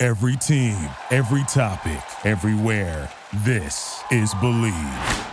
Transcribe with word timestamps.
Every 0.00 0.36
team, 0.36 0.78
every 1.10 1.42
topic, 1.48 2.00
everywhere. 2.24 3.10
This 3.38 4.00
is 4.12 4.32
Bleav. 4.34 5.26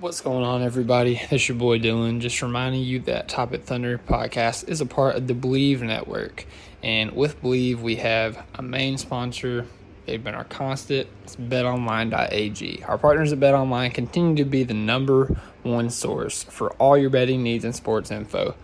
What's 0.00 0.20
going 0.20 0.44
on, 0.44 0.60
everybody? 0.62 1.18
It's 1.30 1.48
your 1.48 1.56
boy 1.56 1.78
Dylan. 1.78 2.20
Just 2.20 2.42
reminding 2.42 2.82
you 2.82 2.98
that 3.00 3.28
Top 3.28 3.54
It 3.54 3.64
Thunder 3.64 3.96
podcast 3.96 4.68
is 4.68 4.82
a 4.82 4.86
part 4.86 5.16
of 5.16 5.28
the 5.28 5.32
Bleav 5.32 5.80
Network. 5.80 6.44
And 6.82 7.12
with 7.12 7.40
Bleav, 7.40 7.80
we 7.80 7.96
have 7.96 8.44
a 8.54 8.60
main 8.60 8.98
sponsor. 8.98 9.66
They've 10.04 10.22
been 10.22 10.34
our 10.34 10.44
constant. 10.44 11.08
It's 11.22 11.36
betonline.ag. 11.36 12.84
Our 12.84 12.98
partners 12.98 13.32
at 13.32 13.40
BetOnline 13.40 13.94
continue 13.94 14.36
to 14.36 14.44
be 14.44 14.62
the 14.62 14.74
number 14.74 15.34
one 15.62 15.88
source 15.88 16.44
for 16.44 16.70
all 16.72 16.98
your 16.98 17.08
betting 17.08 17.42
needs 17.42 17.64
and 17.64 17.74
sports 17.74 18.10
info. 18.10 18.54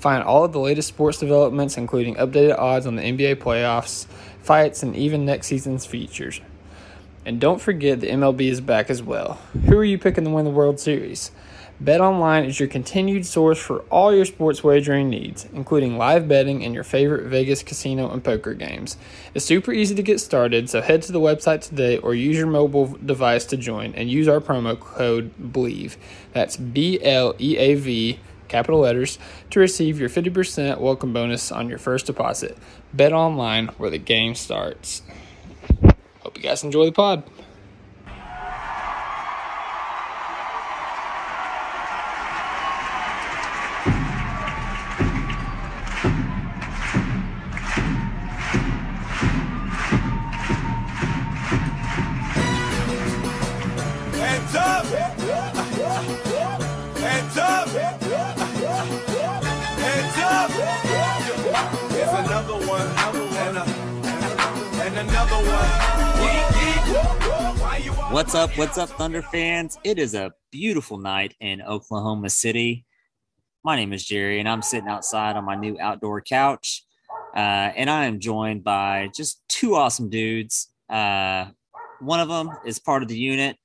Find 0.00 0.24
all 0.24 0.44
of 0.44 0.52
the 0.52 0.58
latest 0.58 0.88
sports 0.88 1.18
developments, 1.18 1.76
including 1.76 2.14
updated 2.14 2.58
odds 2.58 2.86
on 2.86 2.96
the 2.96 3.02
NBA 3.02 3.36
playoffs, 3.36 4.06
fights, 4.40 4.82
and 4.82 4.96
even 4.96 5.26
next 5.26 5.48
season's 5.48 5.84
features. 5.84 6.40
And 7.26 7.38
don't 7.38 7.60
forget 7.60 8.00
the 8.00 8.08
MLB 8.08 8.48
is 8.48 8.62
back 8.62 8.88
as 8.88 9.02
well. 9.02 9.34
Who 9.66 9.76
are 9.76 9.84
you 9.84 9.98
picking 9.98 10.24
to 10.24 10.30
win 10.30 10.46
the 10.46 10.50
World 10.50 10.80
Series? 10.80 11.30
BetOnline 11.84 12.46
is 12.46 12.58
your 12.58 12.68
continued 12.68 13.24
source 13.26 13.58
for 13.58 13.80
all 13.90 14.14
your 14.14 14.24
sports 14.24 14.64
wagering 14.64 15.10
needs, 15.10 15.46
including 15.52 15.98
live 15.98 16.26
betting 16.28 16.64
and 16.64 16.74
your 16.74 16.84
favorite 16.84 17.26
Vegas 17.26 17.62
casino 17.62 18.10
and 18.10 18.24
poker 18.24 18.54
games. 18.54 18.96
It's 19.34 19.44
super 19.44 19.72
easy 19.72 19.94
to 19.94 20.02
get 20.02 20.20
started, 20.20 20.70
so 20.70 20.80
head 20.80 21.02
to 21.02 21.12
the 21.12 21.20
website 21.20 21.60
today 21.60 21.98
or 21.98 22.14
use 22.14 22.36
your 22.36 22.46
mobile 22.46 22.98
device 23.04 23.44
to 23.46 23.56
join 23.58 23.94
and 23.94 24.10
use 24.10 24.28
our 24.28 24.40
promo 24.40 24.78
code 24.78 25.32
BLEAV. 25.38 25.96
That's 26.32 26.56
B 26.56 27.02
L 27.02 27.34
E 27.38 27.56
A 27.56 27.74
V 27.74 28.18
capital 28.50 28.80
letters, 28.80 29.18
to 29.48 29.60
receive 29.60 29.98
your 29.98 30.10
50% 30.10 30.78
welcome 30.78 31.12
bonus 31.14 31.50
on 31.50 31.68
your 31.68 31.78
first 31.78 32.04
deposit. 32.06 32.58
Bet 32.92 33.12
online 33.12 33.68
where 33.78 33.90
the 33.90 33.98
game 33.98 34.34
starts. 34.34 35.02
Hope 36.20 36.36
you 36.36 36.42
guys 36.42 36.62
enjoy 36.62 36.84
the 36.84 36.92
pod. 36.92 37.22
Another 65.20 65.50
one. 65.50 65.68
What's 68.12 68.34
up? 68.34 68.56
What's 68.56 68.78
up, 68.78 68.88
Thunder 68.90 69.22
fans? 69.22 69.78
It 69.84 69.98
is 69.98 70.14
a 70.14 70.32
beautiful 70.50 70.98
night 70.98 71.34
in 71.40 71.62
Oklahoma 71.62 72.30
City. 72.30 72.84
My 73.62 73.76
name 73.76 73.92
is 73.92 74.04
Jerry, 74.04 74.40
and 74.40 74.48
I'm 74.48 74.62
sitting 74.62 74.88
outside 74.88 75.36
on 75.36 75.44
my 75.44 75.54
new 75.54 75.78
outdoor 75.78 76.22
couch. 76.22 76.84
Uh, 77.34 77.70
and 77.76 77.88
I 77.90 78.06
am 78.06 78.18
joined 78.18 78.64
by 78.64 79.10
just 79.14 79.42
two 79.48 79.76
awesome 79.76 80.08
dudes. 80.10 80.72
Uh, 80.88 81.46
one 82.00 82.20
of 82.20 82.28
them 82.28 82.50
is 82.64 82.78
part 82.78 83.02
of 83.02 83.08
the 83.08 83.18
unit. 83.18 83.56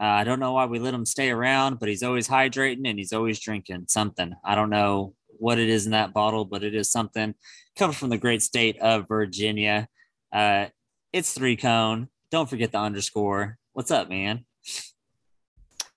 Uh, 0.00 0.04
I 0.04 0.24
don't 0.24 0.40
know 0.40 0.54
why 0.54 0.66
we 0.66 0.78
let 0.78 0.94
him 0.94 1.06
stay 1.06 1.30
around, 1.30 1.78
but 1.78 1.88
he's 1.88 2.02
always 2.02 2.26
hydrating 2.26 2.88
and 2.88 2.98
he's 2.98 3.12
always 3.12 3.38
drinking 3.38 3.84
something. 3.88 4.34
I 4.44 4.54
don't 4.54 4.70
know 4.70 5.14
what 5.38 5.58
it 5.58 5.68
is 5.68 5.84
in 5.84 5.92
that 5.92 6.14
bottle, 6.14 6.44
but 6.44 6.64
it 6.64 6.74
is 6.74 6.90
something 6.90 7.34
coming 7.76 7.94
from 7.94 8.08
the 8.08 8.18
great 8.18 8.42
state 8.42 8.78
of 8.80 9.06
Virginia. 9.06 9.86
Uh, 10.32 10.66
it's 11.14 11.32
three 11.32 11.56
cone. 11.56 12.08
Don't 12.32 12.50
forget 12.50 12.72
the 12.72 12.78
underscore. 12.78 13.56
What's 13.72 13.92
up, 13.92 14.08
man? 14.08 14.44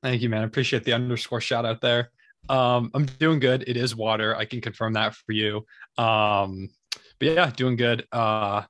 Thank 0.03 0.21
you, 0.21 0.29
man. 0.29 0.41
I 0.41 0.45
appreciate 0.45 0.83
the 0.83 0.93
underscore 0.93 1.41
shout 1.41 1.65
out 1.65 1.81
there. 1.81 2.11
Um, 2.49 2.91
I'm 2.93 3.07
doing 3.07 3.39
good. 3.39 3.63
It 3.65 3.77
is 3.77 3.95
water. 3.95 4.35
I 4.35 4.45
can 4.45 4.61
confirm 4.61 4.93
that 4.93 5.15
for 5.15 5.31
you. 5.31 5.65
Um, 5.97 6.69
but 7.19 7.29
yeah, 7.29 7.49
doing 7.49 7.77
good. 7.77 8.05
Uh, 8.11 8.61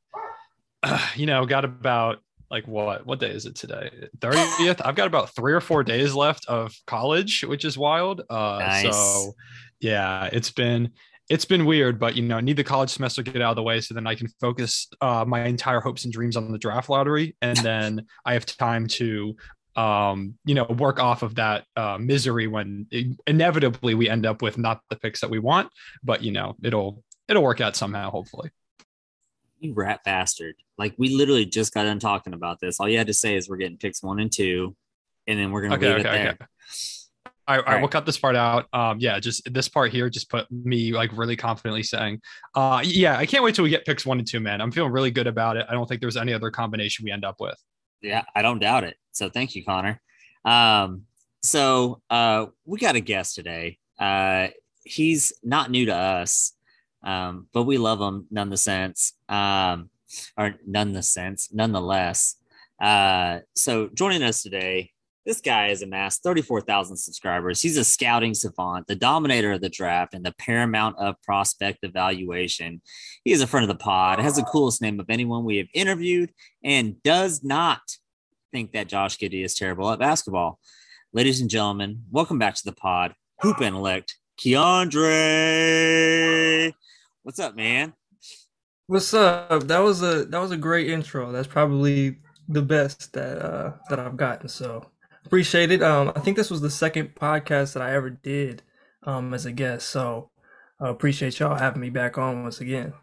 you 1.15 1.25
know, 1.25 1.45
got 1.45 1.65
about 1.65 2.19
like 2.49 2.65
what? 2.65 3.05
What 3.05 3.19
day 3.19 3.31
is 3.31 3.45
it 3.45 3.55
today? 3.55 3.91
30th. 4.19 4.81
I've 4.85 4.95
got 4.95 5.07
about 5.07 5.35
three 5.35 5.51
or 5.51 5.59
four 5.59 5.83
days 5.83 6.13
left 6.13 6.45
of 6.47 6.73
college, 6.87 7.43
which 7.43 7.65
is 7.65 7.77
wild. 7.77 8.21
Uh, 8.29 8.59
Nice. 8.61 8.95
so 8.95 9.33
yeah, 9.81 10.29
it's 10.31 10.51
been 10.51 10.93
it's 11.29 11.45
been 11.45 11.65
weird, 11.65 11.99
but 11.99 12.15
you 12.15 12.23
know, 12.23 12.37
I 12.37 12.41
need 12.41 12.57
the 12.57 12.63
college 12.63 12.89
semester 12.89 13.21
to 13.21 13.31
get 13.31 13.41
out 13.41 13.51
of 13.51 13.55
the 13.57 13.63
way 13.63 13.81
so 13.81 13.93
then 13.93 14.07
I 14.07 14.15
can 14.15 14.27
focus 14.39 14.87
uh, 15.01 15.25
my 15.27 15.45
entire 15.45 15.79
hopes 15.81 16.05
and 16.05 16.13
dreams 16.13 16.37
on 16.37 16.51
the 16.51 16.57
draft 16.57 16.89
lottery, 16.89 17.35
and 17.41 17.57
then 17.57 18.05
I 18.25 18.33
have 18.33 18.45
time 18.45 18.87
to 18.87 19.35
um, 19.75 20.33
you 20.43 20.55
know, 20.55 20.63
work 20.65 20.99
off 20.99 21.21
of 21.21 21.35
that 21.35 21.65
uh, 21.75 21.99
misery 21.99 22.47
when 22.47 22.87
inevitably 23.27 23.93
we 23.93 24.09
end 24.09 24.25
up 24.25 24.41
with 24.41 24.57
not 24.57 24.81
the 24.89 24.95
picks 24.95 25.21
that 25.21 25.29
we 25.29 25.37
want, 25.37 25.69
but 26.03 26.23
you 26.23 26.31
know, 26.31 26.55
it'll 26.63 27.03
it'll 27.27 27.43
work 27.43 27.61
out 27.61 27.75
somehow, 27.75 28.09
hopefully. 28.09 28.49
You 29.59 29.73
rat 29.75 30.01
bastard. 30.03 30.55
Like 30.79 30.95
we 30.97 31.09
literally 31.09 31.45
just 31.45 31.73
got 31.75 31.83
done 31.83 31.99
talking 31.99 32.33
about 32.33 32.59
this. 32.59 32.79
All 32.79 32.89
you 32.89 32.97
had 32.97 33.07
to 33.07 33.13
say 33.13 33.35
is 33.35 33.47
we're 33.47 33.57
getting 33.57 33.77
picks 33.77 34.01
one 34.01 34.19
and 34.19 34.31
two, 34.31 34.75
and 35.27 35.37
then 35.37 35.51
we're 35.51 35.61
gonna 35.61 35.75
Okay, 35.75 35.89
leave 35.95 35.99
okay, 36.05 36.09
it 36.09 36.11
there. 36.11 36.29
okay. 36.31 36.45
I, 37.47 37.55
I 37.55 37.59
right. 37.59 37.81
will 37.81 37.87
cut 37.87 38.05
this 38.05 38.17
part 38.17 38.35
out. 38.35 38.67
Um, 38.73 38.99
yeah, 38.99 39.19
just 39.19 39.51
this 39.53 39.69
part 39.69 39.91
here, 39.91 40.09
just 40.09 40.29
put 40.29 40.51
me 40.51 40.91
like 40.91 41.15
really 41.17 41.35
confidently 41.35 41.83
saying, 41.83 42.21
uh, 42.55 42.81
yeah, 42.83 43.17
I 43.17 43.25
can't 43.25 43.43
wait 43.43 43.55
till 43.55 43.63
we 43.63 43.69
get 43.69 43.85
picks 43.85 44.05
one 44.05 44.19
and 44.19 44.27
two, 44.27 44.39
man. 44.39 44.59
I'm 44.59 44.71
feeling 44.71 44.91
really 44.91 45.11
good 45.11 45.27
about 45.27 45.55
it. 45.55 45.65
I 45.69 45.73
don't 45.73 45.87
think 45.87 46.01
there's 46.01 46.17
any 46.17 46.33
other 46.33 46.51
combination 46.51 47.05
we 47.05 47.11
end 47.11 47.23
up 47.23 47.37
with. 47.39 47.55
Yeah, 48.01 48.23
I 48.35 48.41
don't 48.41 48.59
doubt 48.59 48.83
it. 48.83 48.97
So 49.11 49.29
thank 49.29 49.55
you, 49.55 49.63
Connor. 49.63 50.01
Um, 50.43 51.03
so 51.41 52.01
uh, 52.09 52.47
we 52.65 52.79
got 52.79 52.95
a 52.95 52.99
guest 52.99 53.35
today. 53.35 53.79
Uh, 53.97 54.47
he's 54.83 55.33
not 55.43 55.71
new 55.71 55.85
to 55.85 55.95
us, 55.95 56.53
um, 57.03 57.47
but 57.53 57.63
we 57.63 57.77
love 57.77 58.01
him 58.01 58.27
none 58.29 58.49
the 58.49 58.57
sense, 58.57 59.13
um, 59.29 59.89
or 60.37 60.55
none 60.67 60.93
the 60.93 61.03
sense, 61.03 61.49
nonetheless. 61.53 62.35
Uh, 62.81 63.39
so 63.55 63.89
joining 63.93 64.23
us 64.23 64.43
today, 64.43 64.91
this 65.27 65.41
guy 65.41 65.67
has 65.67 65.81
amassed 65.81 66.23
34,000 66.23 66.95
subscribers. 66.95 67.61
He's 67.61 67.75
a 67.75 67.83
scouting 67.83 68.33
savant, 68.33 68.87
the 68.87 68.95
dominator 68.95 69.51
of 69.51 69.59
the 69.59 69.67
draft, 69.67 70.13
and 70.13 70.23
the 70.25 70.33
paramount 70.39 70.97
of 70.97 71.21
prospect 71.21 71.79
evaluation. 71.83 72.81
He 73.25 73.33
is 73.33 73.41
a 73.41 73.47
friend 73.47 73.69
of 73.69 73.77
the 73.77 73.83
pod, 73.83 74.19
has 74.19 74.37
the 74.37 74.43
coolest 74.43 74.81
name 74.81 75.01
of 75.01 75.09
anyone 75.09 75.43
we 75.43 75.57
have 75.57 75.67
interviewed, 75.73 76.31
and 76.63 77.03
does 77.03 77.43
not 77.43 77.81
think 78.53 78.71
that 78.71 78.87
Josh 78.87 79.17
Giddey 79.17 79.43
is 79.43 79.53
terrible 79.53 79.91
at 79.91 79.99
basketball. 79.99 80.59
Ladies 81.11 81.41
and 81.41 81.49
gentlemen, 81.49 82.03
welcome 82.09 82.39
back 82.39 82.55
to 82.55 82.63
the 82.63 82.71
pod. 82.71 83.13
Hoop 83.41 83.59
intellect, 83.59 84.15
Keandre. 84.39 85.11
What's 87.23 87.39
up, 87.39 87.53
man? 87.53 87.91
What's 88.85 89.13
up? 89.13 89.67
That 89.67 89.79
was 89.79 90.01
a 90.01 90.23
that 90.23 90.39
was 90.39 90.51
a 90.51 90.57
great 90.57 90.89
intro. 90.89 91.33
That's 91.33 91.49
probably 91.49 92.19
the 92.47 92.61
best 92.61 93.11
that 93.11 93.41
uh 93.41 93.73
that 93.89 93.99
I've 93.99 94.15
gotten. 94.15 94.47
So 94.47 94.85
appreciate 95.27 95.71
it. 95.71 95.83
Um, 95.83 96.13
I 96.15 96.21
think 96.21 96.37
this 96.37 96.49
was 96.49 96.61
the 96.61 96.69
second 96.69 97.13
podcast 97.15 97.73
that 97.73 97.83
I 97.83 97.93
ever 97.93 98.09
did 98.09 98.63
um 99.03 99.33
as 99.33 99.45
a 99.45 99.51
guest. 99.51 99.89
So 99.89 100.31
uh, 100.81 100.89
appreciate 100.89 101.37
y'all 101.39 101.55
having 101.55 101.81
me 101.81 101.89
back 101.89 102.17
on 102.17 102.43
once 102.43 102.61
again. 102.61 102.93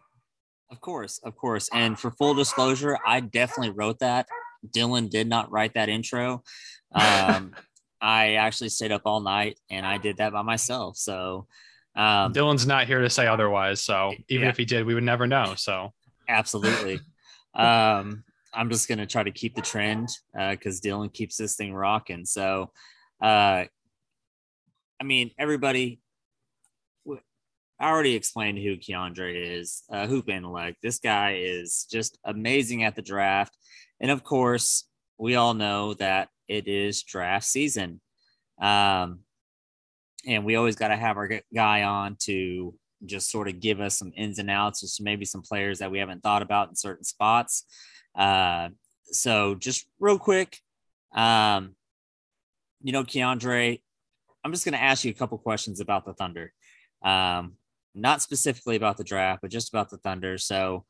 Of 0.70 0.80
course, 0.80 1.20
of 1.22 1.36
course. 1.36 1.68
And 1.72 1.98
for 1.98 2.10
full 2.10 2.34
disclosure, 2.34 2.98
I 3.06 3.20
definitely 3.20 3.70
wrote 3.70 3.98
that. 3.98 4.26
Dylan 4.74 5.10
did 5.10 5.28
not 5.28 5.50
write 5.52 5.74
that 5.74 5.88
intro. 5.90 6.42
Um, 6.92 7.54
I 8.00 8.34
actually 8.34 8.70
stayed 8.70 8.90
up 8.92 9.02
all 9.04 9.20
night 9.20 9.58
and 9.70 9.84
I 9.86 9.98
did 9.98 10.16
that 10.16 10.32
by 10.32 10.42
myself. 10.42 10.96
So, 10.96 11.46
um, 11.94 12.32
Dylan's 12.32 12.66
not 12.66 12.86
here 12.86 13.00
to 13.00 13.10
say 13.10 13.26
otherwise. 13.26 13.82
So 13.82 14.14
even 14.28 14.44
Yeah. 14.44 14.50
if 14.50 14.56
he 14.56 14.64
did, 14.64 14.84
we 14.86 14.94
would 14.94 15.04
never 15.04 15.26
know. 15.26 15.54
So 15.56 15.92
absolutely. 16.28 17.00
um, 17.54 18.24
I'm 18.54 18.70
just 18.70 18.88
gonna 18.88 19.06
try 19.06 19.22
to 19.22 19.30
keep 19.30 19.54
the 19.54 19.62
trend 19.62 20.08
because 20.32 20.80
Dylan 20.80 21.12
keeps 21.12 21.36
this 21.36 21.56
thing 21.56 21.74
rocking. 21.74 22.24
So, 22.24 22.70
uh, 23.22 23.64
I 25.00 25.04
mean, 25.04 25.30
everybody. 25.38 26.00
I 27.80 27.90
already 27.90 28.14
explained 28.14 28.58
who 28.58 28.76
Keandre 28.76 29.58
is, 29.58 29.82
uh, 29.90 30.06
hoop 30.06 30.28
intellect. 30.28 30.78
This 30.80 31.00
guy 31.00 31.38
is 31.40 31.86
just 31.90 32.18
amazing 32.24 32.84
at 32.84 32.94
the 32.94 33.02
draft. 33.02 33.58
And 34.00 34.12
of 34.12 34.22
course, 34.22 34.88
we 35.18 35.34
all 35.34 35.54
know 35.54 35.94
that 35.94 36.28
it 36.46 36.68
is 36.68 37.02
draft 37.02 37.44
season. 37.44 38.00
Um, 38.60 39.20
and 40.24 40.44
we 40.44 40.54
always 40.54 40.76
got 40.76 40.88
to 40.88 40.96
have 40.96 41.16
our 41.16 41.28
guy 41.52 41.82
on 41.82 42.16
to 42.20 42.74
just 43.06 43.30
sort 43.30 43.48
of 43.48 43.60
give 43.60 43.80
us 43.80 43.98
some 43.98 44.12
ins 44.16 44.38
and 44.38 44.50
outs, 44.50 44.80
just 44.80 45.02
maybe 45.02 45.24
some 45.24 45.42
players 45.42 45.78
that 45.78 45.90
we 45.90 45.98
haven't 45.98 46.22
thought 46.22 46.42
about 46.42 46.68
in 46.68 46.76
certain 46.76 47.04
spots. 47.04 47.64
Uh, 48.16 48.68
so 49.04 49.54
just 49.54 49.86
real 49.98 50.18
quick, 50.18 50.58
um, 51.14 51.74
you 52.82 52.92
know, 52.92 53.04
Keandre, 53.04 53.80
I'm 54.44 54.52
just 54.52 54.64
going 54.64 54.74
to 54.74 54.82
ask 54.82 55.04
you 55.04 55.10
a 55.10 55.14
couple 55.14 55.38
questions 55.38 55.80
about 55.80 56.04
the 56.04 56.12
Thunder. 56.12 56.52
Um, 57.02 57.54
not 57.94 58.22
specifically 58.22 58.76
about 58.76 58.96
the 58.96 59.04
draft, 59.04 59.42
but 59.42 59.50
just 59.50 59.68
about 59.68 59.90
the 59.90 59.98
Thunder. 59.98 60.36
So 60.38 60.84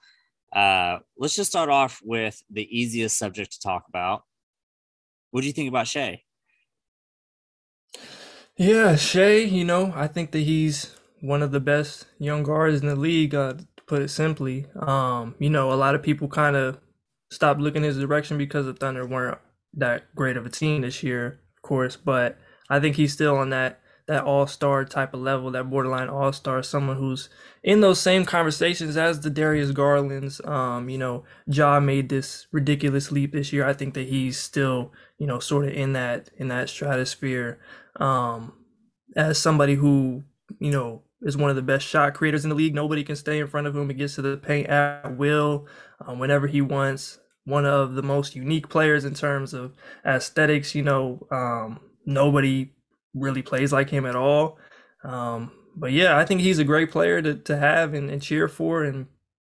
uh, 0.55 0.99
let's 1.19 1.37
just 1.37 1.51
start 1.51 1.69
off 1.69 2.01
with 2.03 2.41
the 2.51 2.67
easiest 2.77 3.19
subject 3.19 3.53
to 3.53 3.61
talk 3.61 3.85
about. 3.89 4.23
What 5.31 5.43
do 5.43 5.47
you 5.47 5.53
think 5.53 5.69
about 5.69 5.89
Shai? 5.89 6.23
Yeah, 8.57 8.95
Shai, 8.97 9.39
you 9.39 9.65
know, 9.65 9.93
I 9.97 10.07
think 10.07 10.31
that 10.31 10.41
he's 10.41 10.95
one 11.25 11.43
of 11.43 11.53
the 11.53 11.61
best 11.61 12.07
young 12.19 12.43
guards 12.43 12.81
in 12.83 12.87
the 12.87 12.97
league, 12.97 13.35
uh, 13.35 13.55
to 13.55 13.83
put 13.87 14.03
it 14.03 14.09
simply. 14.09 14.67
Um, 14.79 15.35
you 15.39 15.49
know, 15.49 15.73
a 15.73 15.75
lot 15.75 15.95
of 15.95 16.03
people 16.03 16.29
kind 16.29 16.55
of 16.55 16.79
stopped 17.31 17.61
looking 17.61 17.83
his 17.83 17.99
direction 17.99 18.37
because 18.37 18.67
the 18.67 18.75
Thunder 18.75 19.07
weren't 19.07 19.39
that 19.73 20.15
great 20.15 20.37
of 20.37 20.47
a 20.47 20.51
team 20.51 20.83
this 20.83 21.03
year, 21.03 21.41
of 21.57 21.63
course, 21.63 21.97
but 21.97 22.39
I 22.69 22.79
think 22.79 22.97
he's 22.97 23.13
still 23.13 23.37
on 23.37 23.51
that 23.51 23.81
that 24.07 24.25
all-star 24.25 24.85
type 24.85 25.15
of 25.15 25.21
level, 25.21 25.51
that 25.51 25.71
borderline 25.71 26.11
all-star, 26.11 26.63
someone 26.63 26.99
who's 26.99 27.31
in 27.63 27.81
those 27.81 27.99
same 27.99 28.27
conversations 28.27 28.99
as 28.99 29.21
the 29.21 29.31
Darius 29.31 29.71
Garlands. 29.71 30.43
Um, 30.45 30.91
you 30.91 30.99
know, 30.99 31.25
Ja 31.47 31.81
made 31.81 32.11
this 32.11 32.47
ridiculous 32.53 33.11
leap 33.11 33.33
this 33.33 33.51
year. 33.51 33.67
I 33.67 33.73
think 33.73 33.95
that 33.95 34.09
he's 34.09 34.39
still, 34.39 34.93
you 35.17 35.27
know, 35.27 35.39
sort 35.39 35.65
of 35.65 35.73
in 35.73 35.95
that 35.95 36.29
in 36.37 36.49
that 36.49 36.69
stratosphere. 36.69 37.59
Um, 37.97 38.53
as 39.17 39.39
somebody 39.39 39.75
who, 39.75 40.25
you 40.59 40.71
know, 40.71 41.03
is 41.23 41.37
one 41.37 41.51
of 41.51 41.57
the 41.57 41.63
best 41.63 41.87
shot 41.87 42.15
creators 42.15 42.45
in 42.45 42.51
the 42.51 42.57
league. 42.57 42.75
Nobody 42.75 43.03
can 43.03 43.17
stay 43.17 43.39
in 43.39 43.47
front 43.47 43.67
of 43.67 43.77
him. 43.77 43.89
He 43.89 43.95
gets 43.95 44.17
to 44.17 44.23
the 44.23 44.37
paint 44.37 44.69
at 44.69 45.17
will, 45.17 45.67
um, 46.07 46.19
whenever 46.19 46.47
he 46.47 46.61
wants. 46.61 47.19
One 47.45 47.67
of 47.67 47.95
the 47.95 48.03
most 48.03 48.35
unique 48.35 48.69
players 48.69 49.05
in 49.05 49.15
terms 49.15 49.53
of 49.53 49.75
aesthetics. 50.05 50.75
You 50.75 50.83
know, 50.83 51.27
um, 51.31 51.81
nobody 52.07 52.73
really 53.15 53.43
plays 53.43 53.73
like 53.73 53.91
him 53.91 54.07
at 54.07 54.17
all. 54.17 54.59
Um, 55.03 55.53
but 55.77 55.93
yeah, 55.93 56.17
I 56.17 56.25
think 56.25 56.41
he's 56.41 56.59
a 56.59 56.65
great 56.65 56.91
player 56.91 57.21
to, 57.21 57.35
to 57.35 57.57
have 57.57 57.95
and, 57.95 58.11
and 58.11 58.23
cheer 58.23 58.49
for 58.49 58.85
and 58.85 59.07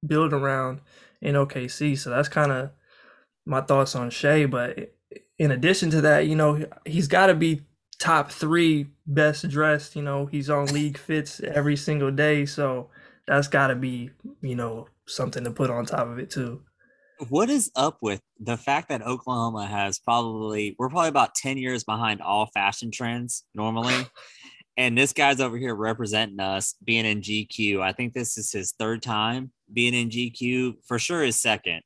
build 0.07 0.33
around 0.33 0.81
in 1.21 1.35
OKC. 1.35 1.99
So 1.99 2.11
that's 2.11 2.29
kind 2.29 2.53
of 2.53 2.71
my 3.47 3.61
thoughts 3.61 3.95
on 3.95 4.11
Shai. 4.11 4.47
But 4.47 4.95
in 5.39 5.51
addition 5.51 5.91
to 5.91 6.01
that, 6.03 6.27
you 6.27 6.37
know, 6.37 6.67
he's 6.85 7.09
got 7.09 7.27
to 7.27 7.35
be 7.35 7.63
top 8.05 8.31
three 8.31 8.87
best 9.06 9.49
dressed. 9.49 9.97
You 9.97 10.03
know, 10.03 10.27
he's 10.27 10.51
on 10.51 10.67
league 10.67 10.99
fits 10.99 11.41
every 11.41 11.77
single 11.77 12.11
day. 12.11 12.45
So 12.45 12.91
that's 13.27 13.49
got 13.49 13.69
to 13.69 13.75
be, 13.75 14.11
you 14.43 14.55
know, 14.55 14.89
something 15.06 15.45
to 15.45 15.51
put 15.51 15.71
on 15.71 15.87
top 15.87 16.06
of 16.09 16.19
it 16.19 16.31
too 16.31 16.62
what 17.29 17.49
is 17.49 17.71
up 17.77 17.99
with 18.01 18.21
the 18.41 18.56
fact 18.56 18.89
that 18.89 19.03
Oklahoma 19.03 19.67
has 19.67 19.99
probably 19.99 20.75
we're 20.79 20.89
probably 20.89 21.09
about 21.09 21.35
10 21.35 21.56
years 21.59 21.85
behind 21.85 22.21
all 22.21 22.47
fashion 22.47 22.91
trends 22.91 23.45
normally. 23.55 24.06
and 24.77 24.99
this 24.99 25.12
guy's 25.12 25.41
over 25.41 25.56
here 25.56 25.75
representing 25.75 26.41
us 26.41 26.75
being 26.83 27.05
in 27.05 27.21
GQ. 27.21 27.81
I 27.81 27.93
think 27.93 28.12
this 28.12 28.37
is 28.37 28.51
his 28.51 28.73
third 28.73 29.03
time 29.03 29.53
being 29.73 29.95
in 29.95 30.11
GQ, 30.11 30.77
for 30.87 30.99
sure 30.99 31.23
his 31.23 31.41
second. 31.41 31.83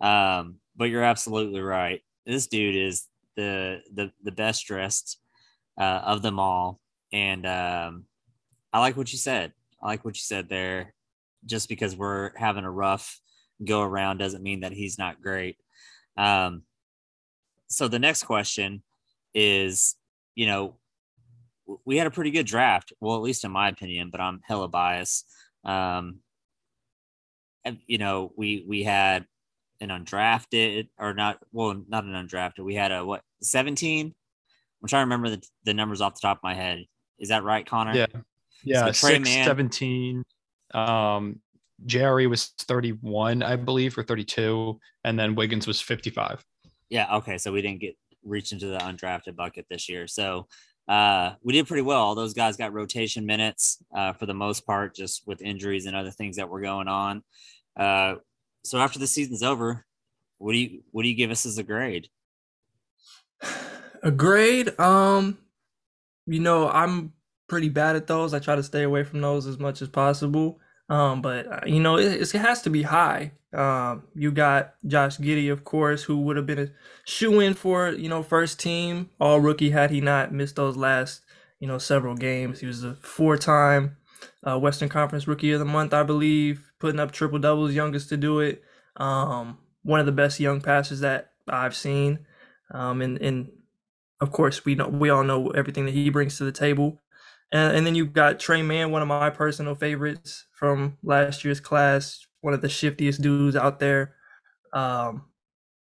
Um, 0.00 0.56
but 0.76 0.86
you're 0.86 1.02
absolutely 1.02 1.60
right. 1.60 2.00
This 2.26 2.46
dude 2.46 2.76
is 2.76 3.06
the 3.36 3.80
the 3.92 4.10
the 4.22 4.32
best 4.32 4.66
dressed 4.66 5.18
uh, 5.78 6.02
of 6.04 6.22
them 6.22 6.38
all. 6.38 6.80
And 7.12 7.46
um, 7.46 8.04
I 8.72 8.80
like 8.80 8.96
what 8.96 9.12
you 9.12 9.18
said. 9.18 9.52
I 9.82 9.86
like 9.86 10.04
what 10.04 10.16
you 10.16 10.22
said 10.22 10.48
there. 10.48 10.94
Just 11.44 11.68
because 11.68 11.96
we're 11.96 12.30
having 12.36 12.64
a 12.64 12.70
rough 12.70 13.20
go 13.64 13.82
around 13.82 14.18
doesn't 14.18 14.42
mean 14.42 14.60
that 14.60 14.72
he's 14.72 14.98
not 14.98 15.20
great. 15.20 15.56
Um, 16.16 16.62
so 17.68 17.88
the 17.88 17.98
next 17.98 18.24
question 18.24 18.82
is, 19.34 19.96
you 20.34 20.46
know, 20.46 20.76
we 21.84 21.96
had 21.96 22.06
a 22.06 22.10
pretty 22.10 22.30
good 22.30 22.46
draft. 22.46 22.92
Well, 23.00 23.16
at 23.16 23.22
least 23.22 23.44
in 23.44 23.50
my 23.50 23.68
opinion, 23.68 24.10
but 24.10 24.20
I'm 24.20 24.40
hella 24.44 24.68
biased. 24.68 25.26
Um, 25.64 26.20
you 27.86 27.98
know, 27.98 28.32
we 28.36 28.64
we 28.66 28.82
had 28.82 29.26
an 29.80 29.88
undrafted 29.88 30.88
or 30.98 31.14
not. 31.14 31.38
Well, 31.52 31.82
not 31.88 32.04
an 32.04 32.12
undrafted. 32.12 32.64
We 32.64 32.74
had 32.74 32.92
a 32.92 33.04
what 33.04 33.22
17. 33.42 34.14
I'm 34.82 34.88
trying 34.88 35.02
to 35.02 35.14
remember 35.14 35.30
the, 35.30 35.42
the 35.64 35.74
numbers 35.74 36.00
off 36.00 36.14
the 36.14 36.20
top 36.20 36.38
of 36.38 36.42
my 36.42 36.54
head. 36.54 36.84
Is 37.18 37.28
that 37.28 37.44
right, 37.44 37.64
Connor? 37.64 37.94
Yeah. 37.94 38.06
Yeah. 38.64 38.86
So 38.86 38.92
six, 38.92 39.28
Man, 39.28 39.46
17. 39.46 40.24
Um, 40.74 41.40
Jerry 41.86 42.26
was 42.26 42.52
31, 42.58 43.42
I 43.42 43.56
believe, 43.56 43.96
or 43.96 44.02
32, 44.02 44.78
and 45.04 45.18
then 45.18 45.34
Wiggins 45.34 45.66
was 45.66 45.80
55. 45.80 46.44
Yeah. 46.88 47.16
Okay. 47.16 47.38
So 47.38 47.52
we 47.52 47.62
didn't 47.62 47.80
get 47.80 47.96
reach 48.24 48.52
into 48.52 48.66
the 48.66 48.78
undrafted 48.78 49.36
bucket 49.36 49.66
this 49.68 49.88
year. 49.88 50.06
So 50.06 50.46
uh, 50.88 51.34
we 51.42 51.52
did 51.52 51.66
pretty 51.66 51.82
well. 51.82 52.00
All 52.00 52.14
those 52.14 52.34
guys 52.34 52.56
got 52.56 52.72
rotation 52.72 53.24
minutes 53.24 53.82
uh, 53.94 54.12
for 54.12 54.26
the 54.26 54.34
most 54.34 54.66
part, 54.66 54.94
just 54.94 55.26
with 55.26 55.42
injuries 55.42 55.86
and 55.86 55.96
other 55.96 56.10
things 56.10 56.36
that 56.36 56.48
were 56.48 56.60
going 56.60 56.88
on. 56.88 57.22
Uh, 57.76 58.16
so 58.64 58.78
after 58.78 58.98
the 58.98 59.06
season's 59.06 59.42
over, 59.42 59.84
what 60.38 60.52
do 60.52 60.58
you 60.58 60.82
what 60.90 61.02
do 61.02 61.08
you 61.08 61.14
give 61.14 61.30
us 61.30 61.46
as 61.46 61.58
a 61.58 61.62
grade? 61.62 62.08
A 64.02 64.10
grade, 64.10 64.78
um, 64.80 65.38
you 66.26 66.40
know, 66.40 66.68
I'm 66.68 67.12
pretty 67.48 67.68
bad 67.68 67.96
at 67.96 68.06
those. 68.06 68.34
I 68.34 68.38
try 68.38 68.56
to 68.56 68.62
stay 68.62 68.82
away 68.82 69.04
from 69.04 69.20
those 69.20 69.46
as 69.46 69.58
much 69.58 69.82
as 69.82 69.88
possible. 69.88 70.58
Um, 70.88 71.22
but 71.22 71.46
uh, 71.46 71.60
you 71.66 71.80
know, 71.80 71.96
it, 71.96 72.20
it, 72.20 72.32
has 72.32 72.62
to 72.62 72.70
be 72.70 72.82
high. 72.82 73.32
Um, 73.52 74.04
you 74.14 74.30
got 74.32 74.74
Josh 74.86 75.18
Giddey, 75.18 75.50
of 75.50 75.64
course, 75.64 76.02
who 76.02 76.18
would 76.22 76.36
have 76.36 76.46
been 76.46 76.58
a 76.58 76.68
shoe 77.04 77.40
in 77.40 77.54
for 77.54 77.90
you 77.90 78.08
know 78.08 78.22
first 78.22 78.58
team 78.58 79.10
all 79.20 79.40
rookie 79.40 79.70
had 79.70 79.90
he 79.90 80.00
not 80.00 80.32
missed 80.32 80.56
those 80.56 80.76
last 80.76 81.22
you 81.60 81.68
know 81.68 81.78
several 81.78 82.14
games. 82.14 82.60
He 82.60 82.66
was 82.66 82.84
a 82.84 82.94
four 82.96 83.36
time 83.36 83.96
uh, 84.46 84.58
Western 84.58 84.88
Conference 84.88 85.26
Rookie 85.28 85.52
of 85.52 85.60
the 85.60 85.64
Month, 85.64 85.94
I 85.94 86.02
believe, 86.02 86.72
putting 86.78 87.00
up 87.00 87.12
triple 87.12 87.38
doubles, 87.38 87.74
youngest 87.74 88.08
to 88.10 88.16
do 88.16 88.40
it. 88.40 88.62
Um, 88.96 89.58
one 89.82 90.00
of 90.00 90.06
the 90.06 90.12
best 90.12 90.40
young 90.40 90.60
passers 90.60 91.00
that 91.00 91.32
I've 91.48 91.76
seen. 91.76 92.20
Um, 92.70 93.02
and 93.02 93.18
and 93.18 93.50
of 94.22 94.30
course 94.30 94.64
we 94.64 94.76
know 94.76 94.88
we 94.88 95.10
all 95.10 95.24
know 95.24 95.48
everything 95.48 95.84
that 95.84 95.94
he 95.94 96.08
brings 96.08 96.38
to 96.38 96.44
the 96.44 96.52
table. 96.52 97.00
And, 97.50 97.76
and 97.76 97.86
then 97.86 97.94
you've 97.94 98.12
got 98.12 98.40
Tre 98.40 98.62
Mann, 98.62 98.92
one 98.92 99.02
of 99.02 99.08
my 99.08 99.28
personal 99.28 99.74
favorites 99.74 100.46
from 100.52 100.96
last 101.02 101.44
year's 101.44 101.60
class, 101.60 102.24
one 102.40 102.54
of 102.54 102.62
the 102.62 102.68
shiftiest 102.68 103.20
dudes 103.20 103.56
out 103.56 103.80
there. 103.80 104.14
Um, 104.72 105.24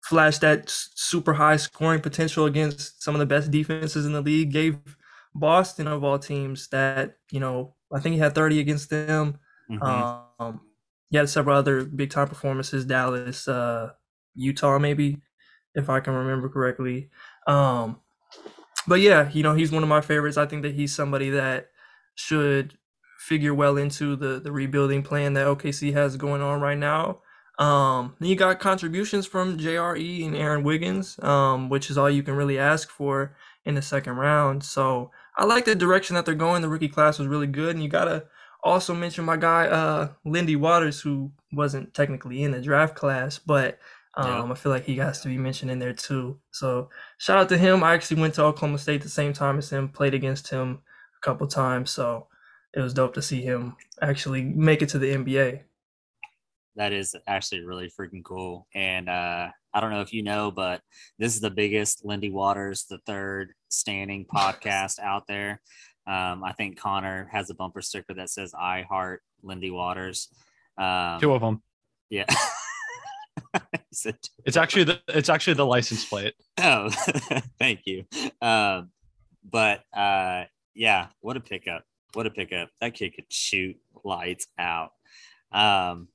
flashed 0.03 0.41
that 0.41 0.69
super 0.69 1.33
high 1.33 1.55
scoring 1.55 2.01
potential 2.01 2.45
against 2.45 3.01
some 3.01 3.15
of 3.15 3.19
the 3.19 3.25
best 3.25 3.49
defenses 3.49 4.05
in 4.05 4.11
the 4.11 4.21
league. 4.21 4.51
Gave 4.51 4.77
Boston 5.33 5.87
of 5.87 6.03
all 6.03 6.19
teams 6.19 6.67
that 6.67 7.15
you 7.31 7.39
know 7.39 7.73
I 7.91 8.01
think 8.01 8.13
he 8.13 8.19
had 8.19 8.35
30 8.35 8.59
against 8.59 8.89
them. 8.89 9.39
Mm-hmm. 9.71 10.43
Um, 10.43 10.61
he 11.09 11.17
had 11.17 11.29
several 11.29 11.57
other 11.57 11.85
big 11.85 12.09
time 12.09 12.27
performances. 12.27 12.85
Dallas, 12.85 13.47
uh, 13.47 13.91
Utah, 14.35 14.77
maybe 14.77 15.21
if 15.73 15.89
I 15.89 16.01
can 16.01 16.13
remember 16.13 16.49
correctly. 16.49 17.09
Um, 17.47 18.01
but 18.87 19.01
yeah, 19.01 19.29
you 19.31 19.43
know, 19.43 19.53
he's 19.53 19.71
one 19.71 19.83
of 19.83 19.89
my 19.89 20.01
favorites. 20.01 20.37
I 20.37 20.45
think 20.45 20.63
that 20.63 20.75
he's 20.75 20.95
somebody 20.95 21.29
that 21.31 21.69
should 22.15 22.77
figure 23.19 23.53
well 23.53 23.77
into 23.77 24.15
the 24.15 24.39
the 24.39 24.51
rebuilding 24.51 25.03
plan 25.03 25.33
that 25.33 25.47
OKC 25.47 25.93
has 25.93 26.17
going 26.17 26.41
on 26.41 26.61
right 26.61 26.77
now. 26.77 27.19
Um, 27.57 28.15
then 28.19 28.29
you 28.29 28.35
got 28.35 28.59
contributions 28.59 29.25
from 29.25 29.57
JRE 29.57 30.25
and 30.25 30.35
Aaron 30.35 30.63
Wiggins, 30.63 31.17
um, 31.23 31.69
which 31.69 31.89
is 31.89 31.97
all 31.97 32.09
you 32.09 32.21
can 32.21 32.35
really 32.35 32.59
ask 32.59 32.89
for 32.89 33.35
in 33.63 33.75
the 33.75 33.81
second 33.81 34.17
round. 34.17 34.63
So 34.63 35.11
I 35.37 35.45
like 35.45 35.65
the 35.65 35.73
direction 35.75 36.15
that 36.15 36.25
they're 36.25 36.35
going. 36.35 36.61
The 36.61 36.69
rookie 36.69 36.89
class 36.89 37.17
was 37.17 37.27
really 37.27 37.47
good, 37.47 37.75
and 37.75 37.83
you 37.83 37.89
gotta 37.89 38.25
also 38.63 38.93
mention 38.93 39.25
my 39.25 39.37
guy 39.37 39.67
uh 39.67 40.09
Lindy 40.25 40.55
Waters, 40.55 41.01
who 41.01 41.31
wasn't 41.51 41.93
technically 41.93 42.43
in 42.43 42.51
the 42.51 42.61
draft 42.61 42.95
class, 42.95 43.39
but 43.39 43.79
um, 44.17 44.47
yeah. 44.47 44.51
I 44.51 44.55
feel 44.55 44.71
like 44.71 44.85
he 44.85 44.95
has 44.97 45.21
to 45.21 45.27
be 45.27 45.37
mentioned 45.37 45.71
in 45.71 45.79
there 45.79 45.93
too. 45.93 46.39
So 46.51 46.89
shout 47.17 47.37
out 47.37 47.49
to 47.49 47.57
him. 47.57 47.83
I 47.83 47.93
actually 47.93 48.21
went 48.21 48.33
to 48.35 48.43
Oklahoma 48.43 48.77
State 48.77 49.01
the 49.01 49.09
same 49.09 49.33
time 49.33 49.57
as 49.57 49.69
him, 49.69 49.89
played 49.89 50.13
against 50.13 50.49
him 50.49 50.79
a 51.17 51.25
couple 51.25 51.47
times. 51.47 51.91
So 51.91 52.27
it 52.73 52.79
was 52.79 52.93
dope 52.93 53.13
to 53.15 53.21
see 53.21 53.41
him 53.41 53.75
actually 54.01 54.43
make 54.43 54.81
it 54.81 54.89
to 54.89 54.99
the 54.99 55.13
NBA. 55.13 55.61
That 56.77 56.93
is 56.93 57.15
actually 57.27 57.65
really 57.65 57.89
freaking 57.89 58.23
cool. 58.23 58.67
And 58.73 59.09
uh, 59.09 59.49
I 59.73 59.79
don't 59.81 59.91
know 59.91 60.01
if 60.01 60.13
you 60.13 60.23
know, 60.23 60.51
but 60.51 60.81
this 61.19 61.35
is 61.35 61.41
the 61.41 61.49
biggest 61.49 62.05
Lindy 62.05 62.29
Waters 62.29 62.85
the 62.89 62.99
third 63.05 63.53
standing 63.69 64.25
podcast 64.33 64.99
out 64.99 65.27
there. 65.27 65.61
Um, 66.07 66.43
I 66.43 66.53
think 66.53 66.79
Connor 66.79 67.27
has 67.31 67.49
a 67.49 67.55
bumper 67.55 67.81
sticker 67.81 68.13
that 68.13 68.29
says 68.29 68.53
"I 68.53 68.83
heart 68.83 69.23
Lindy 69.41 69.71
Waters." 69.71 70.29
Um, 70.77 71.19
Two 71.19 71.33
of 71.33 71.41
them. 71.41 71.63
Yeah. 72.09 72.25
it's 74.45 74.57
actually 74.57 74.85
the 74.85 74.99
it's 75.07 75.29
actually 75.29 75.53
the 75.55 75.65
license 75.65 76.05
plate. 76.05 76.33
Oh, 76.57 76.89
thank 77.59 77.81
you. 77.85 78.05
Um, 78.41 78.89
but 79.49 79.83
uh, 79.93 80.45
yeah, 80.73 81.07
what 81.19 81.35
a 81.35 81.41
pickup! 81.41 81.83
What 82.13 82.25
a 82.25 82.31
pickup! 82.31 82.69
That 82.79 82.93
kid 82.93 83.13
could 83.13 83.31
shoot 83.31 83.75
lights 84.03 84.47
out. 84.57 84.91
Um, 85.51 86.07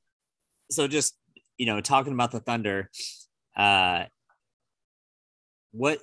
so 0.70 0.88
just 0.88 1.14
you 1.58 1.66
know, 1.66 1.80
talking 1.82 2.14
about 2.14 2.30
the 2.32 2.40
Thunder, 2.40 2.90
uh, 3.54 4.04
what 5.72 6.00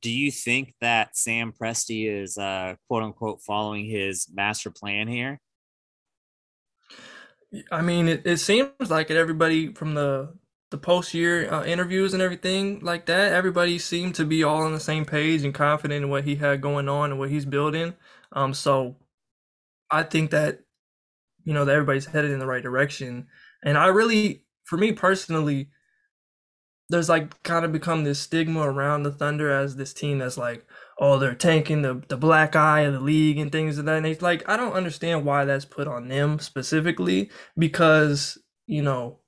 do 0.00 0.10
you 0.10 0.32
think 0.32 0.74
that 0.80 1.16
Sam 1.16 1.52
Presti 1.52 2.10
is 2.10 2.36
uh, 2.36 2.74
quote 2.88 3.04
unquote 3.04 3.40
following 3.42 3.86
his 3.86 4.26
master 4.32 4.70
plan 4.70 5.06
here? 5.06 5.40
I 7.70 7.80
mean, 7.80 8.08
it, 8.08 8.26
it 8.26 8.38
seems 8.38 8.72
like 8.90 9.10
it. 9.10 9.16
Everybody 9.16 9.72
from 9.72 9.94
the 9.94 10.34
the 10.70 10.78
post 10.78 11.14
year 11.14 11.52
uh, 11.52 11.64
interviews 11.64 12.12
and 12.12 12.22
everything 12.22 12.80
like 12.80 13.06
that, 13.06 13.32
everybody 13.32 13.78
seemed 13.78 14.14
to 14.16 14.24
be 14.24 14.42
all 14.42 14.62
on 14.62 14.72
the 14.72 14.80
same 14.80 15.04
page 15.04 15.42
and 15.42 15.54
confident 15.54 16.04
in 16.04 16.10
what 16.10 16.24
he 16.24 16.36
had 16.36 16.60
going 16.60 16.88
on 16.88 17.10
and 17.10 17.18
what 17.18 17.30
he's 17.30 17.46
building. 17.46 17.94
Um, 18.32 18.52
so 18.52 18.96
I 19.90 20.02
think 20.02 20.30
that 20.30 20.60
you 21.44 21.54
know 21.54 21.64
that 21.64 21.72
everybody's 21.72 22.06
headed 22.06 22.30
in 22.30 22.38
the 22.38 22.46
right 22.46 22.62
direction. 22.62 23.28
And 23.64 23.78
I 23.78 23.86
really, 23.86 24.44
for 24.64 24.76
me 24.76 24.92
personally, 24.92 25.70
there's 26.90 27.08
like 27.08 27.42
kind 27.42 27.64
of 27.64 27.72
become 27.72 28.04
this 28.04 28.20
stigma 28.20 28.60
around 28.60 29.02
the 29.02 29.12
Thunder 29.12 29.50
as 29.50 29.76
this 29.76 29.94
team 29.94 30.18
that's 30.18 30.38
like, 30.38 30.66
oh, 30.98 31.18
they're 31.18 31.34
tanking 31.34 31.82
the 31.82 32.02
the 32.08 32.18
black 32.18 32.54
eye 32.54 32.80
of 32.80 32.92
the 32.92 33.00
league 33.00 33.38
and 33.38 33.50
things 33.50 33.78
of 33.78 33.86
that 33.86 34.02
nature. 34.02 34.20
Like, 34.20 34.46
I 34.48 34.58
don't 34.58 34.74
understand 34.74 35.24
why 35.24 35.46
that's 35.46 35.64
put 35.64 35.88
on 35.88 36.08
them 36.08 36.38
specifically 36.38 37.30
because 37.56 38.36
you 38.66 38.82
know 38.82 39.20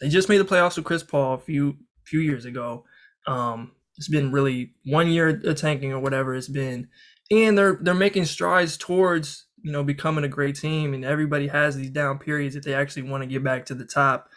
they 0.00 0.08
just 0.08 0.28
made 0.28 0.38
the 0.38 0.44
playoffs 0.44 0.76
with 0.76 0.84
Chris 0.84 1.02
Paul 1.02 1.34
a 1.34 1.38
few 1.38 1.76
few 2.04 2.20
years 2.20 2.44
ago. 2.44 2.84
Um, 3.26 3.72
it's 3.96 4.08
been 4.08 4.32
really 4.32 4.72
one 4.84 5.10
year 5.10 5.40
of 5.44 5.56
tanking 5.56 5.92
or 5.92 6.00
whatever 6.00 6.34
it's 6.34 6.48
been, 6.48 6.88
and 7.30 7.56
they're 7.56 7.78
they're 7.80 7.94
making 7.94 8.24
strides 8.24 8.76
towards 8.76 9.46
you 9.62 9.70
know 9.72 9.84
becoming 9.84 10.24
a 10.24 10.28
great 10.28 10.56
team. 10.56 10.94
And 10.94 11.04
everybody 11.04 11.48
has 11.48 11.76
these 11.76 11.90
down 11.90 12.18
periods 12.18 12.56
if 12.56 12.64
they 12.64 12.74
actually 12.74 13.02
want 13.02 13.22
to 13.22 13.28
get 13.28 13.44
back 13.44 13.66
to 13.66 13.74
the 13.74 13.84
top. 13.84 14.28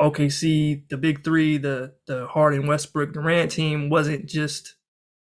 OKC, 0.00 0.88
the 0.88 0.96
big 0.96 1.22
three, 1.24 1.58
the 1.58 1.94
the 2.06 2.26
Harden, 2.26 2.66
Westbrook, 2.66 3.12
Durant 3.12 3.50
team 3.50 3.90
wasn't 3.90 4.26
just 4.26 4.74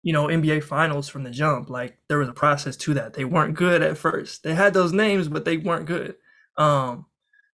you 0.03 0.13
know 0.13 0.27
NBA 0.27 0.63
Finals 0.63 1.09
from 1.09 1.24
the 1.24 1.31
jump. 1.31 1.69
Like 1.69 1.97
there 2.07 2.19
was 2.19 2.29
a 2.29 2.33
process 2.33 2.77
to 2.77 2.93
that. 2.93 3.13
They 3.13 3.25
weren't 3.25 3.55
good 3.55 3.81
at 3.81 3.97
first. 3.97 4.43
They 4.43 4.53
had 4.53 4.74
those 4.74 4.93
names, 4.93 5.27
but 5.27 5.45
they 5.45 5.57
weren't 5.57 5.88
good. 5.88 6.15
Um, 6.57 7.07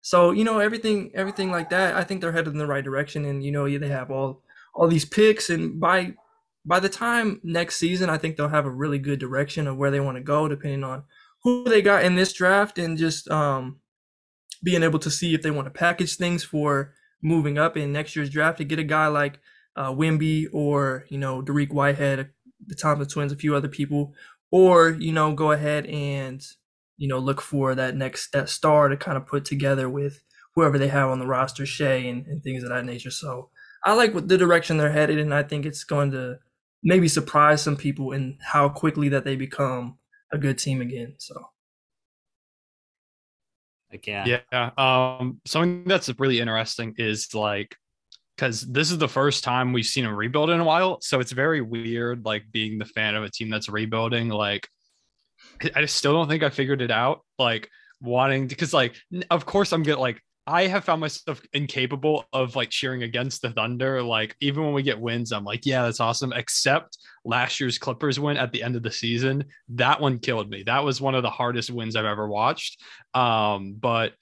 so 0.00 0.30
you 0.30 0.44
know 0.44 0.58
everything, 0.58 1.10
everything 1.14 1.50
like 1.50 1.70
that. 1.70 1.96
I 1.96 2.04
think 2.04 2.20
they're 2.20 2.32
headed 2.32 2.52
in 2.52 2.58
the 2.58 2.66
right 2.66 2.84
direction, 2.84 3.24
and 3.24 3.42
you 3.44 3.52
know 3.52 3.68
they 3.78 3.88
have 3.88 4.10
all 4.10 4.42
all 4.74 4.88
these 4.88 5.04
picks, 5.04 5.50
and 5.50 5.80
by 5.80 6.14
by 6.64 6.80
the 6.80 6.88
time 6.88 7.40
next 7.42 7.76
season, 7.76 8.10
I 8.10 8.18
think 8.18 8.36
they'll 8.36 8.48
have 8.48 8.66
a 8.66 8.70
really 8.70 8.98
good 8.98 9.18
direction 9.18 9.66
of 9.66 9.76
where 9.76 9.90
they 9.90 10.00
want 10.00 10.16
to 10.16 10.22
go, 10.22 10.48
depending 10.48 10.84
on 10.84 11.04
who 11.42 11.64
they 11.64 11.82
got 11.82 12.04
in 12.04 12.14
this 12.14 12.32
draft, 12.32 12.78
and 12.78 12.98
just 12.98 13.28
um, 13.30 13.80
being 14.62 14.82
able 14.82 14.98
to 15.00 15.10
see 15.10 15.34
if 15.34 15.42
they 15.42 15.50
want 15.50 15.66
to 15.66 15.70
package 15.70 16.16
things 16.16 16.44
for 16.44 16.94
moving 17.22 17.58
up 17.58 17.76
in 17.76 17.92
next 17.92 18.14
year's 18.14 18.30
draft 18.30 18.58
to 18.58 18.64
get 18.64 18.78
a 18.78 18.84
guy 18.84 19.06
like 19.08 19.40
uh, 19.76 19.92
Wemby 19.92 20.46
or 20.52 21.04
you 21.08 21.18
know 21.18 21.42
Dariq 21.42 21.72
Whitehead, 21.72 22.30
the 22.66 22.74
Thompson 22.74 23.08
twins, 23.08 23.32
a 23.32 23.36
few 23.36 23.54
other 23.54 23.68
people, 23.68 24.14
or 24.50 24.90
you 24.90 25.12
know 25.12 25.32
go 25.32 25.52
ahead 25.52 25.86
and 25.86 26.44
you 26.98 27.08
know 27.08 27.18
look 27.18 27.40
for 27.40 27.74
that 27.74 27.96
next 27.96 28.32
that 28.32 28.50
star 28.50 28.88
to 28.88 28.96
kind 28.96 29.16
of 29.16 29.26
put 29.26 29.46
together 29.46 29.88
with 29.88 30.22
whoever 30.54 30.78
they 30.78 30.88
have 30.88 31.08
on 31.08 31.20
the 31.20 31.26
roster, 31.26 31.64
Shai 31.64 31.94
and, 32.08 32.26
and 32.26 32.42
things 32.42 32.62
of 32.62 32.68
that 32.68 32.84
nature. 32.84 33.10
So 33.10 33.48
I 33.84 33.94
like 33.94 34.12
what 34.12 34.28
the 34.28 34.36
direction 34.36 34.76
they're 34.76 34.92
headed, 34.92 35.18
and 35.18 35.32
I 35.32 35.42
think 35.42 35.64
it's 35.64 35.84
going 35.84 36.10
to 36.10 36.38
maybe 36.82 37.08
surprise 37.08 37.62
some 37.62 37.76
people 37.76 38.12
in 38.12 38.36
how 38.40 38.68
quickly 38.68 39.08
that 39.10 39.24
they 39.24 39.36
become 39.36 39.98
a 40.32 40.38
good 40.38 40.58
team 40.58 40.80
again. 40.80 41.14
So. 41.18 41.48
Like, 43.90 44.06
yeah. 44.06 44.40
Yeah. 44.52 44.70
Um, 44.76 45.40
something 45.46 45.84
that's 45.84 46.10
really 46.18 46.40
interesting 46.40 46.94
is 46.98 47.34
like, 47.34 47.74
because 48.36 48.60
this 48.62 48.90
is 48.90 48.98
the 48.98 49.08
first 49.08 49.42
time 49.42 49.72
we've 49.72 49.86
seen 49.86 50.04
a 50.04 50.14
rebuild 50.14 50.50
in 50.50 50.60
a 50.60 50.64
while. 50.64 51.00
So 51.00 51.20
it's 51.20 51.32
very 51.32 51.62
weird, 51.62 52.24
like 52.24 52.44
being 52.52 52.78
the 52.78 52.84
fan 52.84 53.14
of 53.14 53.24
a 53.24 53.30
team 53.30 53.48
that's 53.48 53.68
rebuilding. 53.68 54.28
Like, 54.28 54.68
I 55.74 55.80
just 55.80 55.96
still 55.96 56.12
don't 56.12 56.28
think 56.28 56.42
I 56.42 56.50
figured 56.50 56.82
it 56.82 56.90
out. 56.90 57.24
Like, 57.38 57.68
wanting 58.00 58.46
because, 58.46 58.72
like, 58.72 58.96
of 59.30 59.46
course, 59.46 59.72
I'm 59.72 59.82
getting 59.82 60.00
like, 60.00 60.22
I 60.46 60.66
have 60.66 60.84
found 60.84 61.02
myself 61.02 61.42
incapable 61.52 62.24
of 62.32 62.56
like 62.56 62.70
cheering 62.70 63.02
against 63.02 63.42
the 63.42 63.50
Thunder. 63.50 64.02
Like 64.02 64.34
even 64.40 64.64
when 64.64 64.72
we 64.72 64.82
get 64.82 64.98
wins, 64.98 65.30
I'm 65.30 65.44
like, 65.44 65.66
yeah, 65.66 65.82
that's 65.82 66.00
awesome. 66.00 66.32
Except 66.32 66.96
last 67.26 67.60
year's 67.60 67.76
Clippers 67.76 68.18
win 68.18 68.38
at 68.38 68.50
the 68.50 68.62
end 68.62 68.74
of 68.74 68.82
the 68.82 68.90
season, 68.90 69.44
that 69.74 70.00
one 70.00 70.18
killed 70.18 70.48
me. 70.48 70.62
That 70.62 70.82
was 70.82 71.02
one 71.02 71.14
of 71.14 71.22
the 71.22 71.28
hardest 71.28 71.70
wins 71.70 71.96
I've 71.96 72.06
ever 72.06 72.26
watched. 72.26 72.80
Um, 73.12 73.76
but 73.78 74.14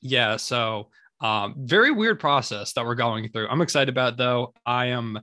yeah, 0.00 0.36
so 0.36 0.90
um, 1.20 1.54
very 1.58 1.92
weird 1.92 2.18
process 2.18 2.72
that 2.72 2.84
we're 2.84 2.96
going 2.96 3.28
through. 3.28 3.46
I'm 3.46 3.62
excited 3.62 3.88
about 3.88 4.16
though. 4.16 4.54
I 4.66 4.86
am. 4.86 5.20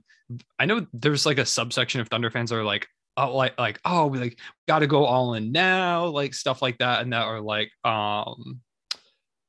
I 0.58 0.64
know 0.64 0.86
there's 0.94 1.26
like 1.26 1.38
a 1.38 1.44
subsection 1.44 2.00
of 2.00 2.08
Thunder 2.08 2.30
fans 2.30 2.48
that 2.48 2.56
are 2.56 2.64
like, 2.64 2.88
oh, 3.16 3.36
like 3.36 3.58
like 3.58 3.80
oh, 3.84 4.06
we 4.06 4.18
like 4.18 4.38
got 4.68 4.80
to 4.80 4.86
go 4.86 5.04
all 5.04 5.34
in 5.34 5.52
now, 5.52 6.06
like 6.06 6.34
stuff 6.34 6.62
like 6.62 6.78
that, 6.78 7.02
and 7.02 7.12
that 7.12 7.24
are 7.24 7.40
like, 7.40 7.70
um 7.84 8.60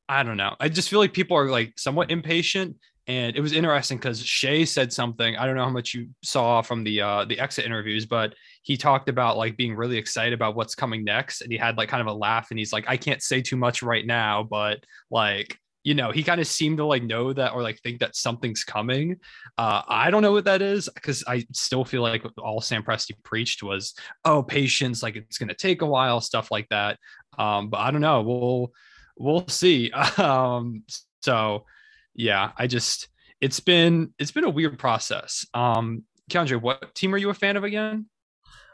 I 0.10 0.24
don't 0.24 0.38
know. 0.38 0.56
I 0.60 0.70
just 0.70 0.90
feel 0.90 1.00
like 1.00 1.14
people 1.14 1.38
are 1.38 1.50
like 1.50 1.78
somewhat 1.78 2.12
impatient. 2.12 2.78
And 3.08 3.36
it 3.38 3.42
was 3.42 3.54
interesting 3.54 3.98
because 3.98 4.22
Shai 4.22 4.66
said 4.66 4.92
something. 4.92 5.38
I 5.38 5.46
don't 5.46 5.56
know 5.56 5.64
how 5.64 5.70
much 5.70 5.94
you 5.94 6.10
saw 6.24 6.62
from 6.62 6.84
the 6.84 7.02
uh, 7.02 7.26
the 7.26 7.40
exit 7.40 7.66
interviews, 7.66 8.06
but 8.06 8.34
he 8.64 8.76
talked 8.76 9.08
about 9.08 9.38
like 9.38 9.56
being 9.56 9.76
really 9.76 9.98
excited 9.98 10.34
about 10.34 10.56
what's 10.58 10.76
coming 10.76 11.06
next, 11.06 11.42
and 11.42 11.50
he 11.50 11.58
had 11.58 11.78
like 11.78 11.88
kind 11.88 12.02
of 12.02 12.08
a 12.08 12.14
laugh, 12.14 12.48
and 12.50 12.60
he's 12.60 12.74
like, 12.74 12.84
"I 12.86 12.98
can't 12.98 13.24
say 13.24 13.42
too 13.42 13.56
much 13.56 13.82
right 13.82 14.06
now, 14.06 14.44
but 14.44 14.84
like 15.10 15.58
you 15.84 15.94
know, 15.94 16.12
he 16.12 16.24
kind 16.24 16.42
of 16.42 16.48
seemed 16.48 16.78
to 16.78 16.86
like 16.86 17.04
know 17.04 17.32
that 17.32 17.54
or 17.54 17.62
like 17.62 17.80
think 17.80 18.00
that 18.00 18.16
something's 18.16 18.64
coming. 18.64 19.18
Uh, 19.58 19.82
I 19.88 20.12
don't 20.12 20.22
know 20.22 20.34
what 20.34 20.46
that 20.46 20.62
is 20.62 20.90
because 20.94 21.24
I 21.28 21.46
still 21.54 21.86
feel 21.86 22.02
like 22.02 22.26
all 22.38 22.62
Sam 22.62 22.84
Presti 22.84 23.12
preached 23.24 23.64
was, 23.64 23.94
oh, 24.26 24.44
patience, 24.44 25.02
like 25.02 25.16
it's 25.16 25.38
going 25.38 25.50
to 25.50 25.56
take 25.56 25.82
a 25.82 25.86
while, 25.86 26.20
stuff 26.20 26.52
like 26.52 26.68
that. 26.70 27.00
Um, 27.38 27.70
but 27.70 27.78
I 27.78 27.92
don't 27.92 28.02
know. 28.02 28.22
We'll 28.22 28.74
we'll 29.18 29.48
see. 29.48 29.92
Um, 30.18 30.84
so 31.22 31.66
yeah, 32.16 32.52
I 32.58 32.68
just 32.68 33.08
it's 33.40 33.60
been 33.60 34.14
it's 34.20 34.32
been 34.32 34.44
a 34.44 34.50
weird 34.50 34.80
process. 34.80 35.46
Um, 35.54 36.04
Keandre, 36.30 36.62
what 36.62 36.96
team 36.96 37.14
are 37.14 37.18
you 37.18 37.30
a 37.30 37.34
fan 37.34 37.56
of 37.58 37.64
again? 37.64 38.08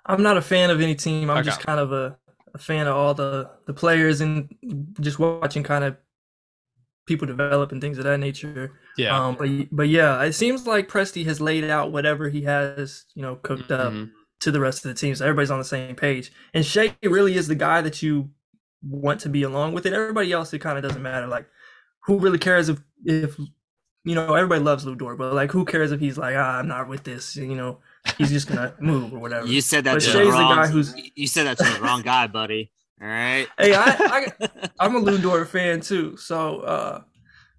I'm 0.05 0.23
not 0.23 0.37
a 0.37 0.41
fan 0.41 0.69
of 0.69 0.81
any 0.81 0.95
team. 0.95 1.29
I'm 1.29 1.37
okay. 1.37 1.45
just 1.45 1.61
kind 1.61 1.79
of 1.79 1.91
a, 1.91 2.17
a 2.53 2.57
fan 2.57 2.87
of 2.87 2.95
all 2.95 3.13
the 3.13 3.49
the 3.65 3.73
players 3.73 4.21
and 4.21 4.53
just 4.99 5.19
watching 5.19 5.63
kind 5.63 5.83
of 5.83 5.97
people 7.05 7.27
develop 7.27 7.71
and 7.71 7.81
things 7.81 7.97
of 7.97 8.03
that 8.05 8.19
nature. 8.19 8.71
Yeah. 8.97 9.17
Um, 9.17 9.35
but 9.35 9.49
but 9.71 9.89
yeah, 9.89 10.21
it 10.23 10.33
seems 10.33 10.67
like 10.67 10.87
Presti 10.87 11.25
has 11.25 11.41
laid 11.41 11.63
out 11.65 11.91
whatever 11.91 12.29
he 12.29 12.43
has, 12.43 13.05
you 13.15 13.21
know, 13.21 13.35
cooked 13.35 13.69
mm-hmm. 13.69 14.03
up 14.03 14.09
to 14.41 14.51
the 14.51 14.59
rest 14.59 14.85
of 14.85 14.89
the 14.89 14.99
team, 14.99 15.15
so 15.15 15.25
everybody's 15.25 15.51
on 15.51 15.59
the 15.59 15.65
same 15.65 15.95
page. 15.95 16.31
And 16.53 16.65
Shai 16.65 16.95
really 17.03 17.35
is 17.35 17.47
the 17.47 17.55
guy 17.55 17.81
that 17.81 18.01
you 18.01 18.29
want 18.81 19.21
to 19.21 19.29
be 19.29 19.43
along 19.43 19.73
with 19.73 19.85
it. 19.85 19.93
Everybody 19.93 20.31
else, 20.31 20.53
it 20.53 20.59
kind 20.59 20.77
of 20.77 20.83
doesn't 20.83 21.01
matter. 21.01 21.27
Like, 21.27 21.47
who 22.05 22.19
really 22.19 22.39
cares 22.39 22.69
if 22.69 22.79
if 23.05 23.37
you 24.03 24.15
know 24.15 24.33
everybody 24.33 24.61
loves 24.61 24.85
Lu 24.85 24.95
Dort, 24.95 25.17
but 25.17 25.33
like, 25.33 25.51
who 25.51 25.65
cares 25.65 25.91
if 25.91 25.99
he's 25.99 26.17
like, 26.17 26.35
ah, 26.37 26.59
I'm 26.59 26.67
not 26.67 26.89
with 26.89 27.03
this. 27.03 27.35
You 27.35 27.55
know, 27.55 27.79
he's 28.17 28.31
just 28.31 28.47
gonna 28.47 28.73
move 28.79 29.13
or 29.13 29.19
whatever. 29.19 29.47
You 29.47 29.61
said 29.61 29.85
that 29.85 29.93
but 29.93 30.01
to 30.01 30.09
Shai's 30.09 30.27
the 30.27 30.31
wrong. 30.31 30.49
The 30.49 30.55
guy 30.55 30.67
who's, 30.67 30.93
you 31.15 31.27
said 31.27 31.47
that 31.47 31.57
to 31.57 31.63
the 31.63 31.81
wrong 31.81 32.01
guy, 32.01 32.27
buddy. 32.27 32.71
All 33.03 33.09
right. 33.09 33.47
hey, 33.57 33.73
I, 33.75 34.31
I 34.39 34.49
I'm 34.79 34.95
a 34.95 34.99
Lu 34.99 35.17
Dort 35.17 35.49
fan 35.49 35.81
too, 35.81 36.15
so 36.15 36.61
uh, 36.61 37.01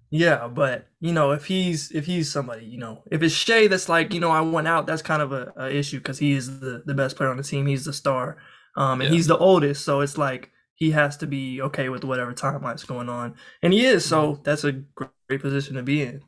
yeah. 0.09 0.47
But 0.47 0.87
you 0.99 1.13
know, 1.13 1.31
if 1.31 1.45
he's 1.45 1.91
if 1.91 2.07
he's 2.07 2.31
somebody, 2.31 2.65
you 2.65 2.79
know, 2.79 3.03
if 3.11 3.21
it's 3.21 3.35
Shai 3.35 3.67
that's 3.67 3.87
like, 3.87 4.11
you 4.11 4.19
know, 4.19 4.31
I 4.31 4.41
went 4.41 4.67
out, 4.67 4.87
that's 4.87 5.03
kind 5.03 5.21
of 5.21 5.31
a, 5.33 5.53
a 5.55 5.69
issue 5.69 5.99
because 5.99 6.17
he 6.17 6.31
is 6.31 6.61
the 6.61 6.81
the 6.87 6.95
best 6.95 7.15
player 7.15 7.29
on 7.29 7.37
the 7.37 7.43
team. 7.43 7.67
He's 7.67 7.85
the 7.85 7.93
star, 7.93 8.37
um, 8.75 9.01
and 9.01 9.11
yeah. 9.11 9.15
he's 9.15 9.27
the 9.27 9.37
oldest, 9.37 9.85
so 9.85 10.01
it's 10.01 10.17
like 10.17 10.49
he 10.73 10.89
has 10.91 11.15
to 11.17 11.27
be 11.27 11.61
okay 11.61 11.89
with 11.89 12.03
whatever 12.03 12.33
timeline's 12.33 12.83
going 12.83 13.07
on, 13.07 13.35
and 13.61 13.71
he 13.71 13.85
is. 13.85 14.03
So 14.03 14.33
mm-hmm. 14.33 14.43
that's 14.43 14.63
a 14.63 14.71
great 14.71 15.41
position 15.41 15.75
to 15.75 15.83
be 15.83 16.01
in. 16.01 16.23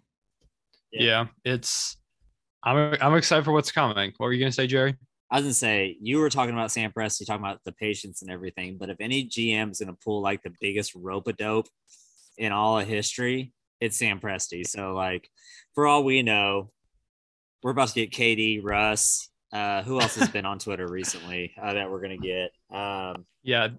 Yeah, 0.92 1.04
yeah 1.04 1.26
it's. 1.44 1.98
I'm 2.64 2.96
I'm 3.02 3.16
excited 3.16 3.46
for 3.46 3.52
what's 3.52 3.72
coming. 3.72 4.14
What 4.18 4.28
were 4.28 4.34
you 4.34 4.40
gonna 4.40 4.52
say, 4.52 4.68
Jerry? 4.68 4.96
I 5.30 5.38
was 5.38 5.44
gonna 5.44 5.54
say 5.54 5.98
you 6.02 6.20
were 6.20 6.30
talking 6.30 6.54
about 6.54 6.72
Sam 6.72 6.92
Presti, 6.92 7.26
talking 7.26 7.44
about 7.44 7.60
the 7.66 7.74
patience 7.74 8.22
and 8.22 8.32
everything. 8.32 8.78
But 8.78 8.90
if 8.90 8.98
any 9.00 9.26
GM 9.26 9.72
is 9.72 9.80
gonna 9.80 9.98
pull 10.04 10.22
like 10.22 10.42
the 10.44 10.54
biggest 10.62 10.94
rope 10.96 11.28
a 11.28 11.34
dope 11.34 11.68
in 12.38 12.52
all 12.52 12.80
of 12.80 12.88
history, 12.88 13.52
it's 13.82 13.98
Sam 13.98 14.20
Presti. 14.20 14.66
So 14.66 14.94
like, 14.94 15.30
for 15.76 15.86
all 15.88 16.04
we 16.04 16.22
know, 16.24 16.72
we're 17.64 17.72
about 17.72 17.90
to 17.90 17.94
get 18.06 18.12
KD, 18.12 18.62
Russ, 18.64 19.30
Uh, 19.52 19.82
who 19.84 20.00
else 20.00 20.16
has 20.16 20.30
been 20.36 20.46
on 20.46 20.60
Twitter 20.60 20.88
recently 20.88 21.54
uh, 21.62 21.74
that 21.74 21.90
we're 21.90 22.02
gonna 22.02 22.18
get? 22.18 22.52
Um, 22.72 23.26
Yeah. 23.44 23.70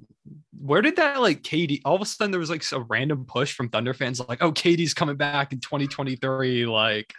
Where 0.58 0.82
did 0.82 0.96
that 0.96 1.20
like 1.20 1.42
KD 1.42 1.80
all 1.84 1.94
of 1.94 2.02
a 2.02 2.04
sudden 2.04 2.30
there 2.30 2.40
was 2.40 2.50
like 2.50 2.64
a 2.72 2.80
random 2.80 3.24
push 3.26 3.54
from 3.54 3.68
Thunder 3.70 3.94
fans 3.94 4.20
like, 4.20 4.42
oh, 4.42 4.52
KD's 4.52 4.92
coming 4.92 5.16
back 5.16 5.52
in 5.52 5.60
2023. 5.60 6.66
Like, 6.66 7.12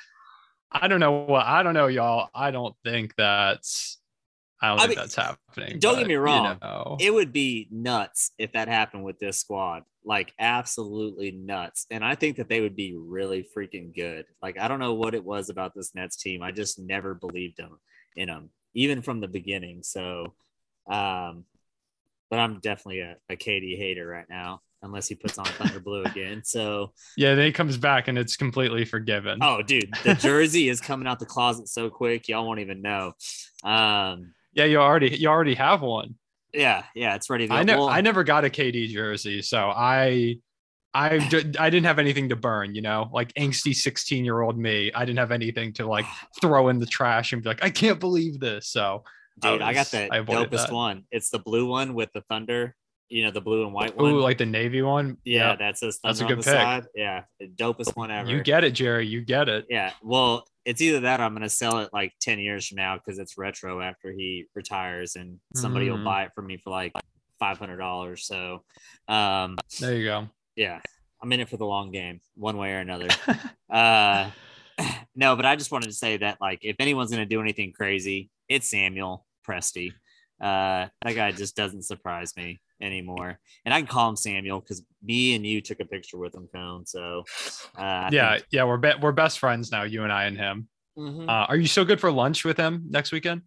I 0.71 0.87
don't 0.87 0.99
know 0.99 1.11
what 1.25 1.45
I 1.45 1.63
don't 1.63 1.73
know, 1.73 1.87
y'all. 1.87 2.29
I 2.35 2.51
don't 2.51 2.75
think 2.83 3.15
that's 3.15 3.98
I 4.61 4.69
don't 4.69 4.77
I 4.77 4.87
think 4.87 4.89
mean, 4.89 4.97
that's 4.99 5.15
happening. 5.15 5.79
don't 5.79 5.95
get 5.95 6.01
but, 6.01 6.07
me 6.07 6.13
you 6.13 6.19
wrong. 6.19 6.57
know. 6.61 6.97
it 6.99 7.13
would 7.13 7.31
be 7.31 7.67
nuts 7.71 8.31
if 8.37 8.51
that 8.53 8.67
happened 8.67 9.03
with 9.03 9.19
this 9.19 9.39
squad. 9.39 9.83
Like 10.03 10.33
absolutely 10.39 11.31
nuts. 11.31 11.85
And 11.91 12.03
I 12.03 12.15
think 12.15 12.37
that 12.37 12.49
they 12.49 12.61
would 12.61 12.75
be 12.75 12.95
really 12.95 13.47
freaking 13.55 13.95
good. 13.95 14.25
Like 14.41 14.59
I 14.59 14.67
don't 14.67 14.79
know 14.79 14.93
what 14.93 15.15
it 15.15 15.23
was 15.23 15.49
about 15.49 15.73
this 15.75 15.95
Nets 15.95 16.17
team. 16.17 16.43
I 16.43 16.51
just 16.51 16.79
never 16.79 17.13
believed 17.13 17.57
them 17.57 17.79
in 18.15 18.27
them, 18.27 18.49
even 18.73 19.01
from 19.01 19.21
the 19.21 19.27
beginning. 19.27 19.83
So, 19.83 20.33
um, 20.89 21.45
but 22.29 22.39
I'm 22.39 22.59
definitely 22.59 22.99
a, 23.01 23.15
a 23.29 23.35
KD 23.35 23.77
hater 23.77 24.05
right 24.05 24.29
now, 24.29 24.61
unless 24.81 25.07
he 25.07 25.15
puts 25.15 25.37
on 25.37 25.45
Thunder 25.45 25.79
Blue 25.79 26.03
again. 26.03 26.41
So, 26.43 26.93
yeah, 27.17 27.33
then 27.35 27.45
he 27.45 27.51
comes 27.51 27.77
back 27.77 28.07
and 28.07 28.17
it's 28.17 28.35
completely 28.35 28.85
forgiven. 28.85 29.39
oh, 29.41 29.61
dude, 29.61 29.91
the 30.03 30.13
jersey 30.15 30.69
is 30.69 30.81
coming 30.81 31.07
out 31.07 31.19
the 31.19 31.25
closet 31.25 31.67
so 31.69 31.89
quick, 31.89 32.27
y'all 32.27 32.45
won't 32.45 32.59
even 32.59 32.81
know. 32.81 33.13
Um, 33.63 34.33
Yeah, 34.59 34.65
you 34.65 34.77
already 34.79 35.15
you 35.17 35.27
already 35.29 35.55
have 35.55 35.81
one. 35.81 36.15
yeah, 36.53 36.83
yeah, 36.95 37.15
it's 37.15 37.29
ready 37.29 37.45
to 37.45 37.49
go. 37.49 37.55
I 37.55 37.63
never 37.63 37.79
Well, 37.79 37.89
I 37.89 38.01
never 38.01 38.23
got 38.23 38.45
a 38.45 38.49
KD 38.49 38.89
jersey, 38.89 39.41
so 39.41 39.69
I 39.69 40.37
I 40.93 41.19
d- 41.29 41.55
I 41.59 41.69
didn't 41.69 41.85
have 41.85 41.99
anything 41.99 42.29
to 42.29 42.35
burn, 42.35 42.73
you 42.75 42.81
know, 42.81 43.09
like 43.13 43.31
angsty 43.35 43.75
16 43.75 44.25
year 44.25 44.41
old 44.41 44.57
me. 44.57 44.91
I 44.93 45.05
didn't 45.05 45.19
have 45.19 45.31
anything 45.31 45.71
to 45.73 45.85
like 45.85 46.05
throw 46.41 46.69
in 46.69 46.79
the 46.79 46.85
trash 46.87 47.31
and 47.33 47.41
be 47.43 47.49
like, 47.49 47.63
I 47.63 47.69
can't 47.69 47.99
believe 47.99 48.39
this. 48.39 48.67
So 48.69 49.03
Dude, 49.39 49.61
I, 49.61 49.73
got 49.73 49.79
was- 49.81 49.91
the 49.91 50.09
I 50.13 50.19
dopest 50.21 50.49
that. 50.67 50.71
one. 50.73 51.03
It's 51.11 51.29
the 51.29 51.39
blue 51.39 51.67
one 51.67 51.93
with 51.93 52.11
the 52.13 52.21
thunder, 52.21 52.75
you 53.09 53.23
know, 53.25 53.31
the 53.31 53.41
blue 53.41 53.63
and 53.65 53.73
white 53.73 53.95
one. 53.97 54.11
Ooh, 54.13 54.19
like 54.19 54.37
the 54.37 54.45
navy 54.45 54.81
one. 54.81 55.17
yeah, 55.25 55.49
Yep. 55.49 55.59
that 55.59 55.77
says 55.77 55.99
That's 56.03 56.19
a 56.19 56.23
thunder 56.23 56.35
on 56.35 56.37
good 56.41 56.45
pick. 56.45 56.53
side. 56.53 56.85
Yeah, 56.95 57.23
the 57.39 57.47
dopest 57.47 57.95
one 57.95 58.11
ever. 58.11 58.29
you 58.29 58.41
get 58.43 58.63
it, 58.63 58.71
Jerry. 58.71 59.07
You 59.07 59.21
get 59.21 59.49
it. 59.49 59.65
yeah. 59.69 59.91
Well, 60.03 60.45
it's 60.65 60.81
either 60.81 60.99
that 61.01 61.19
or 61.19 61.23
I'm 61.23 61.33
gonna 61.33 61.49
sell 61.49 61.79
it 61.79 61.89
like 61.91 62.13
10 62.21 62.37
years 62.39 62.67
from 62.67 62.75
now 62.77 62.95
because 62.97 63.17
it's 63.19 63.37
retro 63.37 63.81
after 63.81 64.11
he 64.11 64.45
retires 64.53 65.15
and 65.15 65.39
somebody 65.55 65.89
will 65.89 65.97
Mm. 65.97 66.03
buy 66.05 66.23
it 66.25 66.31
from 66.35 66.45
me 66.47 66.57
for 66.57 66.69
like 66.69 66.91
five 67.39 67.57
hundred 67.57 67.77
dollars. 67.77 68.25
So 68.27 68.63
um 69.07 69.55
There 69.79 69.95
you 69.95 70.03
go. 70.05 70.27
yeah, 70.55 70.79
I'm 71.23 71.31
in 71.33 71.39
it 71.39 71.49
for 71.49 71.57
the 71.57 71.65
long 71.65 71.91
game, 71.91 72.19
one 72.35 72.57
way 72.57 72.73
or 72.73 72.79
another. 72.79 73.07
uh 73.69 74.29
no, 75.15 75.35
but 75.35 75.45
I 75.45 75.55
just 75.55 75.71
wanted 75.71 75.87
to 75.87 75.93
say 75.95 76.17
that 76.17 76.37
like 76.39 76.59
if 76.61 76.75
anyone's 76.79 77.09
gonna 77.11 77.25
do 77.25 77.41
anything 77.41 77.71
crazy, 77.71 78.29
it's 78.47 78.69
Samuel 78.69 79.25
Presti. 79.47 79.91
Uh 80.39 80.87
that 81.01 81.15
guy 81.15 81.31
just 81.31 81.55
doesn't 81.55 81.83
surprise 81.83 82.35
me 82.37 82.59
anymore. 82.81 83.39
And 83.65 83.73
I 83.73 83.79
can 83.79 83.87
call 83.87 84.09
him 84.09 84.15
Samuel 84.15 84.59
because 84.61 84.83
me 85.03 85.35
and 85.35 85.45
you 85.45 85.61
took 85.61 85.79
a 85.79 85.85
picture 85.85 86.17
with 86.17 86.33
him, 86.35 86.47
Cone. 86.53 86.85
So 86.85 87.23
uh 87.77 88.09
yeah, 88.11 88.33
think- 88.35 88.45
yeah, 88.51 88.63
we're 88.63 88.77
be- 88.77 88.93
we're 89.01 89.11
best 89.11 89.39
friends 89.39 89.71
now, 89.71 89.83
you 89.83 90.03
and 90.03 90.13
I 90.13 90.25
and 90.25 90.37
him. 90.37 90.67
Mhm. 90.97 91.27
Uh, 91.29 91.45
are 91.47 91.55
you 91.55 91.67
still 91.67 91.85
good 91.85 91.99
for 92.01 92.11
lunch 92.11 92.43
with 92.43 92.57
him 92.57 92.85
next 92.89 93.11
weekend? 93.11 93.41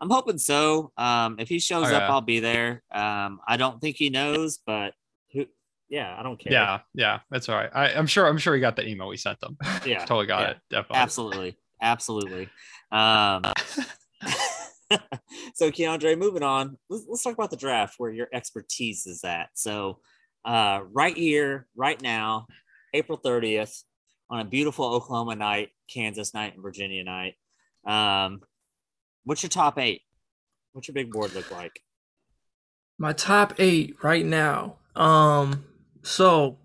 I'm 0.00 0.10
hoping 0.10 0.38
so. 0.38 0.92
Um 0.96 1.36
if 1.38 1.48
he 1.48 1.58
shows 1.58 1.90
Oh, 1.90 1.94
up. 1.96 2.10
I'll 2.10 2.20
be 2.20 2.40
there. 2.40 2.82
Um 2.92 3.40
I 3.46 3.56
don't 3.56 3.80
think 3.80 3.96
he 3.96 4.10
knows, 4.10 4.58
but 4.66 4.94
who 5.32 5.46
yeah, 5.88 6.16
I 6.18 6.22
don't 6.22 6.38
care. 6.40 6.52
Yeah, 6.52 6.80
yeah, 6.94 7.20
that's 7.30 7.48
all 7.50 7.56
right. 7.56 7.70
I, 7.74 7.92
I'm 7.92 8.06
sure. 8.06 8.26
I'm 8.26 8.38
sure 8.38 8.54
he 8.54 8.60
got 8.60 8.76
the 8.76 8.88
email 8.88 9.08
we 9.08 9.18
sent 9.18 9.38
them. 9.40 9.58
Yeah. 9.84 9.98
Totally 10.06 10.26
got 10.26 10.40
yeah. 10.40 10.50
it. 10.52 10.56
Definitely. 10.70 10.96
Absolutely. 11.02 11.58
Absolutely. 11.82 12.48
Um, 12.90 13.42
so, 15.54 15.70
Keandre, 15.70 16.18
moving 16.18 16.42
on, 16.42 16.76
let's, 16.88 17.04
let's 17.08 17.22
talk 17.22 17.34
about 17.34 17.50
the 17.50 17.56
draft 17.56 17.94
where 17.98 18.12
your 18.12 18.28
expertise 18.32 19.06
is 19.06 19.24
at. 19.24 19.48
So, 19.54 20.00
uh, 20.44 20.80
right 20.90 21.16
here, 21.16 21.66
right 21.76 22.00
now, 22.00 22.46
April 22.94 23.18
30th, 23.18 23.82
on 24.30 24.40
a 24.40 24.44
beautiful 24.44 24.86
Oklahoma 24.86 25.36
night, 25.36 25.70
Kansas 25.92 26.34
night, 26.34 26.54
and 26.54 26.62
Virginia 26.62 27.04
night. 27.04 27.34
Um, 27.86 28.40
what's 29.24 29.42
your 29.42 29.50
top 29.50 29.78
eight? 29.78 30.02
What's 30.72 30.88
your 30.88 30.94
big 30.94 31.12
board 31.12 31.34
look 31.34 31.50
like? 31.50 31.80
My 32.98 33.12
top 33.12 33.54
eight 33.58 33.96
right 34.02 34.24
now. 34.24 34.76
Um, 34.96 35.64
so 36.02 36.58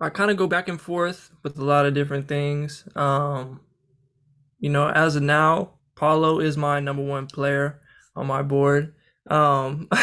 I 0.00 0.10
kind 0.10 0.30
of 0.30 0.36
go 0.36 0.46
back 0.46 0.68
and 0.68 0.80
forth 0.80 1.30
with 1.42 1.58
a 1.58 1.64
lot 1.64 1.86
of 1.86 1.94
different 1.94 2.28
things. 2.28 2.86
Um, 2.94 3.60
you 4.58 4.70
know, 4.70 4.88
as 4.88 5.16
of 5.16 5.22
now, 5.22 5.74
Paolo 6.00 6.40
is 6.40 6.56
my 6.56 6.80
number 6.80 7.04
one 7.04 7.26
player 7.26 7.80
on 8.16 8.26
my 8.26 8.42
board. 8.42 8.94
Um, 9.28 9.88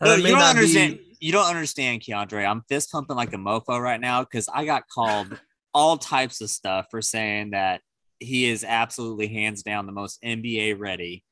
No, 0.00 0.14
you 0.14 0.28
don't 0.28 0.38
not 0.38 0.54
be- 0.54 0.60
understand. 0.60 0.98
You 1.20 1.32
don't 1.32 1.46
understand, 1.48 2.02
Keandre. 2.02 2.48
I'm 2.48 2.62
fist 2.68 2.92
pumping 2.92 3.16
like 3.16 3.32
a 3.32 3.36
mofo 3.36 3.80
right 3.80 4.00
now 4.00 4.22
because 4.22 4.48
I 4.52 4.64
got 4.64 4.88
called 4.88 5.36
all 5.74 5.96
types 5.96 6.40
of 6.40 6.50
stuff 6.50 6.86
for 6.90 7.02
saying 7.02 7.50
that 7.50 7.80
he 8.20 8.48
is 8.48 8.62
absolutely 8.62 9.26
hands 9.28 9.62
down 9.62 9.86
the 9.86 9.92
most 9.92 10.22
NBA 10.22 10.78
ready 10.78 11.24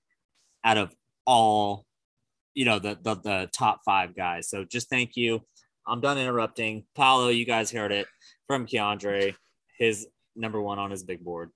out 0.64 0.78
of 0.78 0.92
all, 1.24 1.86
you 2.54 2.64
know, 2.64 2.80
the 2.80 2.98
the, 3.00 3.14
the 3.14 3.50
top 3.52 3.82
five 3.84 4.16
guys. 4.16 4.48
So 4.48 4.64
just 4.64 4.90
thank 4.90 5.16
you. 5.16 5.42
I'm 5.86 6.00
done 6.00 6.18
interrupting. 6.18 6.84
Paolo, 6.96 7.28
you 7.28 7.44
guys 7.44 7.70
heard 7.70 7.92
it 7.92 8.08
from 8.48 8.66
Keandre. 8.66 9.36
His 9.78 10.08
number 10.34 10.60
one 10.60 10.80
on 10.80 10.90
his 10.90 11.04
big 11.04 11.22
board. 11.22 11.50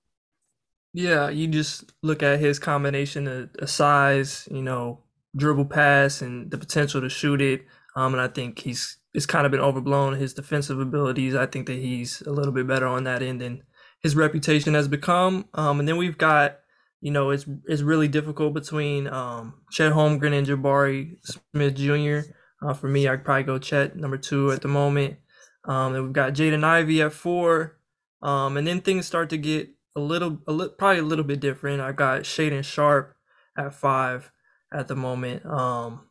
Yeah, 0.93 1.29
you 1.29 1.47
just 1.47 1.91
look 2.01 2.21
at 2.21 2.39
his 2.39 2.59
combination 2.59 3.27
of, 3.27 3.49
of 3.59 3.69
size, 3.69 4.47
you 4.51 4.61
know, 4.61 4.99
dribble 5.35 5.65
pass 5.65 6.21
and 6.21 6.51
the 6.51 6.57
potential 6.57 7.01
to 7.01 7.09
shoot 7.09 7.41
it. 7.41 7.65
Um, 7.95 8.13
and 8.13 8.21
I 8.21 8.27
think 8.27 8.59
he's 8.59 8.97
it's 9.13 9.25
kind 9.25 9.45
of 9.45 9.51
been 9.51 9.61
overblown 9.61 10.13
his 10.13 10.33
defensive 10.33 10.79
abilities. 10.79 11.35
I 11.35 11.45
think 11.45 11.67
that 11.67 11.77
he's 11.77 12.21
a 12.21 12.31
little 12.31 12.53
bit 12.53 12.67
better 12.67 12.87
on 12.87 13.03
that 13.05 13.21
end 13.21 13.41
than 13.41 13.63
his 14.01 14.15
reputation 14.15 14.73
has 14.73 14.87
become. 14.87 15.45
Um, 15.53 15.79
and 15.79 15.87
then 15.87 15.97
we've 15.97 16.17
got, 16.17 16.59
you 17.01 17.11
know, 17.11 17.29
it's 17.29 17.45
it's 17.67 17.81
really 17.81 18.07
difficult 18.07 18.53
between 18.53 19.07
um 19.07 19.55
Chet 19.71 19.93
Holmgren 19.93 20.37
and 20.37 20.47
Jabari 20.47 21.17
Smith 21.23 21.75
Jr. 21.75 22.31
Uh, 22.65 22.73
for 22.73 22.87
me, 22.87 23.07
I'd 23.07 23.25
probably 23.25 23.43
go 23.43 23.59
Chet 23.59 23.95
number 23.95 24.17
two 24.17 24.51
at 24.51 24.61
the 24.61 24.67
moment. 24.67 25.17
Um, 25.65 25.95
and 25.95 26.03
we've 26.03 26.13
got 26.13 26.33
Jaden 26.33 26.63
Ivey 26.63 27.01
at 27.01 27.13
four. 27.13 27.77
Um, 28.21 28.57
and 28.57 28.67
then 28.67 28.81
things 28.81 29.05
start 29.05 29.29
to 29.31 29.37
get 29.37 29.69
a 29.95 29.99
little, 29.99 30.39
a 30.47 30.51
li- 30.51 30.69
probably 30.77 30.99
a 30.99 31.03
little 31.03 31.25
bit 31.25 31.39
different. 31.39 31.81
I've 31.81 31.95
got 31.95 32.21
Shaedon 32.21 32.63
Sharpe 32.63 33.15
at 33.57 33.73
five 33.73 34.31
at 34.73 34.87
the 34.87 34.95
moment. 34.95 35.45
Um, 35.45 36.01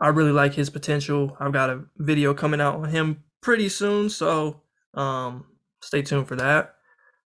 I 0.00 0.08
really 0.08 0.32
like 0.32 0.54
his 0.54 0.70
potential. 0.70 1.36
I've 1.38 1.52
got 1.52 1.70
a 1.70 1.84
video 1.96 2.34
coming 2.34 2.60
out 2.60 2.76
on 2.76 2.88
him 2.88 3.24
pretty 3.40 3.68
soon, 3.68 4.10
so 4.10 4.62
um, 4.94 5.46
stay 5.80 6.02
tuned 6.02 6.28
for 6.28 6.36
that. 6.36 6.74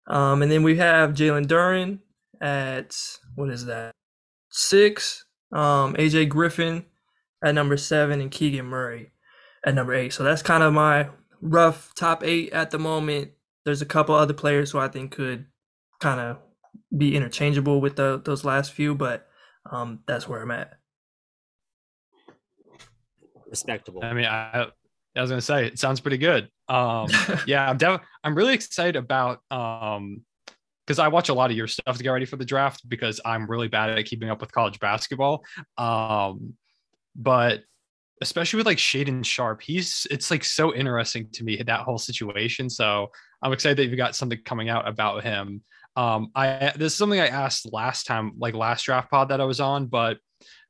Um, 0.07 0.41
and 0.41 0.51
then 0.51 0.63
we 0.63 0.77
have 0.77 1.11
Jalen 1.13 1.45
Duren 1.45 1.99
at 2.41 2.95
what 3.35 3.49
is 3.49 3.65
that? 3.65 3.91
Six. 4.49 5.25
Um, 5.51 5.93
AJ 5.95 6.29
Griffin 6.29 6.85
at 7.43 7.53
number 7.53 7.77
seven, 7.77 8.19
and 8.21 8.31
Keegan 8.31 8.65
Murray 8.65 9.11
at 9.65 9.75
number 9.75 9.93
eight. 9.93 10.13
So 10.13 10.23
that's 10.23 10.41
kind 10.41 10.63
of 10.63 10.73
my 10.73 11.09
rough 11.41 11.93
top 11.95 12.23
eight 12.23 12.51
at 12.53 12.71
the 12.71 12.79
moment. 12.79 13.31
There's 13.65 13.81
a 13.81 13.85
couple 13.85 14.15
other 14.15 14.33
players 14.33 14.71
who 14.71 14.79
I 14.79 14.87
think 14.87 15.11
could 15.11 15.45
kind 16.03 16.19
of 16.19 16.37
be 16.95 17.15
interchangeable 17.15 17.79
with 17.79 17.95
the, 17.95 18.21
those 18.23 18.43
last 18.43 18.73
few, 18.73 18.93
but 18.93 19.25
um, 19.71 19.99
that's 20.05 20.27
where 20.27 20.41
I'm 20.41 20.51
at. 20.51 20.73
Respectable. 23.49 24.03
I 24.03 24.13
mean, 24.13 24.25
I, 24.25 24.67
I 25.15 25.21
was 25.21 25.29
gonna 25.29 25.41
say 25.41 25.65
it 25.65 25.79
sounds 25.79 26.01
pretty 26.01 26.17
good. 26.17 26.49
Um, 26.67 27.07
yeah, 27.47 27.69
I'm 27.69 27.77
def- 27.77 28.01
I'm 28.23 28.35
really 28.35 28.53
excited 28.53 28.95
about 28.95 29.39
um 29.51 30.23
because 30.85 30.99
I 30.99 31.07
watch 31.07 31.29
a 31.29 31.33
lot 31.33 31.49
of 31.49 31.55
your 31.55 31.67
stuff 31.67 31.97
to 31.97 32.03
get 32.03 32.09
ready 32.09 32.25
for 32.25 32.35
the 32.35 32.45
draft 32.45 32.87
because 32.89 33.21
I'm 33.23 33.49
really 33.49 33.69
bad 33.69 33.91
at 33.91 34.05
keeping 34.05 34.29
up 34.29 34.41
with 34.41 34.51
college 34.51 34.79
basketball. 34.79 35.43
Um, 35.77 36.55
but 37.15 37.61
especially 38.21 38.57
with 38.57 38.65
like 38.65 38.79
Shaedon 38.79 39.23
Sharpe, 39.23 39.61
he's 39.61 40.05
it's 40.11 40.29
like 40.29 40.43
so 40.43 40.73
interesting 40.73 41.29
to 41.33 41.43
me 41.43 41.61
that 41.61 41.81
whole 41.81 41.99
situation. 41.99 42.69
So 42.69 43.07
I'm 43.41 43.53
excited 43.53 43.77
that 43.77 43.85
you've 43.85 43.97
got 43.97 44.15
something 44.15 44.39
coming 44.43 44.69
out 44.69 44.87
about 44.87 45.23
him. 45.23 45.61
Um, 45.95 46.31
I 46.35 46.73
this 46.75 46.93
is 46.93 46.97
something 46.97 47.19
I 47.19 47.27
asked 47.27 47.71
last 47.71 48.05
time, 48.05 48.33
like 48.37 48.55
last 48.55 48.83
draft 48.83 49.11
pod 49.11 49.29
that 49.29 49.41
I 49.41 49.45
was 49.45 49.59
on, 49.59 49.87
but 49.87 50.17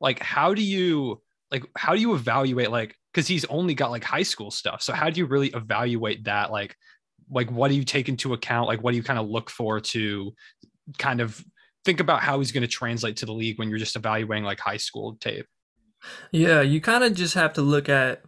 like 0.02 0.20
how 0.20 0.54
do 0.54 0.62
you 0.64 1.22
like 1.52 1.66
how 1.76 1.94
do 1.94 2.02
you 2.02 2.14
evaluate 2.14 2.72
like 2.72 2.96
because 3.14 3.28
he's 3.28 3.46
only 3.46 3.74
got 3.74 3.92
like 3.92 4.04
high 4.04 4.24
school 4.24 4.52
stuff. 4.52 4.82
So 4.82 4.94
how 4.94 5.10
do 5.10 5.20
you 5.20 5.26
really 5.26 5.50
evaluate 5.50 6.26
that? 6.26 6.52
Like 6.52 6.76
like 7.30 7.50
what 7.52 7.70
do 7.70 7.76
you 7.76 7.84
take 7.84 8.10
into 8.10 8.34
account? 8.34 8.68
Like 8.68 8.84
what 8.84 8.92
do 8.92 8.98
you 8.98 9.04
kind 9.04 9.20
of 9.20 9.30
look 9.30 9.50
for 9.50 9.80
to 9.80 10.34
kind 10.98 11.22
of 11.22 11.44
think 11.86 12.00
about 12.00 12.22
how 12.22 12.40
he's 12.40 12.52
going 12.52 12.62
to 12.62 12.68
translate 12.68 13.18
to 13.18 13.26
the 13.26 13.34
league 13.34 13.60
when 13.60 13.70
you're 13.70 13.80
just 13.80 13.96
evaluating 13.96 14.44
like 14.44 14.60
high 14.60 14.78
school 14.78 15.16
tape? 15.20 15.46
Yeah, 16.32 16.62
you 16.62 16.82
kind 16.82 17.04
of 17.04 17.14
just 17.14 17.34
have 17.36 17.54
to 17.54 17.62
look 17.62 17.88
at 17.88 18.24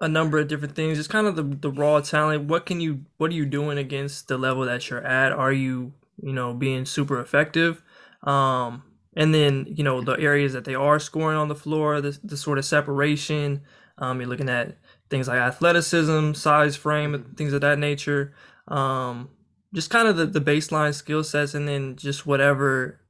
a 0.00 0.08
number 0.08 0.38
of 0.38 0.48
different 0.48 0.74
things. 0.74 0.98
It's 0.98 1.08
kind 1.08 1.26
of 1.26 1.36
the 1.36 1.42
the 1.42 1.70
raw 1.70 2.00
talent. 2.00 2.44
What 2.44 2.66
can 2.66 2.80
you 2.80 3.04
what 3.16 3.30
are 3.30 3.34
you 3.34 3.46
doing 3.46 3.78
against 3.78 4.28
the 4.28 4.38
level 4.38 4.64
that 4.64 4.90
you're 4.90 5.04
at? 5.04 5.32
Are 5.32 5.52
you, 5.52 5.92
you 6.22 6.32
know, 6.32 6.52
being 6.54 6.84
super 6.84 7.20
effective? 7.20 7.82
Um, 8.22 8.82
and 9.16 9.34
then 9.34 9.66
you 9.68 9.82
know 9.82 10.02
the 10.02 10.12
areas 10.12 10.52
that 10.52 10.64
they 10.64 10.74
are 10.74 10.98
scoring 10.98 11.38
on 11.38 11.48
the 11.48 11.54
floor, 11.54 12.00
the, 12.00 12.18
the 12.22 12.36
sort 12.36 12.58
of 12.58 12.64
separation. 12.64 13.62
Um, 13.98 14.20
you're 14.20 14.28
looking 14.28 14.50
at 14.50 14.76
things 15.08 15.28
like 15.28 15.38
athleticism, 15.38 16.34
size, 16.34 16.76
frame, 16.76 17.34
things 17.36 17.54
of 17.54 17.62
that 17.62 17.78
nature. 17.78 18.34
Um, 18.68 19.30
just 19.74 19.90
kind 19.90 20.08
of 20.08 20.16
the, 20.16 20.26
the 20.26 20.40
baseline 20.40 20.94
skill 20.94 21.24
sets, 21.24 21.54
and 21.54 21.66
then 21.66 21.96
just 21.96 22.26
whatever 22.26 23.00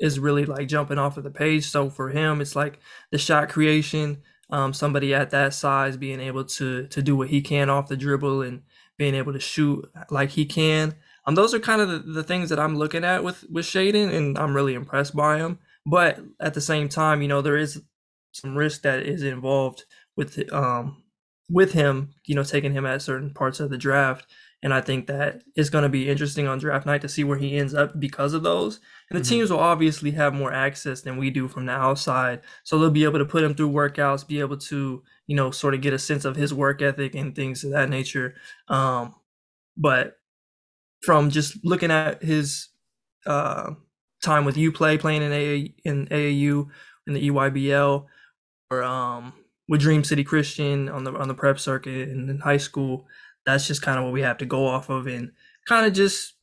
is 0.00 0.18
really 0.18 0.44
like 0.44 0.66
jumping 0.66 0.98
off 0.98 1.16
of 1.16 1.22
the 1.22 1.30
page. 1.30 1.66
So 1.70 1.88
for 1.88 2.08
him, 2.08 2.40
it's 2.40 2.56
like 2.56 2.80
the 3.12 3.18
shot 3.18 3.48
creation. 3.48 4.22
Um, 4.52 4.72
somebody 4.74 5.14
at 5.14 5.30
that 5.30 5.54
size 5.54 5.96
being 5.96 6.20
able 6.20 6.44
to 6.44 6.86
to 6.86 7.02
do 7.02 7.16
what 7.16 7.30
he 7.30 7.40
can 7.40 7.70
off 7.70 7.88
the 7.88 7.96
dribble 7.96 8.42
and 8.42 8.62
being 8.98 9.14
able 9.14 9.32
to 9.32 9.40
shoot 9.40 9.90
like 10.10 10.30
he 10.30 10.44
can. 10.44 10.94
Um, 11.26 11.34
those 11.34 11.54
are 11.54 11.58
kind 11.58 11.80
of 11.80 11.88
the, 11.88 11.98
the 11.98 12.22
things 12.22 12.50
that 12.50 12.60
I'm 12.60 12.76
looking 12.76 13.04
at 13.04 13.24
with 13.24 13.44
with 13.50 13.64
Shaedon, 13.64 14.12
and 14.14 14.38
I'm 14.38 14.54
really 14.54 14.74
impressed 14.74 15.16
by 15.16 15.38
him. 15.38 15.58
But 15.86 16.20
at 16.38 16.54
the 16.54 16.60
same 16.60 16.88
time, 16.88 17.22
you 17.22 17.28
know, 17.28 17.40
there 17.42 17.56
is 17.56 17.82
some 18.32 18.56
risk 18.56 18.82
that 18.82 19.02
is 19.02 19.22
involved 19.22 19.84
with 20.16 20.52
um 20.52 21.02
with 21.48 21.72
him, 21.72 22.14
you 22.26 22.34
know, 22.34 22.44
taking 22.44 22.72
him 22.72 22.86
at 22.86 23.02
certain 23.02 23.32
parts 23.32 23.60
of 23.60 23.70
the 23.70 23.78
draft. 23.78 24.26
And 24.62 24.72
I 24.72 24.80
think 24.80 25.08
that 25.08 25.42
it's 25.56 25.70
going 25.70 25.82
to 25.82 25.88
be 25.88 26.08
interesting 26.08 26.46
on 26.46 26.58
draft 26.58 26.86
night 26.86 27.00
to 27.00 27.08
see 27.08 27.24
where 27.24 27.38
he 27.38 27.56
ends 27.56 27.74
up 27.74 27.98
because 27.98 28.32
of 28.32 28.44
those. 28.44 28.78
And 29.10 29.18
the 29.18 29.22
mm-hmm. 29.22 29.28
teams 29.28 29.50
will 29.50 29.58
obviously 29.58 30.12
have 30.12 30.34
more 30.34 30.52
access 30.52 31.00
than 31.00 31.16
we 31.16 31.30
do 31.30 31.48
from 31.48 31.66
the 31.66 31.72
outside. 31.72 32.42
So 32.62 32.78
they'll 32.78 32.90
be 32.90 33.02
able 33.04 33.18
to 33.18 33.24
put 33.24 33.42
him 33.42 33.54
through 33.54 33.70
workouts, 33.70 34.26
be 34.26 34.38
able 34.38 34.58
to, 34.58 35.02
you 35.26 35.36
know, 35.36 35.50
sort 35.50 35.74
of 35.74 35.80
get 35.80 35.92
a 35.92 35.98
sense 35.98 36.24
of 36.24 36.36
his 36.36 36.54
work 36.54 36.80
ethic 36.80 37.16
and 37.16 37.34
things 37.34 37.64
of 37.64 37.72
that 37.72 37.90
nature. 37.90 38.34
Um, 38.68 39.16
but 39.76 40.18
from 41.02 41.30
just 41.30 41.56
looking 41.64 41.90
at 41.90 42.22
his 42.22 42.68
uh, 43.26 43.72
time 44.22 44.44
with 44.44 44.56
UPlay 44.56 44.98
playing 44.98 45.22
in, 45.22 45.32
AA, 45.32 45.72
in 45.84 46.06
AAU, 46.06 46.68
in 47.08 47.14
the 47.14 47.30
EYBL, 47.30 48.06
or 48.70 48.82
um, 48.84 49.32
with 49.68 49.80
Dream 49.80 50.04
City 50.04 50.22
Christian 50.24 50.88
on 50.88 51.04
the 51.04 51.12
on 51.12 51.28
the 51.28 51.34
prep 51.34 51.58
circuit 51.58 52.08
and 52.08 52.30
in 52.30 52.38
high 52.38 52.56
school, 52.56 53.06
that's 53.44 53.66
just 53.66 53.82
kind 53.82 53.98
of 53.98 54.04
what 54.04 54.12
we 54.12 54.22
have 54.22 54.38
to 54.38 54.46
go 54.46 54.66
off 54.66 54.88
of 54.88 55.06
and 55.06 55.32
kind 55.66 55.86
of 55.86 55.92
just 55.92 56.34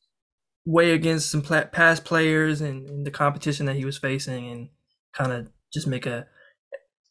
weigh 0.66 0.92
against 0.92 1.30
some 1.30 1.42
past 1.42 2.04
players 2.04 2.60
and, 2.60 2.88
and, 2.88 3.06
the 3.06 3.10
competition 3.10 3.66
that 3.66 3.76
he 3.76 3.84
was 3.84 3.96
facing 3.98 4.50
and 4.50 4.68
kind 5.12 5.32
of 5.32 5.48
just 5.72 5.86
make 5.86 6.06
a 6.06 6.26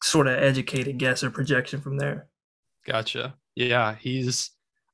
sort 0.04 0.28
of 0.28 0.38
educated 0.38 0.98
guess 0.98 1.24
or 1.24 1.32
projection 1.32 1.82
from 1.82 1.98
there. 1.98 2.28
Gotcha. 2.86 3.36
Yeah, 3.56 3.96
he's 4.00 4.52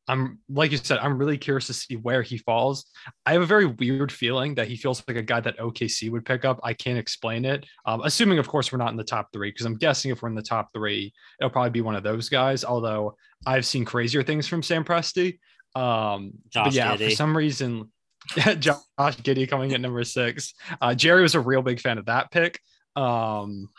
I'm 0.08 0.40
like 0.50 0.72
you 0.72 0.78
said, 0.78 1.00
I'm 1.00 1.18
really 1.18 1.38
curious 1.38 1.68
to 1.68 1.74
see 1.74 1.96
where 1.96 2.22
he 2.22 2.38
falls. 2.38 2.86
I 3.26 3.34
have 3.34 3.42
a 3.42 3.46
very 3.46 3.66
weird 3.66 4.12
feeling 4.12 4.56
that 4.56 4.68
he 4.68 4.76
feels 4.76 5.04
like 5.08 5.18
a 5.18 5.24
guy 5.24 5.40
that 5.40 5.58
OKC 5.58 6.12
would 6.12 6.26
pick 6.26 6.46
up. 6.46 6.60
I 6.64 6.74
can't 6.74 6.98
explain 6.98 7.44
it. 7.46 7.66
Um, 7.86 8.02
assuming, 8.04 8.38
of 8.38 8.48
course, 8.48 8.72
we're 8.72 8.78
not 8.78 8.92
in 8.92 8.98
the 8.98 9.04
top 9.04 9.30
three, 9.34 9.52
because 9.52 9.66
I'm 9.66 9.78
guessing 9.78 10.12
if 10.12 10.22
we're 10.22 10.30
in 10.30 10.36
the 10.36 10.42
top 10.42 10.70
three, 10.74 11.14
it'll 11.40 11.50
probably 11.50 11.72
be 11.72 11.82
one 11.82 11.96
of 11.96 12.04
those 12.04 12.30
guys. 12.30 12.64
Although 12.64 13.16
I've 13.46 13.66
seen 13.66 13.86
crazier 13.86 14.24
things 14.24 14.48
from 14.48 14.62
Sam 14.62 14.84
Presti. 14.84 15.40
Um, 15.76 16.34
but 16.54 16.72
yeah, 16.72 16.96
Giddey. 16.96 17.10
for 17.10 17.16
some 17.16 17.36
reason, 17.36 17.92
Josh 18.38 18.84
Giddey 18.98 19.50
coming 19.50 19.74
at 19.74 19.82
number 19.82 20.04
six. 20.04 20.54
Uh, 20.82 20.94
Jerry 20.94 21.22
was 21.22 21.36
a 21.36 21.40
real 21.40 21.62
big 21.62 21.80
fan 21.80 21.98
of 21.98 22.06
that 22.06 22.32
pick. 22.32 22.60
Um, 22.96 23.70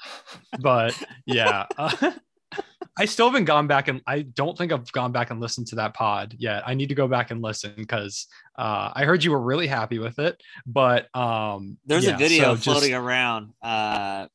but 0.60 1.00
yeah. 1.24 1.66
Uh, 1.78 2.12
I 2.98 3.04
still 3.04 3.26
haven't 3.26 3.44
gone 3.44 3.66
back 3.66 3.88
and 3.88 4.00
I 4.06 4.22
don't 4.22 4.56
think 4.56 4.72
I've 4.72 4.90
gone 4.90 5.12
back 5.12 5.30
and 5.30 5.38
listened 5.38 5.66
to 5.68 5.76
that 5.76 5.92
pod 5.92 6.34
yet. 6.38 6.62
I 6.66 6.72
need 6.72 6.88
to 6.88 6.94
go 6.94 7.06
back 7.06 7.30
and 7.30 7.42
listen 7.42 7.74
because 7.76 8.26
uh, 8.58 8.90
I 8.94 9.04
heard 9.04 9.22
you 9.22 9.32
were 9.32 9.40
really 9.40 9.66
happy 9.66 9.98
with 9.98 10.18
it. 10.18 10.42
But 10.66 11.14
um, 11.14 11.76
there's 11.84 12.06
yeah, 12.06 12.14
a 12.14 12.18
video 12.18 12.54
so 12.54 12.72
floating 12.72 12.90
just... 12.90 13.00
around. 13.00 13.52
Uh, 13.62 14.28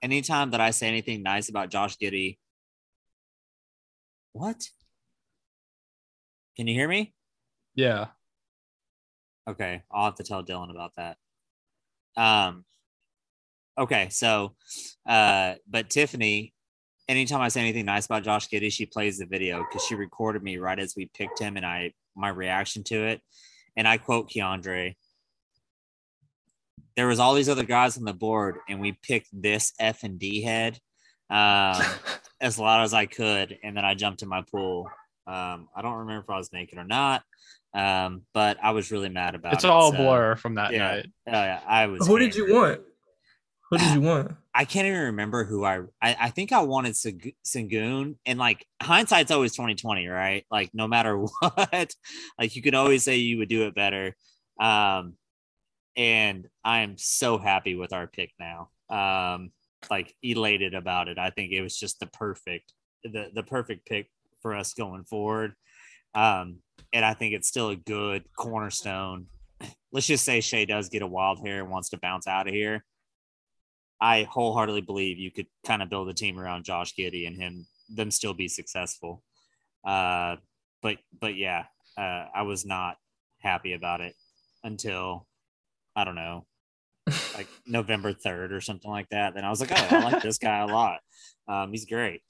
anytime 0.00 0.52
that 0.52 0.62
I 0.62 0.70
say 0.70 0.88
anything 0.88 1.22
nice 1.22 1.50
about 1.50 1.68
Josh 1.68 1.98
Giddey, 1.98 2.38
what? 4.32 4.64
Can 6.56 6.66
you 6.66 6.74
hear 6.74 6.88
me? 6.88 7.12
Yeah. 7.74 8.06
Okay, 9.48 9.82
I'll 9.90 10.06
have 10.06 10.14
to 10.16 10.24
tell 10.24 10.42
Dylan 10.42 10.70
about 10.70 10.92
that. 10.96 11.16
Um. 12.16 12.64
Okay, 13.78 14.08
so, 14.10 14.54
uh, 15.06 15.54
but 15.68 15.88
Tiffany 15.88 16.52
anytime 17.10 17.40
I 17.40 17.48
say 17.48 17.60
anything 17.60 17.86
nice 17.86 18.06
about 18.06 18.22
Josh 18.22 18.48
Giddey, 18.48 18.72
she 18.72 18.86
plays 18.86 19.18
the 19.18 19.26
video 19.26 19.58
because 19.58 19.84
she 19.84 19.96
recorded 19.96 20.42
me 20.42 20.58
right 20.58 20.78
as 20.78 20.94
we 20.96 21.10
picked 21.12 21.40
him 21.40 21.56
and 21.56 21.66
I 21.66 21.92
my 22.16 22.28
reaction 22.28 22.84
to 22.84 23.06
it. 23.06 23.20
And 23.76 23.86
I 23.86 23.98
quote 23.98 24.30
Keandre. 24.30 24.94
There 26.96 27.08
was 27.08 27.18
all 27.18 27.34
these 27.34 27.48
other 27.48 27.64
guys 27.64 27.96
on 27.98 28.04
the 28.04 28.12
board, 28.12 28.58
and 28.68 28.80
we 28.80 28.92
picked 28.92 29.28
this 29.32 29.72
F 29.78 30.02
and 30.02 30.18
D 30.18 30.42
head 30.42 30.78
um, 31.30 31.80
as 32.40 32.58
loud 32.58 32.82
as 32.82 32.94
I 32.94 33.06
could, 33.06 33.58
and 33.62 33.76
then 33.76 33.84
I 33.84 33.94
jumped 33.94 34.22
in 34.22 34.28
my 34.28 34.42
pool. 34.42 34.88
Um, 35.26 35.68
I 35.74 35.82
don't 35.82 35.98
remember 35.98 36.22
if 36.22 36.30
I 36.30 36.36
was 36.36 36.52
naked 36.52 36.78
or 36.78 36.84
not, 36.84 37.22
um, 37.74 38.22
but 38.34 38.58
I 38.62 38.72
was 38.72 38.90
really 38.90 39.08
mad 39.08 39.34
about 39.34 39.54
it's 39.54 39.64
it. 39.64 39.68
It's 39.68 39.72
all 39.72 39.92
so, 39.92 39.98
blur 39.98 40.36
from 40.36 40.56
that 40.56 40.72
yeah, 40.72 40.78
night. 40.78 41.06
Oh 41.28 41.32
yeah, 41.32 41.60
I 41.66 41.86
was. 41.86 42.06
Who 42.06 42.18
did 42.18 42.34
you 42.34 42.52
want? 42.52 42.80
Who 43.70 43.78
did 43.78 43.94
you 43.94 44.00
want? 44.00 44.32
I 44.54 44.64
can't 44.64 44.86
even 44.86 45.00
remember 45.00 45.44
who 45.44 45.64
I, 45.64 45.78
I, 46.02 46.16
I 46.22 46.30
think 46.30 46.50
I 46.50 46.60
wanted 46.62 46.94
Sengun 46.94 48.16
and 48.26 48.38
like 48.38 48.66
hindsight's 48.82 49.30
always 49.30 49.52
2020, 49.52 50.08
right? 50.08 50.44
Like 50.50 50.70
no 50.74 50.88
matter 50.88 51.16
what, 51.40 51.94
like 52.38 52.56
you 52.56 52.62
can 52.62 52.74
always 52.74 53.04
say 53.04 53.16
you 53.16 53.38
would 53.38 53.48
do 53.48 53.66
it 53.66 53.74
better. 53.74 54.16
Um, 54.60 55.14
and 55.96 56.48
I 56.64 56.80
am 56.80 56.96
so 56.98 57.38
happy 57.38 57.76
with 57.76 57.92
our 57.92 58.08
pick 58.08 58.32
now. 58.40 58.70
Um, 58.90 59.52
like 59.88 60.14
elated 60.22 60.74
about 60.74 61.08
it. 61.08 61.18
I 61.18 61.30
think 61.30 61.52
it 61.52 61.62
was 61.62 61.78
just 61.78 62.00
the 62.00 62.06
perfect, 62.06 62.72
the, 63.04 63.30
the 63.32 63.44
perfect 63.44 63.86
pick 63.86 64.10
for 64.42 64.54
us 64.54 64.74
going 64.74 65.04
forward. 65.04 65.54
Um, 66.14 66.58
and 66.92 67.04
I 67.04 67.14
think 67.14 67.34
it's 67.34 67.48
still 67.48 67.70
a 67.70 67.76
good 67.76 68.24
cornerstone. 68.36 69.26
Let's 69.92 70.08
just 70.08 70.24
say 70.24 70.40
Shai 70.40 70.64
does 70.64 70.88
get 70.88 71.02
a 71.02 71.06
wild 71.06 71.38
hair 71.46 71.60
and 71.60 71.70
wants 71.70 71.90
to 71.90 71.98
bounce 71.98 72.26
out 72.26 72.48
of 72.48 72.52
here 72.52 72.84
I 74.00 74.22
wholeheartedly 74.24 74.80
believe 74.80 75.18
you 75.18 75.30
could 75.30 75.46
kind 75.66 75.82
of 75.82 75.90
build 75.90 76.08
a 76.08 76.14
team 76.14 76.38
around 76.38 76.64
Josh 76.64 76.94
Giddey 76.94 77.26
and 77.26 77.36
him, 77.36 77.66
them 77.94 78.10
still 78.10 78.32
be 78.32 78.48
successful. 78.48 79.22
Uh, 79.84 80.36
but 80.82 80.98
but 81.20 81.36
yeah, 81.36 81.64
uh, 81.98 82.26
I 82.34 82.42
was 82.42 82.64
not 82.64 82.96
happy 83.40 83.74
about 83.74 84.00
it 84.00 84.14
until 84.64 85.26
I 85.94 86.04
don't 86.04 86.14
know, 86.14 86.46
like 87.34 87.48
November 87.66 88.12
third 88.12 88.52
or 88.52 88.60
something 88.60 88.90
like 88.90 89.08
that. 89.10 89.34
Then 89.34 89.44
I 89.44 89.50
was 89.50 89.60
like, 89.60 89.72
oh, 89.72 89.96
I 89.96 90.10
like 90.10 90.22
this 90.22 90.38
guy 90.38 90.60
a 90.60 90.66
lot. 90.66 91.00
Um, 91.48 91.70
he's 91.70 91.84
great. 91.84 92.22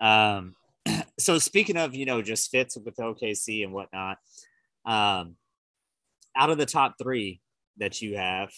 Um, 0.00 0.54
so 1.18 1.38
speaking 1.38 1.76
of 1.76 1.94
you 1.94 2.06
know 2.06 2.22
just 2.22 2.50
fits 2.50 2.76
with 2.76 2.96
OKC 2.96 3.62
and 3.62 3.72
whatnot, 3.72 4.18
um, 4.84 5.36
out 6.36 6.50
of 6.50 6.58
the 6.58 6.66
top 6.66 6.96
three 7.00 7.40
that 7.78 8.02
you 8.02 8.16
have, 8.16 8.50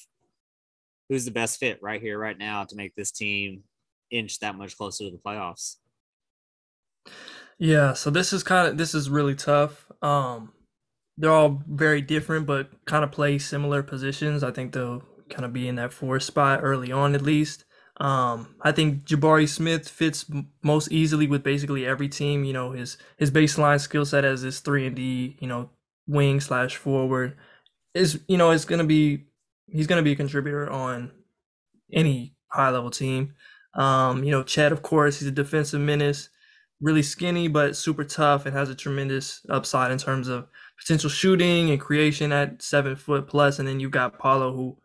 who's 1.09 1.25
the 1.25 1.31
best 1.31 1.59
fit 1.59 1.79
right 1.83 2.01
here, 2.01 2.19
right 2.19 2.39
now 2.39 2.65
to 2.65 2.77
make 2.77 2.95
this 2.95 3.11
team 3.11 3.63
inch 4.11 4.39
that 4.41 4.57
much 4.57 4.77
closer 4.77 5.05
to 5.05 5.11
the 5.11 5.19
playoffs? 5.19 5.77
Yeah, 7.59 7.95
so 7.95 8.11
this 8.11 8.33
is 8.33 8.43
kind 8.43 8.69
of 8.69 8.77
this 8.79 8.95
is 8.95 9.09
really 9.09 9.35
tough. 9.35 9.91
Um, 10.03 10.53
they're 11.17 11.33
all 11.33 11.63
very 11.67 12.03
different, 12.03 12.47
but 12.47 12.71
kind 12.85 13.05
of 13.05 13.13
play 13.13 13.39
similar 13.39 13.83
positions. 13.83 14.43
I 14.43 14.51
think 14.51 14.73
they'll 14.73 15.03
kind 15.31 15.45
of 15.45 15.53
be 15.53 15.67
in 15.69 15.77
that 15.77 15.93
four 15.93 16.21
spot 16.21 16.61
early 16.63 16.93
on, 16.93 17.15
at 17.15 17.23
least. 17.23 17.65
Um, 17.99 18.57
I 18.61 18.73
think 18.73 19.05
Jabari 19.05 19.49
Smith 19.49 19.89
fits 19.89 20.31
most 20.63 20.93
easily 20.93 21.27
with 21.27 21.43
basically 21.43 21.87
every 21.87 22.09
team. 22.09 22.45
You 22.45 22.53
know, 22.53 22.73
his 22.73 22.99
his 23.17 23.31
baseline 23.31 23.81
skill 23.81 24.05
set 24.05 24.25
as 24.25 24.43
his 24.43 24.61
three 24.61 24.87
and 24.87 24.95
D, 24.95 25.37
you 25.41 25.49
know, 25.49 25.71
wing 26.07 26.41
slash 26.41 26.77
forward 26.77 27.37
is 27.95 28.21
you 28.29 28.37
know 28.37 28.51
it's 28.51 28.67
to 28.67 28.85
be 28.85 29.25
he's 29.69 29.87
going 29.87 29.99
to 29.99 30.05
be 30.05 30.13
a 30.13 30.17
contributor 30.17 30.71
on 30.71 31.11
any 31.93 32.35
high 32.49 32.71
level 32.71 32.91
team. 32.91 33.35
Um, 33.75 34.25
you 34.25 34.31
know, 34.31 34.43
Chet, 34.43 34.73
of 34.73 34.83
course, 34.83 35.19
he's 35.19 35.29
a 35.29 35.33
defensive 35.33 35.81
menace, 35.81 36.29
really 36.81 37.03
skinny 37.03 37.49
but 37.49 37.77
super 37.77 38.05
tough 38.05 38.47
and 38.47 38.57
has 38.57 38.71
a 38.71 38.75
tremendous 38.75 39.45
upside 39.49 39.91
in 39.91 39.99
terms 39.99 40.29
of 40.29 40.49
potential 40.79 41.11
shooting 41.11 41.71
and 41.71 41.81
creation 41.81 42.33
at 42.33 42.63
seven 42.63 42.97
foot 42.97 43.29
plus. 43.29 43.59
And 43.59 43.69
then 43.69 43.81
you've 43.81 43.91
got 43.91 44.19
Paolo, 44.19 44.53
who, 44.53 44.79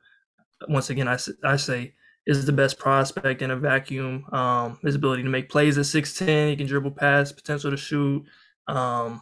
once 0.68 0.90
again, 0.90 1.08
I, 1.08 1.18
I 1.44 1.56
say 1.56 1.94
is 2.28 2.46
the 2.46 2.52
best 2.52 2.78
prospect 2.78 3.42
in 3.42 3.52
a 3.52 3.56
vacuum. 3.56 4.26
Um, 4.32 4.78
his 4.84 4.96
ability 4.96 5.24
to 5.24 5.30
make 5.30 5.50
plays 5.50 5.78
at 5.78 5.86
6'10, 5.86 6.50
he 6.50 6.56
can 6.56 6.68
dribble 6.68 6.92
pass, 6.92 7.32
potential 7.32 7.72
to 7.72 7.78
shoot. 7.78 8.24
Um, 8.68 9.22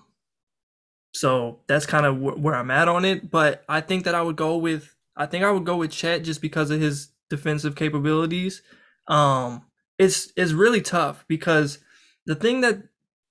so 1.13 1.59
that's 1.67 1.85
kind 1.85 2.05
of 2.05 2.17
wh- 2.17 2.41
where 2.41 2.55
I'm 2.55 2.71
at 2.71 2.87
on 2.87 3.05
it. 3.05 3.31
But 3.31 3.63
I 3.69 3.81
think 3.81 4.05
that 4.05 4.15
I 4.15 4.21
would 4.21 4.35
go 4.35 4.57
with 4.57 4.95
I 5.19 5.25
think 5.25 5.43
I 5.43 5.51
would 5.51 5.65
go 5.65 5.75
with 5.77 5.91
Chet 5.91 6.23
just 6.23 6.41
because 6.41 6.71
of 6.71 6.79
his 6.79 7.09
defensive 7.29 7.75
capabilities. 7.75 8.63
Um, 9.07 9.63
it's 9.97 10.31
it's 10.37 10.53
really 10.53 10.81
tough 10.81 11.25
because 11.27 11.79
the 12.25 12.35
thing 12.35 12.61
that 12.61 12.83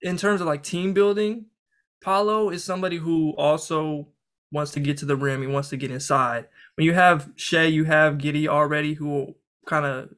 in 0.03 0.19
terms 0.19 0.43
of 0.43 0.47
like 0.47 0.63
team 0.63 0.93
building, 0.93 1.47
Paolo 2.05 2.51
is 2.51 2.63
somebody 2.63 2.99
who 2.99 3.35
also 3.39 4.09
wants 4.53 4.73
to 4.73 4.81
get 4.81 4.99
to 4.99 5.07
the 5.07 5.17
rim. 5.17 5.41
He 5.41 5.47
wants 5.47 5.71
to 5.71 5.77
get 5.79 5.91
inside. 5.91 6.47
When 6.75 6.85
you 6.85 6.93
have 6.93 7.31
Shai, 7.37 7.65
you 7.65 7.85
have 7.85 8.19
Giddey 8.19 8.47
already, 8.47 8.95
who 8.95 9.35
kind 9.67 9.87
of 9.87 10.11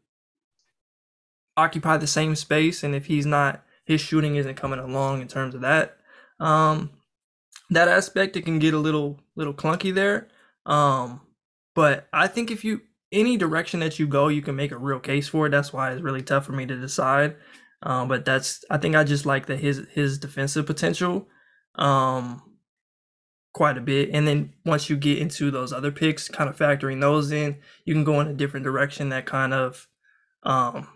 occupy 1.56 1.96
the 1.96 2.06
same 2.06 2.35
space. 2.35 2.83
And 2.83 2.94
if 2.94 3.06
he's 3.06 3.26
not, 3.26 3.64
his 3.85 4.00
shooting 4.00 4.37
isn't 4.37 4.56
coming 4.56 4.78
along 4.80 5.22
in 5.22 5.28
terms 5.28 5.54
of 5.54 5.61
that, 5.62 5.96
um, 6.40 6.90
that 7.70 7.88
aspect, 7.88 8.37
it 8.37 8.42
can 8.42 8.59
get 8.59 8.74
a 8.74 8.78
little 8.78 9.20
little 9.37 9.54
clunky 9.54 9.94
there. 9.94 10.28
Um, 10.66 11.20
but 11.74 12.09
I 12.12 12.26
think 12.26 12.50
if 12.50 12.64
you 12.64 12.83
any 13.12 13.37
direction 13.37 13.80
that 13.80 13.98
you 13.98 14.06
go, 14.06 14.28
you 14.28 14.42
can 14.42 14.56
make 14.56 14.72
a 14.72 14.78
real 14.78 15.00
case 15.00 15.28
for 15.28 15.46
it. 15.46 15.50
That's 15.50 15.72
why 15.72 15.90
it's 15.90 16.02
really 16.02 16.22
tough 16.22 16.46
for 16.46 16.52
me 16.52 16.66
to 16.66 16.76
decide. 16.76 17.37
Um, 17.83 18.09
but 18.09 18.24
that's 18.24 18.64
I 18.70 18.78
think 18.78 18.94
I 18.94 19.04
just 19.04 19.26
like 19.26 19.46
the 19.46 19.56
his 19.56 19.87
his 19.92 20.18
defensive 20.18 20.66
potential 20.66 21.28
um 21.76 22.42
quite 23.52 23.78
a 23.78 23.80
bit. 23.80 24.11
And 24.12 24.28
then 24.28 24.52
once 24.64 24.88
you 24.90 24.96
get 24.96 25.18
into 25.18 25.50
those 25.50 25.72
other 25.72 25.90
picks, 25.90 26.28
kind 26.28 26.48
of 26.48 26.56
factoring 26.56 27.00
those 27.00 27.33
in, 27.33 27.56
you 27.85 27.94
can 27.94 28.04
go 28.04 28.20
in 28.20 28.28
a 28.28 28.35
different 28.35 28.64
direction 28.64 29.09
that 29.09 29.26
kind 29.26 29.54
of 29.54 29.88
um 30.42 30.88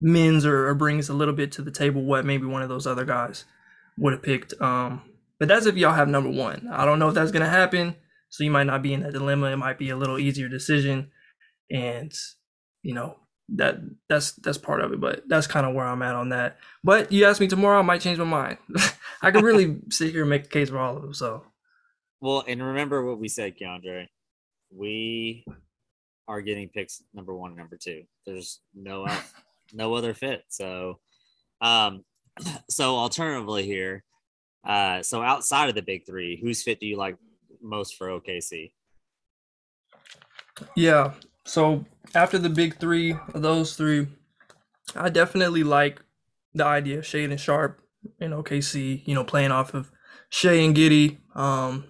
mends 0.00 0.44
or, 0.44 0.68
or 0.68 0.74
brings 0.74 1.08
a 1.08 1.14
little 1.14 1.34
bit 1.34 1.50
to 1.52 1.62
the 1.62 1.70
table 1.70 2.02
what 2.02 2.26
maybe 2.26 2.46
one 2.46 2.62
of 2.62 2.68
those 2.68 2.86
other 2.86 3.04
guys 3.04 3.44
would 3.96 4.12
have 4.12 4.22
picked. 4.22 4.52
Um 4.60 5.02
but 5.38 5.48
that's 5.48 5.66
if 5.66 5.76
y'all 5.76 5.92
have 5.92 6.08
number 6.08 6.30
one. 6.30 6.68
I 6.70 6.84
don't 6.84 6.98
know 6.98 7.08
if 7.08 7.14
that's 7.14 7.32
gonna 7.32 7.48
happen. 7.48 7.96
So 8.36 8.44
you 8.44 8.50
might 8.50 8.64
not 8.66 8.82
be 8.82 8.92
in 8.92 9.00
that 9.00 9.14
dilemma. 9.14 9.46
It 9.46 9.56
might 9.56 9.78
be 9.78 9.88
a 9.88 9.96
little 9.96 10.18
easier 10.18 10.46
decision. 10.46 11.10
And 11.70 12.12
you 12.82 12.92
know, 12.92 13.16
that 13.48 13.76
that's 14.10 14.32
that's 14.32 14.58
part 14.58 14.82
of 14.82 14.92
it, 14.92 15.00
but 15.00 15.22
that's 15.26 15.46
kind 15.46 15.64
of 15.64 15.74
where 15.74 15.86
I'm 15.86 16.02
at 16.02 16.14
on 16.14 16.28
that. 16.28 16.58
But 16.84 17.10
you 17.10 17.24
ask 17.24 17.40
me 17.40 17.48
tomorrow, 17.48 17.78
I 17.78 17.82
might 17.82 18.02
change 18.02 18.18
my 18.18 18.24
mind. 18.24 18.58
I 19.22 19.30
could 19.30 19.42
really 19.42 19.78
sit 19.90 20.12
here 20.12 20.22
and 20.22 20.30
make 20.30 20.44
a 20.44 20.48
case 20.48 20.68
for 20.68 20.78
all 20.78 20.96
of 20.96 21.02
them. 21.02 21.14
So, 21.14 21.44
well, 22.20 22.44
and 22.46 22.62
remember 22.62 23.02
what 23.02 23.18
we 23.18 23.28
said, 23.28 23.56
Keandre. 23.56 24.08
We 24.70 25.46
are 26.28 26.42
getting 26.42 26.68
picks 26.68 27.02
number 27.14 27.34
one 27.34 27.52
and 27.52 27.58
number 27.58 27.78
two. 27.78 28.02
There's 28.26 28.60
no 28.74 29.06
no 29.72 29.94
other 29.94 30.12
fit. 30.12 30.44
So, 30.48 30.98
um, 31.62 32.04
so 32.68 32.96
alternatively 32.96 33.64
here, 33.64 34.04
uh, 34.62 35.02
so 35.02 35.22
outside 35.22 35.70
of 35.70 35.74
the 35.74 35.82
big 35.82 36.04
three, 36.04 36.38
whose 36.38 36.62
fit 36.62 36.80
do 36.80 36.86
you 36.86 36.98
like 36.98 37.16
most 37.66 37.96
for 37.96 38.08
OKC? 38.08 38.72
Yeah. 40.74 41.12
So 41.44 41.84
after 42.14 42.38
the 42.38 42.48
big 42.48 42.78
three 42.78 43.12
of 43.34 43.42
those 43.42 43.76
three, 43.76 44.08
I 44.94 45.08
definitely 45.08 45.62
like 45.62 46.02
the 46.54 46.64
idea 46.64 46.98
of 46.98 47.04
Shaedon 47.04 47.38
Sharpe 47.38 47.80
in 48.20 48.30
OKC, 48.30 49.02
you 49.06 49.14
know, 49.14 49.24
playing 49.24 49.52
off 49.52 49.74
of 49.74 49.90
Shai 50.28 50.54
and 50.54 50.76
Giddey, 50.76 51.18
um, 51.34 51.84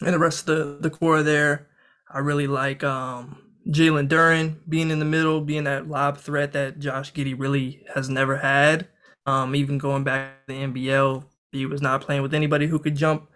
and 0.00 0.14
the 0.14 0.18
rest 0.18 0.48
of 0.48 0.80
the, 0.80 0.88
the 0.88 0.90
core 0.90 1.22
there. 1.22 1.68
I 2.12 2.18
really 2.18 2.46
like 2.46 2.82
um, 2.82 3.42
Jalen 3.68 4.08
Duren 4.08 4.56
being 4.68 4.90
in 4.90 4.98
the 4.98 5.04
middle, 5.04 5.40
being 5.40 5.64
that 5.64 5.88
lob 5.88 6.18
threat 6.18 6.52
that 6.52 6.78
Josh 6.78 7.12
Giddey 7.12 7.38
really 7.38 7.84
has 7.94 8.08
never 8.08 8.36
had. 8.38 8.88
Um, 9.26 9.54
even 9.54 9.78
going 9.78 10.04
back 10.04 10.46
to 10.46 10.54
the 10.54 10.60
NBL, 10.60 11.24
he 11.52 11.66
was 11.66 11.82
not 11.82 12.00
playing 12.00 12.22
with 12.22 12.34
anybody 12.34 12.66
who 12.66 12.78
could 12.78 12.96
jump 12.96 13.28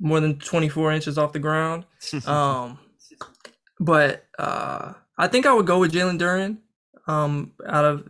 more 0.00 0.20
than 0.20 0.38
24 0.38 0.92
inches 0.92 1.18
off 1.18 1.32
the 1.32 1.38
ground. 1.38 1.84
Um, 2.26 2.78
but 3.80 4.26
uh, 4.38 4.94
I 5.16 5.28
think 5.28 5.46
I 5.46 5.52
would 5.52 5.66
go 5.66 5.78
with 5.78 5.92
Jalen 5.92 6.18
Duren 6.18 6.58
um, 7.06 7.52
out 7.66 7.84
of 7.84 8.08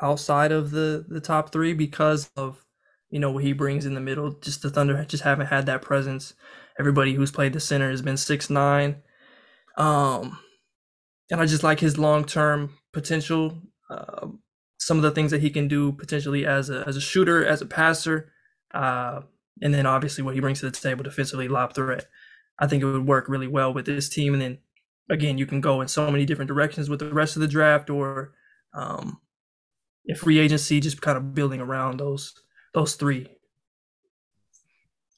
outside 0.00 0.52
of 0.52 0.70
the 0.70 1.04
the 1.08 1.20
top 1.20 1.52
three 1.52 1.72
because 1.72 2.30
of 2.36 2.64
you 3.10 3.18
know 3.18 3.30
what 3.30 3.44
he 3.44 3.52
brings 3.52 3.86
in 3.86 3.94
the 3.94 4.00
middle. 4.00 4.32
Just 4.32 4.62
the 4.62 4.70
Thunder 4.70 5.04
just 5.04 5.24
haven't 5.24 5.46
had 5.46 5.66
that 5.66 5.82
presence. 5.82 6.34
Everybody 6.78 7.14
who's 7.14 7.30
played 7.32 7.52
the 7.52 7.60
center 7.60 7.90
has 7.90 8.02
been 8.02 8.16
six 8.16 8.50
nine, 8.50 8.96
um, 9.76 10.38
and 11.30 11.40
I 11.40 11.46
just 11.46 11.62
like 11.62 11.80
his 11.80 11.98
long 11.98 12.24
term 12.24 12.74
potential. 12.92 13.58
Uh, 13.88 14.28
some 14.78 14.98
of 14.98 15.02
the 15.02 15.10
things 15.10 15.30
that 15.30 15.40
he 15.40 15.50
can 15.50 15.68
do 15.68 15.92
potentially 15.92 16.46
as 16.46 16.70
a 16.70 16.84
as 16.86 16.96
a 16.96 17.00
shooter, 17.00 17.44
as 17.44 17.62
a 17.62 17.66
passer, 17.66 18.32
uh, 18.74 19.22
and 19.62 19.72
then 19.72 19.86
obviously 19.86 20.22
what 20.22 20.34
he 20.34 20.40
brings 20.40 20.60
to 20.60 20.70
the 20.70 20.76
table 20.76 21.04
defensively, 21.04 21.48
lob 21.48 21.74
threat. 21.74 22.06
I 22.58 22.66
think 22.66 22.82
it 22.82 22.86
would 22.86 23.06
work 23.06 23.28
really 23.28 23.48
well 23.48 23.72
with 23.72 23.86
this 23.86 24.08
team, 24.08 24.32
and 24.32 24.42
then 24.42 24.58
again, 25.08 25.38
you 25.38 25.46
can 25.46 25.60
go 25.60 25.80
in 25.80 25.88
so 25.88 26.10
many 26.10 26.24
different 26.24 26.48
directions 26.48 26.88
with 26.88 27.00
the 27.00 27.12
rest 27.12 27.36
of 27.36 27.42
the 27.42 27.48
draft 27.48 27.90
or 27.90 28.32
um, 28.74 29.20
if 30.04 30.20
free 30.20 30.38
agency, 30.38 30.80
just 30.80 31.00
kind 31.00 31.16
of 31.16 31.34
building 31.34 31.60
around 31.60 31.98
those 31.98 32.34
those 32.74 32.94
three. 32.94 33.28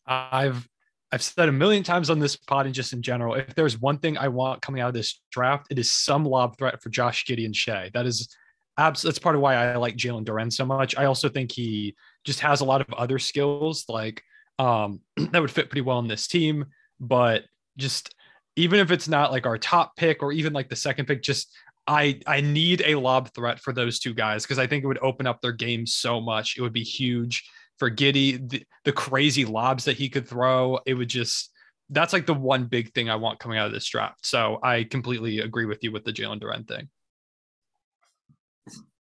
I've 0.07 0.69
I've 1.11 1.23
said 1.23 1.49
a 1.49 1.53
million 1.53 1.83
times 1.83 2.11
on 2.11 2.19
this 2.19 2.37
pod 2.37 2.67
and 2.67 2.75
just 2.75 2.93
in 2.93 3.03
general, 3.03 3.35
if 3.35 3.55
there's 3.55 3.81
one 3.81 3.99
thing 3.99 4.19
I 4.19 4.29
want 4.29 4.63
coming 4.63 4.81
out 4.81 4.89
of 4.89 4.95
this 4.95 5.21
draft, 5.31 5.67
it 5.71 5.79
is 5.79 5.93
some 5.93 6.25
lob 6.25 6.59
threat 6.59 6.83
for 6.83 6.91
Josh 6.91 7.25
Giddey 7.25 7.47
and 7.47 7.57
Shai. 7.57 7.91
That 7.95 8.07
is 8.07 8.35
abs- 8.77 9.03
that's 9.03 9.19
part 9.19 9.35
of 9.35 9.41
why 9.41 9.55
I 9.55 9.77
like 9.77 9.97
Jalen 9.97 10.25
Duren 10.25 10.53
so 10.53 10.67
much. 10.67 10.97
I 10.97 11.07
also 11.07 11.29
think 11.29 11.53
he 11.53 11.95
just 12.25 12.41
has 12.41 12.61
a 12.61 12.65
lot 12.65 12.81
of 12.81 12.93
other 12.95 13.19
skills 13.19 13.85
like 13.89 14.23
um, 14.59 15.01
that 15.17 15.41
would 15.41 15.51
fit 15.51 15.71
pretty 15.71 15.83
well 15.83 15.99
in 15.99 16.09
this 16.09 16.27
team, 16.27 16.67
but 17.01 17.45
just 17.77 18.15
even 18.57 18.81
if 18.81 18.91
it's 18.91 19.09
not 19.09 19.31
like 19.31 19.47
our 19.47 19.59
top 19.59 19.97
pick 19.97 20.23
or 20.23 20.33
even 20.33 20.53
like 20.53 20.69
the 20.69 20.77
second 20.77 21.07
pick, 21.07 21.23
just 21.23 21.57
I 21.87 22.21
I 22.27 22.41
need 22.41 22.83
a 22.85 22.97
lob 22.97 23.33
threat 23.35 23.61
for 23.61 23.73
those 23.73 23.99
two 23.99 24.15
guys 24.15 24.45
because 24.45 24.59
I 24.59 24.67
think 24.67 24.85
it 24.85 24.89
would 24.89 24.99
open 25.03 25.27
up 25.27 25.41
their 25.41 25.53
game 25.53 25.87
so 25.87 26.21
much. 26.21 26.57
It 26.57 26.63
would 26.63 26.73
be 26.73 26.83
huge 26.83 27.49
for 27.79 27.91
Giddey, 27.91 28.49
The, 28.49 28.65
the 28.85 28.93
crazy 28.93 29.45
lobs 29.45 29.85
that 29.85 29.97
he 29.97 30.09
could 30.09 30.29
throw, 30.29 30.81
it 30.85 30.95
would 30.95 31.09
just 31.09 31.53
that's 31.91 32.13
like 32.13 32.27
the 32.27 32.35
one 32.35 32.67
big 32.67 32.93
thing 32.93 33.09
I 33.09 33.17
want 33.17 33.39
coming 33.39 33.57
out 33.57 33.67
of 33.67 33.73
this 33.73 33.89
draft. 33.89 34.27
So 34.27 34.59
I 34.63 34.85
completely 34.85 35.39
agree 35.39 35.65
with 35.65 35.83
you 35.83 35.91
with 35.91 36.05
the 36.05 36.13
Jalen 36.13 36.43
Duren 36.43 36.69
thing. 36.69 36.91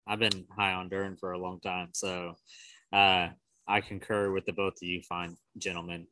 I've 0.07 0.19
been 0.19 0.45
high 0.57 0.73
on 0.73 0.89
Duren 0.89 1.19
for 1.19 1.33
a 1.33 1.37
long 1.37 1.59
time, 1.59 1.89
so 1.93 2.35
uh, 2.91 3.29
I 3.71 3.81
concur 3.81 4.31
with 4.31 4.45
the 4.45 4.53
both 4.53 4.73
of 4.73 4.83
you, 4.83 5.01
fine 5.01 5.37
gentlemen. 5.57 6.07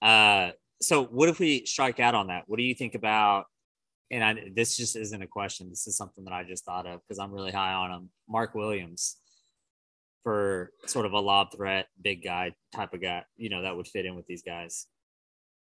Uh, 0.00 0.50
so 0.80 1.04
what 1.04 1.28
if 1.28 1.38
we 1.38 1.66
strike 1.66 2.00
out 2.00 2.14
on 2.14 2.28
that? 2.28 2.44
What 2.46 2.56
do 2.56 2.62
you 2.62 2.74
think 2.74 2.94
about? 2.94 3.46
And 4.10 4.22
I, 4.22 4.50
this 4.54 4.76
just 4.76 4.96
isn't 4.96 5.22
a 5.22 5.26
question. 5.26 5.68
This 5.70 5.86
is 5.86 5.96
something 5.96 6.24
that 6.24 6.32
I 6.32 6.44
just 6.44 6.64
thought 6.64 6.86
of 6.86 7.00
because 7.00 7.18
I'm 7.18 7.32
really 7.32 7.52
high 7.52 7.72
on 7.72 7.90
him. 7.90 8.10
Mark 8.28 8.54
Williams 8.54 9.16
for 10.22 10.70
sort 10.86 11.06
of 11.06 11.12
a 11.12 11.18
lob 11.18 11.52
threat, 11.52 11.88
big 12.00 12.22
guy 12.22 12.52
type 12.74 12.92
of 12.94 13.02
guy. 13.02 13.24
You 13.36 13.50
know 13.50 13.62
that 13.62 13.76
would 13.76 13.88
fit 13.88 14.06
in 14.06 14.14
with 14.14 14.26
these 14.26 14.42
guys. 14.42 14.86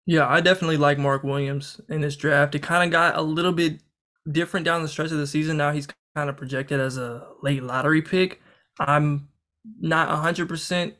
Yeah, 0.05 0.27
I 0.27 0.41
definitely 0.41 0.77
like 0.77 0.97
Mark 0.97 1.23
Williams 1.23 1.79
in 1.89 2.01
this 2.01 2.17
draft. 2.17 2.55
It 2.55 2.63
kind 2.63 2.83
of 2.83 2.91
got 2.91 3.15
a 3.15 3.21
little 3.21 3.53
bit 3.53 3.81
different 4.29 4.65
down 4.65 4.81
the 4.81 4.89
stretch 4.89 5.11
of 5.11 5.17
the 5.17 5.27
season. 5.27 5.57
Now 5.57 5.71
he's 5.71 5.87
kind 6.15 6.29
of 6.29 6.35
projected 6.35 6.79
as 6.79 6.97
a 6.97 7.27
late 7.41 7.63
lottery 7.63 8.01
pick. 8.01 8.41
I'm 8.79 9.29
not 9.79 10.09
100% 10.09 10.93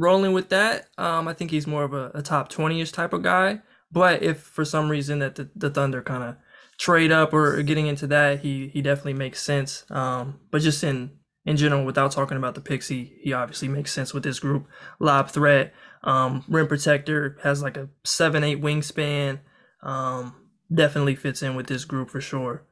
rolling 0.00 0.32
with 0.32 0.48
that. 0.50 0.88
Um, 0.98 1.28
I 1.28 1.34
think 1.34 1.50
he's 1.50 1.66
more 1.66 1.84
of 1.84 1.92
a, 1.92 2.10
a 2.14 2.22
top 2.22 2.48
20 2.48 2.80
ish 2.80 2.92
type 2.92 3.12
of 3.12 3.22
guy. 3.22 3.60
But 3.90 4.22
if 4.22 4.40
for 4.40 4.64
some 4.64 4.88
reason 4.88 5.20
that 5.20 5.36
the, 5.36 5.48
the 5.54 5.70
Thunder 5.70 6.02
kind 6.02 6.22
of 6.22 6.36
trade 6.78 7.12
up 7.12 7.32
or 7.32 7.62
getting 7.62 7.86
into 7.86 8.06
that, 8.08 8.40
he 8.40 8.68
he 8.68 8.82
definitely 8.82 9.14
makes 9.14 9.42
sense. 9.42 9.84
Um, 9.90 10.40
but 10.50 10.62
just 10.62 10.82
in 10.82 11.12
in 11.44 11.56
general, 11.56 11.84
without 11.84 12.10
talking 12.10 12.36
about 12.36 12.56
the 12.56 12.60
picks, 12.60 12.88
he, 12.88 13.16
he 13.20 13.32
obviously 13.32 13.68
makes 13.68 13.92
sense 13.92 14.12
with 14.12 14.24
this 14.24 14.40
group. 14.40 14.66
Lob 14.98 15.30
threat, 15.30 15.72
um, 16.02 16.44
rim 16.48 16.66
protector, 16.66 17.38
has 17.42 17.62
like 17.62 17.76
a 17.76 17.88
seven 18.04 18.42
eight 18.42 18.60
wingspan. 18.60 19.38
Um, 19.82 20.34
definitely 20.74 21.14
fits 21.14 21.42
in 21.42 21.54
with 21.54 21.68
this 21.68 21.84
group 21.84 22.10
for 22.10 22.20
sure. 22.20 22.64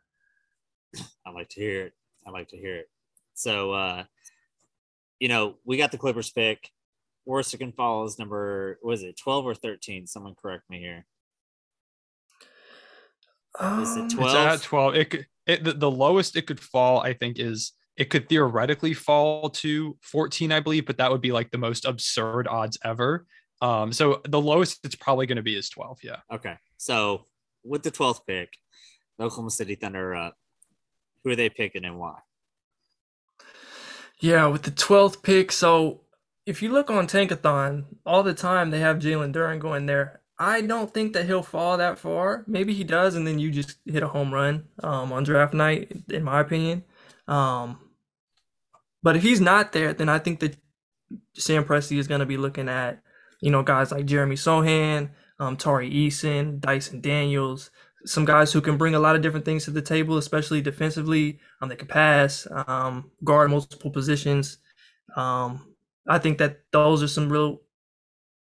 I 1.24 1.30
like 1.30 1.48
to 1.50 1.60
hear 1.60 1.86
it. 1.86 1.92
I 2.26 2.30
like 2.30 2.48
to 2.48 2.56
hear 2.56 2.76
it. 2.76 2.90
So, 3.34 3.72
uh, 3.72 4.04
you 5.20 5.28
know, 5.28 5.54
we 5.64 5.76
got 5.76 5.92
the 5.92 5.98
Clippers 5.98 6.30
pick. 6.30 6.70
Worcester 7.26 7.58
Falls 7.76 8.18
number 8.18 8.78
was 8.82 9.02
it 9.02 9.16
12 9.22 9.46
or 9.46 9.54
13? 9.54 10.06
Someone 10.06 10.34
correct 10.40 10.64
me 10.68 10.78
here. 10.78 11.06
Is 13.80 13.96
it 13.96 14.10
12? 14.10 14.18
It's 14.18 14.34
at 14.34 14.62
12. 14.62 14.94
It 14.96 15.10
could 15.10 15.26
it 15.46 15.64
the, 15.64 15.72
the 15.72 15.90
lowest 15.90 16.36
it 16.36 16.46
could 16.46 16.60
fall, 16.60 17.00
I 17.00 17.14
think, 17.14 17.38
is 17.38 17.72
it 17.96 18.10
could 18.10 18.28
theoretically 18.28 18.94
fall 18.94 19.50
to 19.50 19.96
14, 20.02 20.50
I 20.50 20.60
believe, 20.60 20.86
but 20.86 20.98
that 20.98 21.10
would 21.10 21.20
be 21.20 21.32
like 21.32 21.50
the 21.50 21.58
most 21.58 21.84
absurd 21.84 22.48
odds 22.48 22.78
ever. 22.84 23.26
Um, 23.62 23.92
so 23.92 24.20
the 24.28 24.40
lowest 24.40 24.80
it's 24.84 24.96
probably 24.96 25.26
going 25.26 25.36
to 25.36 25.42
be 25.42 25.56
is 25.56 25.70
12. 25.70 25.98
Yeah. 26.02 26.16
Okay. 26.32 26.54
So 26.76 27.26
with 27.64 27.82
the 27.82 27.90
12th 27.90 28.20
pick, 28.26 28.50
the 29.18 29.24
Oklahoma 29.24 29.50
City 29.50 29.74
Thunder 29.74 30.14
up. 30.14 30.34
Who 31.22 31.30
are 31.30 31.36
they 31.36 31.48
picking 31.48 31.84
and 31.84 31.98
why? 31.98 32.18
Yeah, 34.20 34.46
with 34.46 34.62
the 34.62 34.70
12th 34.70 35.22
pick. 35.22 35.52
So 35.52 36.02
if 36.46 36.62
you 36.62 36.70
look 36.70 36.90
on 36.90 37.06
Tankathon, 37.06 37.84
all 38.04 38.22
the 38.22 38.34
time 38.34 38.70
they 38.70 38.80
have 38.80 38.98
Jalen 38.98 39.32
Duren 39.32 39.58
going 39.58 39.86
there. 39.86 40.20
I 40.38 40.62
don't 40.62 40.92
think 40.92 41.12
that 41.12 41.26
he'll 41.26 41.42
fall 41.42 41.76
that 41.76 41.98
far. 41.98 42.44
Maybe 42.46 42.74
he 42.74 42.84
does, 42.84 43.14
and 43.14 43.26
then 43.26 43.38
you 43.38 43.50
just 43.50 43.78
hit 43.86 44.02
a 44.02 44.08
home 44.08 44.34
run 44.34 44.64
um, 44.82 45.12
on 45.12 45.22
draft 45.22 45.54
night, 45.54 45.92
in 46.10 46.24
my 46.24 46.40
opinion. 46.40 46.84
Um, 47.28 47.78
but 49.02 49.16
if 49.16 49.22
he's 49.22 49.40
not 49.40 49.72
there, 49.72 49.94
then 49.94 50.08
I 50.08 50.18
think 50.18 50.40
that 50.40 50.56
Sam 51.34 51.64
Presti 51.64 51.98
is 51.98 52.08
going 52.08 52.20
to 52.20 52.26
be 52.26 52.36
looking 52.36 52.68
at, 52.68 53.00
you 53.40 53.50
know, 53.50 53.62
guys 53.62 53.92
like 53.92 54.06
Jeremy 54.06 54.34
Sochan, 54.34 55.10
um, 55.38 55.56
Tari 55.56 55.90
Eason, 55.90 56.58
Dyson 56.58 57.00
Daniels, 57.00 57.70
some 58.04 58.24
guys 58.24 58.52
who 58.52 58.60
can 58.60 58.76
bring 58.76 58.94
a 58.94 59.00
lot 59.00 59.14
of 59.14 59.22
different 59.22 59.44
things 59.44 59.64
to 59.64 59.70
the 59.70 59.82
table, 59.82 60.18
especially 60.18 60.60
defensively. 60.60 61.38
Um, 61.60 61.68
they 61.68 61.76
can 61.76 61.88
pass, 61.88 62.46
um, 62.66 63.10
guard 63.22 63.50
multiple 63.50 63.90
positions. 63.90 64.58
Um, 65.16 65.73
I 66.08 66.18
think 66.18 66.38
that 66.38 66.60
those 66.72 67.02
are 67.02 67.08
some 67.08 67.30
real 67.30 67.60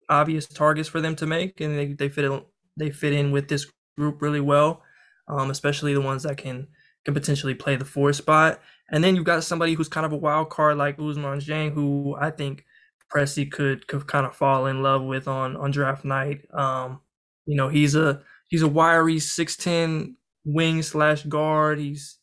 obvious 0.10 0.48
targets 0.48 0.90
for 0.90 1.02
them 1.02 1.16
to 1.18 1.26
make, 1.28 1.62
and 1.62 1.78
they, 1.78 1.94
they 1.94 2.10
fit 2.10 2.26
in 2.26 2.42
they 2.78 2.92
fit 2.92 3.14
in 3.14 3.32
with 3.32 3.50
this 3.50 3.68
group 3.98 4.22
really 4.22 4.40
well, 4.40 4.82
um, 5.28 5.50
especially 5.52 5.94
the 5.94 6.02
ones 6.02 6.24
that 6.24 6.38
can 6.38 6.68
can 7.06 7.14
potentially 7.14 7.54
play 7.56 7.76
the 7.76 7.86
four 7.86 8.14
spot. 8.14 8.62
And 8.92 9.04
then 9.04 9.16
you've 9.16 9.26
got 9.26 9.44
somebody 9.44 9.74
who's 9.74 9.90
kind 9.90 10.06
of 10.06 10.12
a 10.14 10.18
wild 10.18 10.50
card 10.50 10.78
like 10.78 10.98
Ousmane 10.98 11.46
Dieng, 11.46 11.74
who 11.74 12.16
I 12.20 12.32
think 12.32 12.66
Presti 13.14 13.52
could 13.52 13.88
could 13.88 14.08
kind 14.08 14.26
of 14.26 14.36
fall 14.36 14.66
in 14.68 14.82
love 14.84 15.04
with 15.04 15.28
on 15.28 15.56
on 15.58 15.72
draft 15.72 16.06
night. 16.06 16.42
Um, 16.54 17.02
you 17.46 17.56
know, 17.56 17.70
he's 17.70 17.96
a 17.96 18.22
he's 18.48 18.62
a 18.62 18.68
wiry 18.68 19.20
six 19.20 19.56
ten 19.56 20.16
wing 20.46 20.82
slash 20.82 21.24
guard. 21.24 21.80
He's 21.80 22.18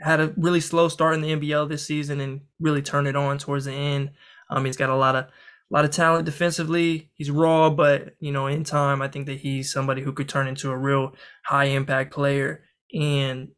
had 0.00 0.20
a 0.20 0.34
really 0.36 0.60
slow 0.60 0.88
start 0.88 1.14
in 1.14 1.22
the 1.22 1.32
NBL 1.32 1.68
this 1.68 1.86
season 1.86 2.20
and 2.20 2.42
really 2.60 2.82
turned 2.82 3.08
it 3.08 3.16
on 3.16 3.38
towards 3.38 3.64
the 3.64 3.72
end. 3.72 4.10
Um, 4.50 4.64
he's 4.64 4.76
got 4.76 4.90
a 4.90 4.96
lot 4.96 5.16
of 5.16 5.24
a 5.24 5.30
lot 5.70 5.84
of 5.84 5.90
talent 5.90 6.24
defensively. 6.26 7.10
He's 7.14 7.30
raw, 7.30 7.70
but 7.70 8.14
you 8.20 8.32
know, 8.32 8.46
in 8.46 8.62
time, 8.64 9.02
I 9.02 9.08
think 9.08 9.26
that 9.26 9.38
he's 9.38 9.72
somebody 9.72 10.02
who 10.02 10.12
could 10.12 10.28
turn 10.28 10.46
into 10.48 10.70
a 10.70 10.76
real 10.76 11.14
high 11.44 11.64
impact 11.64 12.12
player. 12.14 12.64
And 12.94 13.48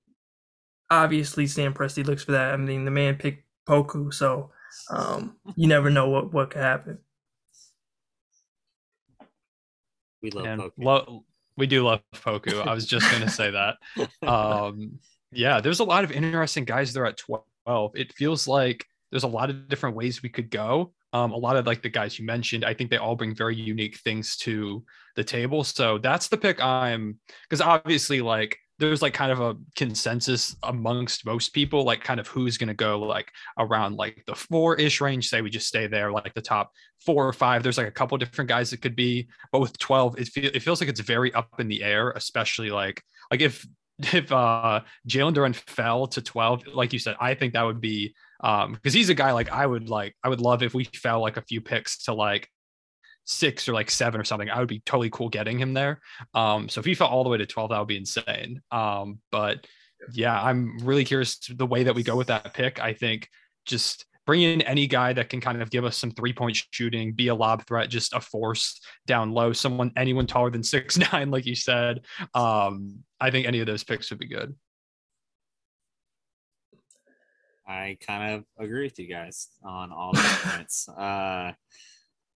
obviously, 0.91 1.47
Sam 1.47 1.75
Presti 1.75 2.07
looks 2.07 2.25
for 2.25 2.33
that. 2.33 2.55
I 2.55 2.57
mean, 2.57 2.85
the 2.85 2.91
man 2.91 3.17
picked 3.17 3.45
Poku, 3.69 4.13
so 4.13 4.51
um, 4.91 5.37
you 5.57 5.67
never 5.69 5.91
know 5.91 6.09
what 6.09 6.33
what 6.33 6.51
could 6.51 6.63
happen. 6.63 6.99
We 10.23 10.31
love 10.31 10.47
And 10.47 10.61
Poku. 10.63 10.73
lo- 10.79 11.25
we 11.57 11.67
do 11.67 11.85
love 11.85 12.03
Poku. 12.15 12.67
I 12.67 12.73
was 12.75 12.87
just 12.87 13.11
going 13.11 13.23
to 13.23 13.31
say 13.31 13.51
that. 13.51 13.77
Um, 14.27 14.99
yeah, 15.31 15.61
there's 15.61 15.81
a 15.81 15.85
lot 15.85 16.05
of 16.05 16.11
interesting 16.13 16.65
guys 16.65 16.93
there 16.95 17.05
at 17.07 17.19
12. 17.19 17.45
It 17.95 18.13
feels 18.15 18.49
like 18.49 18.87
there's 19.11 19.25
a 19.25 19.29
lot 19.29 19.51
of 19.51 19.69
different 19.69 19.97
ways 19.97 20.23
we 20.23 20.29
could 20.29 20.51
go. 20.51 20.93
Um, 21.13 21.33
a 21.33 21.37
lot 21.37 21.57
of 21.57 21.67
like 21.67 21.83
the 21.83 21.89
guys 21.89 22.19
you 22.19 22.27
mentioned, 22.27 22.65
I 22.65 22.75
think 22.75 22.91
they 22.91 22.99
all 22.99 23.17
bring 23.17 23.35
very 23.35 23.57
unique 23.57 23.99
things 24.01 24.37
to 24.39 24.85
the 25.17 25.25
table. 25.25 25.65
So 25.65 25.99
that's 25.99 26.29
the 26.29 26.37
pick 26.37 26.63
I'm 26.63 27.19
because 27.49 27.63
obviously, 27.63 28.21
like, 28.21 28.59
there's 28.79 29.03
like 29.03 29.15
kind 29.15 29.33
of 29.33 29.41
a 29.41 29.57
consensus 29.75 30.55
amongst 30.63 31.27
most 31.27 31.49
people, 31.49 31.83
like 31.83 32.05
kind 32.05 32.21
of 32.21 32.29
who's 32.29 32.57
going 32.57 32.69
to 32.69 32.75
go 32.75 33.01
like 33.01 33.33
around 33.59 33.97
like 33.97 34.23
the 34.27 34.35
four 34.35 34.77
ish 34.77 35.01
range. 35.01 35.29
Say 35.29 35.41
we 35.41 35.51
just 35.51 35.67
stay 35.67 35.87
there, 35.87 36.13
like 36.13 36.33
the 36.35 36.43
top 36.43 36.73
four 37.05 37.27
or 37.27 37.33
five. 37.33 37.63
There's 37.63 37.79
like 37.79 37.89
a 37.89 37.93
couple 37.93 38.17
different 38.19 38.49
guys 38.49 38.73
it 38.73 38.81
could 38.83 38.95
be, 38.95 39.29
but 39.51 39.61
with 39.61 39.77
12, 39.79 40.21
it, 40.21 40.29
feel, 40.29 40.51
it 40.55 40.63
feels 40.63 40.81
like 40.81 40.89
it's 40.89 41.01
very 41.01 41.35
up 41.35 41.59
in 41.59 41.69
the 41.69 41.83
air, 41.83 42.11
especially 42.11 42.71
like 42.71 43.03
like 43.31 43.41
if 43.41 43.67
if 44.13 44.31
uh 44.31 44.81
Jalen 45.09 45.35
Duren 45.35 45.55
fell 45.55 46.07
to 46.09 46.23
12, 46.23 46.69
like 46.69 46.93
you 46.93 46.99
said, 46.99 47.17
I 47.21 47.35
think 47.35 47.55
that 47.55 47.63
would 47.63 47.81
be 47.81 48.15
um 48.41 48.73
because 48.73 48.95
he's 48.95 49.09
a 49.09 49.15
guy 49.15 49.33
like 49.33 49.51
I 49.51 49.67
would 49.67 49.89
like 49.89 50.15
I 50.23 50.29
would 50.29 50.41
love 50.41 50.63
if 50.63 50.75
we 50.75 50.85
fell 50.85 51.21
like 51.21 51.37
a 51.37 51.43
few 51.43 51.61
picks 51.61 52.05
to 52.05 52.15
like 52.15 52.49
six 53.25 53.69
or 53.69 53.73
like 53.73 53.91
seven 53.91 54.21
or 54.21 54.25
something. 54.25 54.49
I 54.49 54.59
would 54.61 54.69
be 54.69 54.81
totally 54.81 55.11
cool 55.11 55.29
getting 55.29 55.59
him 55.59 55.75
there. 55.75 56.01
Um 56.35 56.69
so 56.69 56.81
if 56.81 56.87
he 56.87 56.95
fell 56.95 57.09
all 57.09 57.25
the 57.25 57.31
way 57.31 57.39
to 57.39 57.47
12, 57.47 57.71
that 57.71 57.79
would 57.79 57.89
be 57.89 57.97
insane. 57.97 58.63
Um 58.71 59.19
but 59.33 59.67
yeah, 60.13 60.41
I'm 60.41 60.79
really 60.79 61.05
curious 61.05 61.39
the 61.39 61.67
way 61.67 61.85
that 61.85 61.95
we 61.95 62.05
go 62.05 62.17
with 62.17 62.29
that 62.29 62.55
pick. 62.55 62.81
I 62.81 62.93
think 62.93 63.29
just 63.67 64.05
bring 64.29 64.43
in 64.43 64.61
any 64.61 64.87
guy 64.87 65.11
that 65.11 65.31
can 65.31 65.41
kind 65.41 65.63
of 65.63 65.71
give 65.71 65.87
us 65.87 65.97
some 65.97 66.11
three 66.11 66.35
point 66.35 66.55
shooting, 66.71 67.15
be 67.15 67.29
a 67.29 67.35
lob 67.35 67.67
threat, 67.67 67.89
just 67.89 68.13
a 68.13 68.21
force 68.21 68.79
down 69.07 69.33
low, 69.33 69.55
someone, 69.55 69.91
anyone 69.97 70.27
taller 70.27 70.51
than 70.51 70.63
six 70.75 70.99
nine, 70.99 71.31
like 71.31 71.47
you 71.47 71.55
said. 71.55 72.03
Um, 72.35 73.03
I 73.19 73.31
think 73.31 73.47
any 73.47 73.61
of 73.61 73.67
those 73.67 73.85
picks 73.85 74.11
would 74.11 74.19
be 74.19 74.29
good. 74.29 74.55
I 77.67 77.97
kind 78.07 78.35
of 78.35 78.45
agree 78.63 78.83
with 78.83 78.99
you 78.99 79.07
guys 79.09 79.49
on 79.65 79.93
all 79.93 80.13
the 80.13 80.39
points. 80.45 80.89
Uh, 80.99 81.53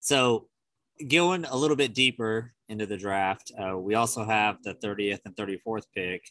so, 0.00 0.48
going 1.08 1.44
a 1.44 1.56
little 1.56 1.76
bit 1.76 1.94
deeper 1.94 2.52
into 2.68 2.86
the 2.86 2.96
draft, 2.96 3.52
uh, 3.58 3.76
we 3.78 3.94
also 3.94 4.24
have 4.24 4.62
the 4.62 4.74
30th 4.74 5.20
and 5.24 5.36
34th 5.36 5.84
pick. 5.94 6.22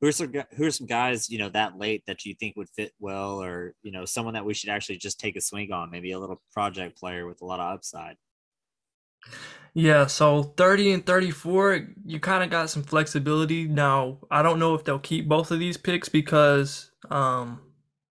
Who 0.00 0.08
are 0.08 0.12
some 0.12 0.32
who 0.56 0.64
are 0.64 0.70
some 0.70 0.86
guys 0.86 1.30
you 1.30 1.38
know 1.38 1.48
that 1.50 1.78
late 1.78 2.02
that 2.06 2.24
you 2.24 2.34
think 2.34 2.56
would 2.56 2.68
fit 2.70 2.92
well, 2.98 3.42
or 3.42 3.74
you 3.82 3.92
know 3.92 4.04
someone 4.04 4.34
that 4.34 4.44
we 4.44 4.54
should 4.54 4.70
actually 4.70 4.98
just 4.98 5.20
take 5.20 5.36
a 5.36 5.40
swing 5.40 5.72
on, 5.72 5.90
maybe 5.90 6.12
a 6.12 6.18
little 6.18 6.42
project 6.52 6.98
player 6.98 7.26
with 7.26 7.40
a 7.42 7.44
lot 7.44 7.60
of 7.60 7.72
upside. 7.72 8.16
Yeah, 9.74 10.06
so 10.06 10.42
30 10.42 10.92
and 10.92 11.06
34, 11.06 11.88
you 12.04 12.20
kind 12.20 12.44
of 12.44 12.50
got 12.50 12.68
some 12.68 12.82
flexibility. 12.82 13.66
Now, 13.66 14.18
I 14.30 14.42
don't 14.42 14.58
know 14.58 14.74
if 14.74 14.84
they'll 14.84 14.98
keep 14.98 15.28
both 15.28 15.50
of 15.50 15.58
these 15.60 15.78
picks 15.78 16.10
because, 16.10 16.90
um, 17.10 17.60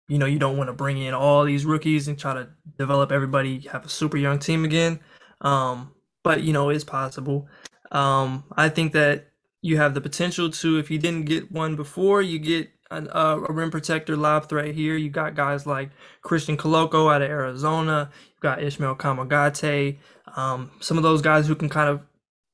you 0.09 0.17
know, 0.19 0.25
you 0.25 0.39
don't 0.39 0.57
want 0.57 0.69
to 0.69 0.73
bring 0.73 0.97
in 0.97 1.13
all 1.13 1.45
these 1.45 1.67
rookies 1.67 2.09
and 2.09 2.19
try 2.19 2.33
to 2.33 2.49
develop 2.79 3.13
everybody, 3.13 3.61
have 3.71 3.85
a 3.85 3.91
super 3.91 4.17
young 4.17 4.39
team 4.39 4.65
again. 4.65 5.01
Um, 5.41 5.93
but, 6.23 6.43
you 6.43 6.53
know, 6.53 6.69
it's 6.71 6.85
possible. 6.85 7.49
Um, 7.93 8.45
I 8.57 8.69
think 8.69 8.93
that 8.93 9.29
you 9.63 9.77
have 9.77 9.95
the 9.95 10.01
potential 10.01 10.51
to, 10.51 10.79
if 10.79 10.91
you 10.91 10.99
didn't 10.99 11.25
get 11.25 11.51
one 11.51 11.77
before, 11.77 12.23
you 12.23 12.39
get 12.39 12.71
an, 12.91 13.09
uh, 13.09 13.41
a 13.49 13.53
rim 13.53 13.71
protector 13.71 14.17
lob 14.17 14.49
threat 14.49 14.75
here. 14.75 14.97
You 14.97 15.11
got 15.11 15.35
guys 15.35 15.67
like 15.67 15.91
Christian 16.23 16.57
Koloko 16.57 17.13
out 17.13 17.23
of 17.23 17.31
Arizona. 17.31 18.11
You've 18.31 18.41
got 18.41 18.63
Ismael 18.63 18.97
Kamagate. 18.97 19.99
Um, 20.37 20.71
some 20.81 20.97
of 20.97 21.03
those 21.03 21.23
guys 21.23 21.47
who 21.47 21.55
can 21.55 21.69
kind 21.69 21.89
of 21.89 22.01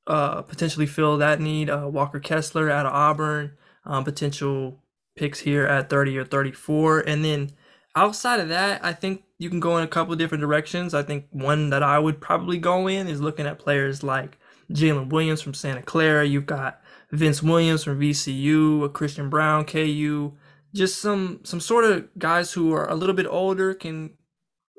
uh, 0.07 0.41
potentially 0.43 0.85
fill 0.85 1.17
that 1.17 1.39
need. 1.39 1.69
Uh, 1.69 1.87
Walker 1.91 2.19
Kessler 2.19 2.69
out 2.69 2.85
of 2.85 2.93
Auburn, 2.93 3.57
um, 3.85 4.03
potential 4.03 4.79
picks 5.15 5.39
here 5.39 5.65
at 5.65 5.89
30 5.89 6.17
or 6.17 6.25
34. 6.25 7.01
And 7.01 7.25
then 7.25 7.51
outside 7.95 8.39
of 8.39 8.49
that, 8.49 8.83
I 8.83 8.93
think 8.93 9.23
you 9.39 9.49
can 9.49 9.59
go 9.59 9.77
in 9.77 9.83
a 9.83 9.87
couple 9.87 10.15
different 10.15 10.41
directions. 10.41 10.93
I 10.93 11.03
think 11.03 11.25
one 11.31 11.69
that 11.69 11.83
I 11.83 11.99
would 11.99 12.19
probably 12.19 12.57
go 12.57 12.87
in 12.87 13.07
is 13.07 13.21
looking 13.21 13.45
at 13.45 13.59
players 13.59 14.03
like 14.03 14.37
Jalen 14.71 15.09
Williams 15.09 15.41
from 15.41 15.53
Santa 15.53 15.81
Clara. 15.81 16.25
You've 16.25 16.45
got 16.45 16.81
Vince 17.11 17.43
Williams 17.43 17.83
from 17.83 17.99
VCU, 17.99 18.83
a 18.83 18.89
Christian 18.89 19.29
Braun, 19.29 19.65
KU. 19.65 20.33
Just 20.73 20.99
some 20.99 21.39
some 21.43 21.59
sort 21.59 21.85
of 21.85 22.07
guys 22.17 22.51
who 22.53 22.73
are 22.73 22.89
a 22.89 22.95
little 22.95 23.15
bit 23.15 23.27
older 23.27 23.73
can 23.73 24.11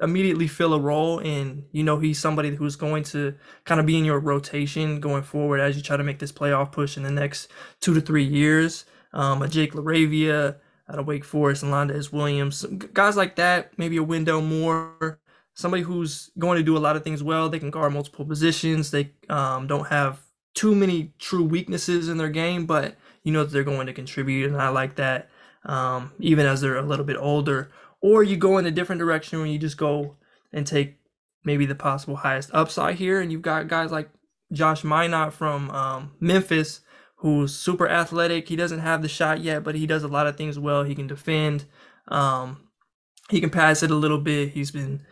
immediately 0.01 0.47
fill 0.47 0.75
a 0.75 0.81
role 0.81 1.19
and 1.19 1.65
you 1.73 1.83
know 1.83 1.99
he's 1.99 2.21
somebody 2.21 2.55
who's 2.55 2.77
going 2.77 3.03
to 3.03 3.35
kind 3.65 3.81
of 3.81 3.87
be 3.87 3.99
in 3.99 4.05
your 4.05 4.21
rotation 4.21 5.01
going 5.01 5.25
forward 5.25 5.59
as 5.59 5.77
you 5.77 5.83
try 5.83 5.97
to 5.97 6.05
make 6.05 6.21
this 6.21 6.31
playoff 6.31 6.71
push 6.71 6.97
in 6.97 7.03
the 7.03 7.11
next 7.11 7.49
two 7.81 7.93
to 7.95 8.01
three 8.01 8.23
years 8.23 8.85
um, 9.13 9.43
a 9.43 9.49
Jake 9.49 9.73
LaRavia 9.73 10.57
out 10.91 10.99
of 10.99 11.07
wake 11.07 11.25
forest 11.25 11.63
and 11.63 11.73
Londes 11.73 12.13
williams 12.13 12.65
guys 12.93 13.17
like 13.17 13.37
that 13.37 13.77
maybe 13.79 13.97
a 13.97 14.03
window 14.03 14.41
more 14.41 15.21
somebody 15.55 15.83
who's 15.83 16.31
going 16.39 16.57
to 16.57 16.63
do 16.63 16.77
a 16.77 16.79
lot 16.79 16.97
of 16.97 17.05
things 17.05 17.23
well 17.23 17.49
they 17.49 17.59
can 17.59 17.71
guard 17.71 17.93
multiple 17.93 18.25
positions 18.25 18.91
they 18.91 19.11
um, 19.29 19.67
don't 19.67 19.89
have 19.89 20.21
too 20.55 20.75
many 20.75 21.13
true 21.19 21.45
weaknesses 21.45 22.09
in 22.09 22.17
their 22.17 22.31
game 22.31 22.67
but 22.67 22.97
you 23.23 23.33
know 23.33 23.45
that 23.45 23.53
they're 23.53 23.65
going 23.65 23.87
to 23.87 23.93
contribute 23.93 24.51
and 24.51 24.61
i 24.61 24.69
like 24.69 24.97
that 24.97 25.29
um, 25.65 26.13
even 26.21 26.47
as 26.47 26.61
they're 26.61 26.77
a 26.77 26.83
little 26.83 27.05
bit 27.05 27.17
older 27.19 27.71
or 28.01 28.23
you 28.23 28.37
go 28.37 28.59
in 28.59 28.67
a 28.67 28.71
different 28.71 29.01
direction 29.01 29.41
when 29.41 29.51
you 29.51 29.59
just 29.59 29.77
go 29.77 30.17
and 30.53 30.67
take 30.67 30.99
maybe 31.45 31.67
the 31.67 31.75
possible 31.75 32.17
highest 32.17 32.51
upside 32.53 32.97
here. 32.97 33.21
And 33.21 33.33
you've 33.33 33.43
got 33.43 33.69
guys 33.69 33.91
like 33.91 34.11
Josh 34.53 34.83
Minott 34.83 35.33
from 35.33 35.71
um, 35.71 36.13
Memphis, 36.21 36.81
who's 37.19 37.55
super 37.55 37.89
athletic. 37.89 38.49
He 38.49 38.57
doesn't 38.57 38.81
have 38.81 39.03
the 39.03 39.09
shot 39.09 39.41
yet, 39.41 39.65
but 39.65 39.75
he 39.75 39.87
does 39.87 40.03
a 40.03 40.09
lot 40.09 40.27
of 40.27 40.37
things 40.37 40.59
well. 40.59 40.85
He 40.85 40.95
can 40.95 41.07
defend. 41.07 41.65
Um, 42.09 42.69
he 43.29 43.41
can 43.41 43.51
pass 43.51 43.83
it 43.83 43.91
a 43.91 43.97
little 43.97 44.19
bit. 44.19 44.51
He's 44.51 44.71
been 44.71 45.05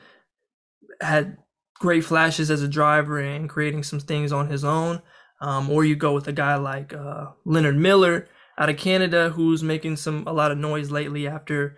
had 1.00 1.36
great 1.78 2.04
flashes 2.04 2.50
as 2.50 2.62
a 2.62 2.68
driver 2.68 3.18
and 3.18 3.48
creating 3.50 3.82
some 3.82 4.00
things 4.00 4.32
on 4.32 4.48
his 4.48 4.64
own. 4.64 5.02
Um, 5.40 5.68
or 5.68 5.84
you 5.84 5.96
go 5.96 6.14
with 6.14 6.26
a 6.28 6.32
guy 6.32 6.56
like 6.56 6.94
uh, 6.94 7.26
Leonard 7.44 7.76
Miller 7.76 8.28
out 8.56 8.70
of 8.70 8.78
Canada, 8.78 9.30
who's 9.30 9.62
making 9.62 9.96
some 9.96 10.24
a 10.26 10.32
lot 10.32 10.50
of 10.50 10.56
noise 10.56 10.90
lately 10.90 11.28
after 11.28 11.76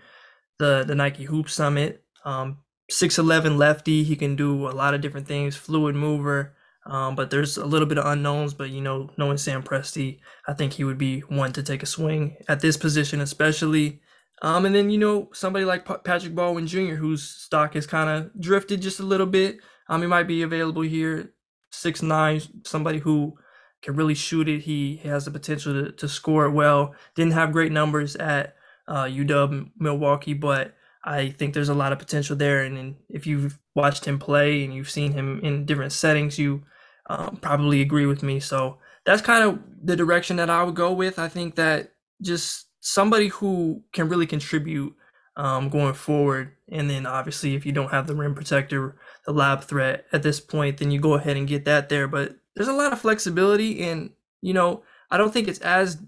the 0.58 0.84
the 0.86 0.94
Nike 0.94 1.24
Hoop 1.24 1.48
Summit. 1.48 2.04
Um, 2.24 2.58
6'11 2.90 3.56
lefty, 3.56 4.02
he 4.02 4.16
can 4.16 4.34
do 4.34 4.68
a 4.68 4.72
lot 4.72 4.94
of 4.94 5.00
different 5.00 5.26
things, 5.26 5.56
fluid 5.56 5.94
mover. 5.94 6.54
Um, 6.88 7.14
but 7.14 7.30
there's 7.30 7.58
a 7.58 7.66
little 7.66 7.86
bit 7.86 7.98
of 7.98 8.06
unknowns. 8.06 8.54
But 8.54 8.70
you 8.70 8.80
know, 8.80 9.10
knowing 9.16 9.36
Sam 9.36 9.62
Presti, 9.62 10.20
I 10.46 10.54
think 10.54 10.72
he 10.72 10.84
would 10.84 10.98
be 10.98 11.20
one 11.20 11.52
to 11.52 11.62
take 11.62 11.82
a 11.82 11.86
swing 11.86 12.36
at 12.48 12.60
this 12.60 12.76
position, 12.76 13.20
especially. 13.20 14.00
Um, 14.40 14.66
and 14.66 14.74
then 14.74 14.88
you 14.90 14.98
know 14.98 15.28
somebody 15.32 15.64
like 15.64 15.84
Pa- 15.84 15.98
Patrick 15.98 16.34
Baldwin 16.34 16.66
Jr., 16.66 16.94
whose 16.94 17.22
stock 17.22 17.74
has 17.74 17.86
kind 17.86 18.08
of 18.08 18.40
drifted 18.40 18.80
just 18.80 19.00
a 19.00 19.04
little 19.04 19.26
bit. 19.26 19.58
Um, 19.88 20.00
he 20.00 20.06
might 20.06 20.28
be 20.28 20.42
available 20.42 20.82
here, 20.82 21.32
six 21.70 22.02
nine, 22.02 22.40
somebody 22.64 22.98
who 22.98 23.36
can 23.82 23.96
really 23.96 24.14
shoot 24.14 24.48
it. 24.48 24.60
He, 24.60 24.96
he 24.96 25.08
has 25.08 25.24
the 25.24 25.30
potential 25.30 25.72
to, 25.72 25.92
to 25.92 26.08
score 26.08 26.46
it 26.46 26.52
well. 26.52 26.94
Didn't 27.14 27.32
have 27.32 27.52
great 27.52 27.72
numbers 27.72 28.16
at 28.16 28.54
uh, 28.86 29.04
UW 29.04 29.70
Milwaukee, 29.78 30.34
but 30.34 30.74
I 31.04 31.30
think 31.30 31.54
there's 31.54 31.68
a 31.68 31.74
lot 31.74 31.92
of 31.92 31.98
potential 31.98 32.36
there. 32.36 32.62
And, 32.62 32.76
and 32.76 32.96
if 33.08 33.26
you've 33.26 33.58
watched 33.74 34.04
him 34.04 34.18
play 34.18 34.64
and 34.64 34.74
you've 34.74 34.90
seen 34.90 35.12
him 35.12 35.40
in 35.40 35.64
different 35.64 35.92
settings, 35.92 36.38
you 36.38 36.64
um, 37.08 37.36
probably 37.36 37.80
agree 37.80 38.06
with 38.06 38.22
me. 38.22 38.40
So 38.40 38.78
that's 39.04 39.22
kind 39.22 39.44
of 39.44 39.58
the 39.82 39.96
direction 39.96 40.36
that 40.36 40.50
I 40.50 40.62
would 40.62 40.74
go 40.74 40.92
with. 40.92 41.18
I 41.18 41.28
think 41.28 41.56
that 41.56 41.92
just 42.22 42.66
somebody 42.80 43.28
who 43.28 43.82
can 43.92 44.08
really 44.08 44.26
contribute 44.26 44.94
um, 45.36 45.68
going 45.68 45.94
forward. 45.94 46.52
And 46.70 46.90
then 46.90 47.06
obviously, 47.06 47.54
if 47.54 47.64
you 47.64 47.72
don't 47.72 47.90
have 47.90 48.06
the 48.06 48.14
rim 48.14 48.34
protector, 48.34 48.96
the 49.24 49.32
lob 49.32 49.64
threat 49.64 50.06
at 50.12 50.22
this 50.22 50.40
point, 50.40 50.78
then 50.78 50.90
you 50.90 51.00
go 51.00 51.14
ahead 51.14 51.36
and 51.36 51.48
get 51.48 51.64
that 51.64 51.88
there. 51.88 52.08
But 52.08 52.36
there's 52.54 52.68
a 52.68 52.72
lot 52.72 52.92
of 52.92 53.00
flexibility, 53.00 53.82
and 53.84 54.10
you 54.42 54.52
know, 54.52 54.82
I 55.10 55.16
don't 55.16 55.32
think 55.32 55.48
it's 55.48 55.60
as 55.60 56.02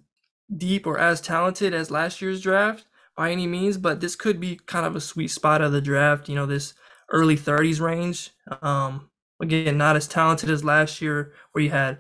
deep 0.55 0.87
or 0.87 0.99
as 0.99 1.21
talented 1.21 1.73
as 1.73 1.93
last 1.93 2.21
year's 2.21 2.41
draft 2.41 2.87
by 3.17 3.31
any 3.31 3.47
means, 3.47 3.79
but 3.79 4.01
this 4.01 4.17
could 4.17 4.41
be 4.41 4.59
kind 4.67 4.85
of 4.85 4.97
a 4.97 5.01
sweet 5.01 5.29
spot 5.29 5.63
of 5.63 5.71
the 5.73 5.81
draft. 5.81 6.29
You 6.29 6.35
know, 6.35 6.47
this 6.47 6.75
early 7.11 7.37
30s 7.37 7.81
range. 7.81 8.31
Um, 8.63 9.10
again, 9.41 9.79
not 9.79 9.97
as 9.97 10.07
talented 10.07 10.51
as 10.51 10.65
last 10.65 11.01
year, 11.01 11.33
where 11.53 11.65
you 11.65 11.71
had 11.71 11.99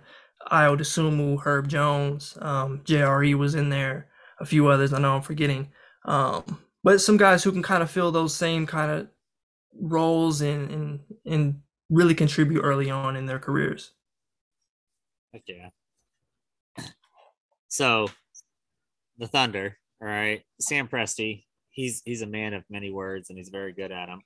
Ayo 0.50 0.78
Dosunmu, 0.78 1.40
Herb 1.42 1.68
Jones, 1.68 2.36
um, 2.40 2.80
JRE 2.84 3.34
was 3.36 3.54
in 3.54 3.68
there, 3.68 4.08
a 4.40 4.46
few 4.46 4.68
others 4.68 4.92
I 4.92 4.98
know 4.98 5.16
I'm 5.16 5.22
forgetting. 5.22 5.68
Um, 6.04 6.62
but 6.82 7.00
some 7.00 7.16
guys 7.16 7.44
who 7.44 7.52
can 7.52 7.62
kind 7.62 7.82
of 7.82 7.90
fill 7.90 8.10
those 8.10 8.34
same 8.34 8.66
kind 8.66 8.90
of 8.90 9.08
roles 9.80 10.40
and 10.40 10.70
and 10.70 11.00
and 11.26 11.60
really 11.90 12.14
contribute 12.14 12.62
early 12.62 12.90
on 12.90 13.16
in 13.16 13.26
their 13.26 13.38
careers. 13.38 13.92
Heck 15.32 15.42
yeah. 15.46 15.68
So 17.68 18.08
the 19.18 19.28
Thunder, 19.28 19.76
all 20.00 20.08
right. 20.08 20.42
Sam 20.60 20.88
Presti, 20.88 21.44
he's 21.70 22.02
he's 22.04 22.22
a 22.22 22.26
man 22.26 22.54
of 22.54 22.64
many 22.70 22.90
words 22.90 23.28
and 23.28 23.38
he's 23.38 23.50
very 23.50 23.72
good 23.72 23.92
at 23.92 24.06
them. 24.06 24.22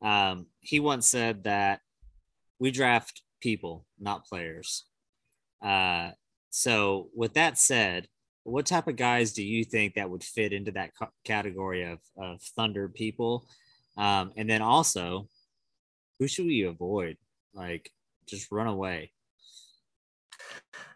Um, 0.00 0.46
he 0.60 0.80
once 0.80 1.08
said 1.08 1.44
that 1.44 1.80
we 2.58 2.70
draft 2.70 3.22
people, 3.40 3.86
not 3.98 4.26
players. 4.26 4.84
Uh, 5.62 6.10
so 6.50 7.08
with 7.14 7.34
that 7.34 7.58
said, 7.58 8.08
what 8.44 8.66
type 8.66 8.88
of 8.88 8.96
guys 8.96 9.32
do 9.32 9.42
you 9.42 9.64
think 9.64 9.94
that 9.94 10.08
would 10.08 10.24
fit 10.24 10.52
into 10.52 10.72
that 10.72 10.92
category 11.24 11.84
of, 11.84 11.98
of 12.16 12.40
Thunder 12.40 12.88
people? 12.88 13.46
Um, 13.96 14.32
and 14.36 14.48
then 14.48 14.62
also, 14.62 15.28
who 16.18 16.26
should 16.26 16.46
we 16.46 16.62
avoid? 16.62 17.18
Like, 17.52 17.92
just 18.26 18.50
run 18.50 18.66
away. 18.66 19.12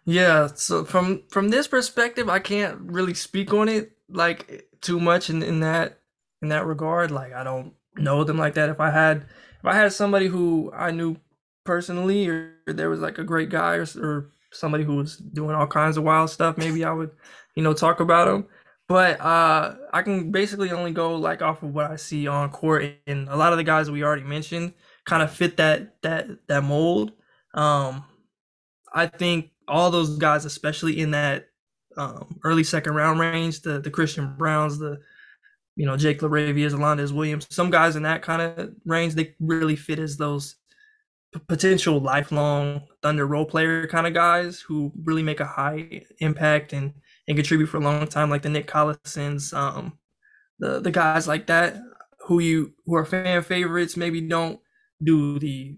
Yeah, 0.05 0.49
so 0.49 0.85
from 0.85 1.23
from 1.29 1.49
this 1.49 1.69
perspective, 1.69 2.29
I 2.29 2.41
can't 2.41 2.79
really 2.81 3.15
speak 3.15 3.53
on 3.55 3.69
it 3.69 3.93
like 4.09 4.69
too 4.81 4.99
much 4.99 5.31
in, 5.31 5.43
in 5.43 5.61
that 5.61 6.01
in 6.43 6.49
that 6.49 6.67
regard. 6.67 7.11
Like 7.11 7.33
I 7.33 7.45
don't 7.45 7.75
know 7.97 8.25
them 8.25 8.39
like 8.39 8.55
that. 8.55 8.69
If 8.69 8.81
I 8.81 8.91
had 8.91 9.27
if 9.59 9.65
I 9.65 9.75
had 9.75 9.93
somebody 9.93 10.27
who 10.27 10.73
I 10.75 10.91
knew 10.91 11.17
personally, 11.65 12.29
or 12.29 12.55
there 12.67 12.91
was 12.91 13.01
like 13.01 13.19
a 13.19 13.25
great 13.25 13.51
guy 13.51 13.77
or, 13.77 13.87
or 13.99 14.31
somebody 14.53 14.85
who 14.85 14.97
was 14.97 15.17
doing 15.17 15.55
all 15.55 15.67
kinds 15.67 15.97
of 15.97 16.05
wild 16.05 16.31
stuff, 16.31 16.57
maybe 16.57 16.85
I 16.85 16.93
would, 16.93 17.11
you 17.55 17.63
know, 17.63 17.73
talk 17.73 18.01
about 18.01 18.27
them. 18.27 18.47
But 18.89 19.21
uh, 19.21 19.77
I 19.93 20.03
can 20.03 20.31
basically 20.31 20.71
only 20.71 20.93
go 20.93 21.15
like 21.17 21.41
off 21.41 21.63
of 21.63 21.75
what 21.75 21.91
I 21.91 21.97
see 21.97 22.27
on 22.27 22.51
court, 22.51 22.85
and 23.07 23.29
a 23.29 23.37
lot 23.37 23.53
of 23.53 23.57
the 23.57 23.65
guys 23.65 23.91
we 23.91 24.03
already 24.03 24.25
mentioned 24.25 24.75
kind 25.05 25.23
of 25.23 25.31
fit 25.31 25.57
that 25.57 26.03
that 26.03 26.29
that 26.49 26.63
mold. 26.63 27.13
Um, 27.55 28.05
I 28.93 29.07
think 29.07 29.51
all 29.67 29.91
those 29.91 30.19
guys, 30.19 30.45
especially 30.45 31.01
in 31.01 31.13
that 31.13 31.49
um, 31.97 32.39
early 32.45 32.65
second 32.65 32.95
round 32.95 33.21
range, 33.21 33.63
the 33.63 33.81
the 33.81 33.91
Christian 33.91 34.35
Brauns, 34.37 34.79
the 34.79 35.01
you 35.77 35.87
know 35.87 35.97
Jake 35.97 36.21
LaRavias, 36.21 36.75
Alondes 36.75 37.13
Williams, 37.13 37.47
some 37.51 37.71
guys 37.71 37.97
in 37.97 38.03
that 38.03 38.21
kind 38.23 38.43
of 38.43 38.75
range, 38.85 39.15
they 39.15 39.35
really 39.41 39.77
fit 39.77 40.01
as 40.01 40.17
those 40.17 40.57
p- 41.33 41.41
potential 41.49 42.01
lifelong 42.01 42.83
Thunder 43.03 43.27
role 43.27 43.45
player 43.45 43.87
kind 43.87 44.07
of 44.07 44.15
guys 44.15 44.61
who 44.61 44.93
really 45.05 45.23
make 45.23 45.41
a 45.41 45.47
high 45.47 46.03
impact 46.21 46.73
and 46.73 46.95
and 47.29 47.37
contribute 47.37 47.67
for 47.69 47.77
a 47.77 47.81
long 47.81 48.07
time, 48.07 48.31
like 48.31 48.43
the 48.43 48.49
Nick 48.49 48.67
Collisons, 48.67 49.53
um, 49.55 49.99
the 50.59 50.81
the 50.81 50.91
guys 50.91 51.29
like 51.29 51.47
that 51.47 51.77
who 52.27 52.41
you 52.41 52.73
who 52.87 52.95
are 52.95 53.05
fan 53.05 53.43
favorites, 53.43 53.97
maybe 53.97 54.21
don't 54.21 54.61
do 55.03 55.39
the 55.39 55.77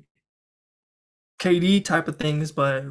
KD 1.40 1.84
type 1.84 2.08
of 2.08 2.16
things, 2.16 2.52
but 2.52 2.84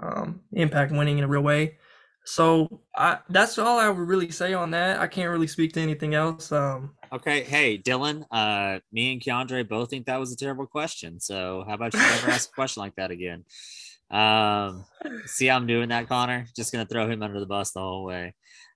um, 0.00 0.40
impact 0.52 0.92
winning 0.92 1.18
in 1.18 1.24
a 1.24 1.28
real 1.28 1.42
way. 1.42 1.78
So 2.24 2.82
I, 2.96 3.18
that's 3.30 3.58
all 3.58 3.78
I 3.78 3.88
would 3.88 4.06
really 4.06 4.30
say 4.30 4.52
on 4.54 4.70
that. 4.72 5.00
I 5.00 5.06
can't 5.06 5.30
really 5.30 5.46
speak 5.46 5.72
to 5.74 5.80
anything 5.80 6.14
else. 6.14 6.52
Um, 6.52 6.94
okay, 7.12 7.42
hey 7.42 7.78
Dylan, 7.78 8.24
uh, 8.30 8.80
me 8.92 9.12
and 9.12 9.20
Keandre 9.20 9.68
both 9.68 9.90
think 9.90 10.06
that 10.06 10.18
was 10.18 10.32
a 10.32 10.36
terrible 10.36 10.66
question. 10.66 11.20
So 11.20 11.64
how 11.66 11.74
about 11.74 11.94
you 11.94 12.00
never 12.00 12.30
ask 12.30 12.50
a 12.50 12.52
question 12.52 12.82
like 12.82 12.96
that 12.96 13.10
again? 13.10 13.44
Um, 14.10 14.84
see 15.26 15.46
how 15.46 15.56
I'm 15.56 15.66
doing 15.66 15.90
that, 15.90 16.08
Connor? 16.08 16.46
Just 16.56 16.72
gonna 16.72 16.86
throw 16.86 17.10
him 17.10 17.22
under 17.22 17.40
the 17.40 17.46
bus 17.46 17.72
the 17.72 17.80
whole 17.80 18.04
way, 18.04 18.34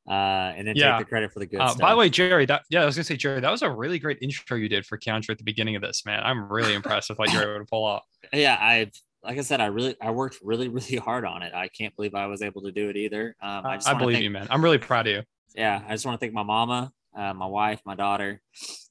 uh, 0.08 0.12
and 0.56 0.66
then 0.66 0.76
yeah. 0.76 0.98
take 0.98 1.06
the 1.06 1.08
credit 1.08 1.32
for 1.32 1.38
the 1.38 1.46
good 1.46 1.60
uh, 1.60 1.68
stuff. 1.68 1.80
By 1.80 1.90
the 1.90 1.96
way, 1.96 2.10
Jerry, 2.10 2.46
that 2.46 2.62
yeah, 2.70 2.82
I 2.82 2.86
was 2.86 2.96
gonna 2.96 3.04
say, 3.04 3.16
Jerry, 3.16 3.40
that 3.40 3.50
was 3.50 3.62
a 3.62 3.70
really 3.70 3.98
great 3.98 4.18
intro 4.20 4.56
you 4.56 4.68
did 4.68 4.84
for 4.84 4.98
Keandre 4.98 5.30
at 5.30 5.38
the 5.38 5.44
beginning 5.44 5.76
of 5.76 5.82
this, 5.82 6.04
man. 6.04 6.22
I'm 6.22 6.52
really 6.52 6.74
impressed 6.74 7.08
with 7.08 7.18
what 7.18 7.32
you 7.32 7.38
were 7.38 7.54
able 7.54 7.64
to 7.64 7.70
pull 7.70 7.84
off. 7.84 8.04
Yeah, 8.32 8.56
I've 8.58 8.92
like 9.22 9.38
I 9.38 9.42
said, 9.42 9.60
I 9.60 9.66
really 9.66 9.96
I 10.00 10.10
worked 10.10 10.38
really 10.42 10.68
really 10.68 10.96
hard 10.96 11.24
on 11.24 11.42
it. 11.42 11.52
I 11.54 11.68
can't 11.68 11.94
believe 11.96 12.14
I 12.14 12.26
was 12.26 12.42
able 12.42 12.62
to 12.62 12.72
do 12.72 12.88
it 12.88 12.96
either. 12.96 13.36
Um, 13.42 13.66
I, 13.66 13.76
just 13.76 13.88
I 13.88 13.94
believe 13.94 14.16
thank, 14.16 14.24
you, 14.24 14.30
man. 14.30 14.46
I'm 14.50 14.62
really 14.62 14.78
proud 14.78 15.06
of 15.06 15.12
you. 15.12 15.22
Yeah, 15.54 15.82
I 15.86 15.92
just 15.92 16.06
want 16.06 16.18
to 16.18 16.24
thank 16.24 16.32
my 16.32 16.42
mama, 16.42 16.92
uh, 17.16 17.34
my 17.34 17.46
wife, 17.46 17.80
my 17.84 17.94
daughter, 17.94 18.40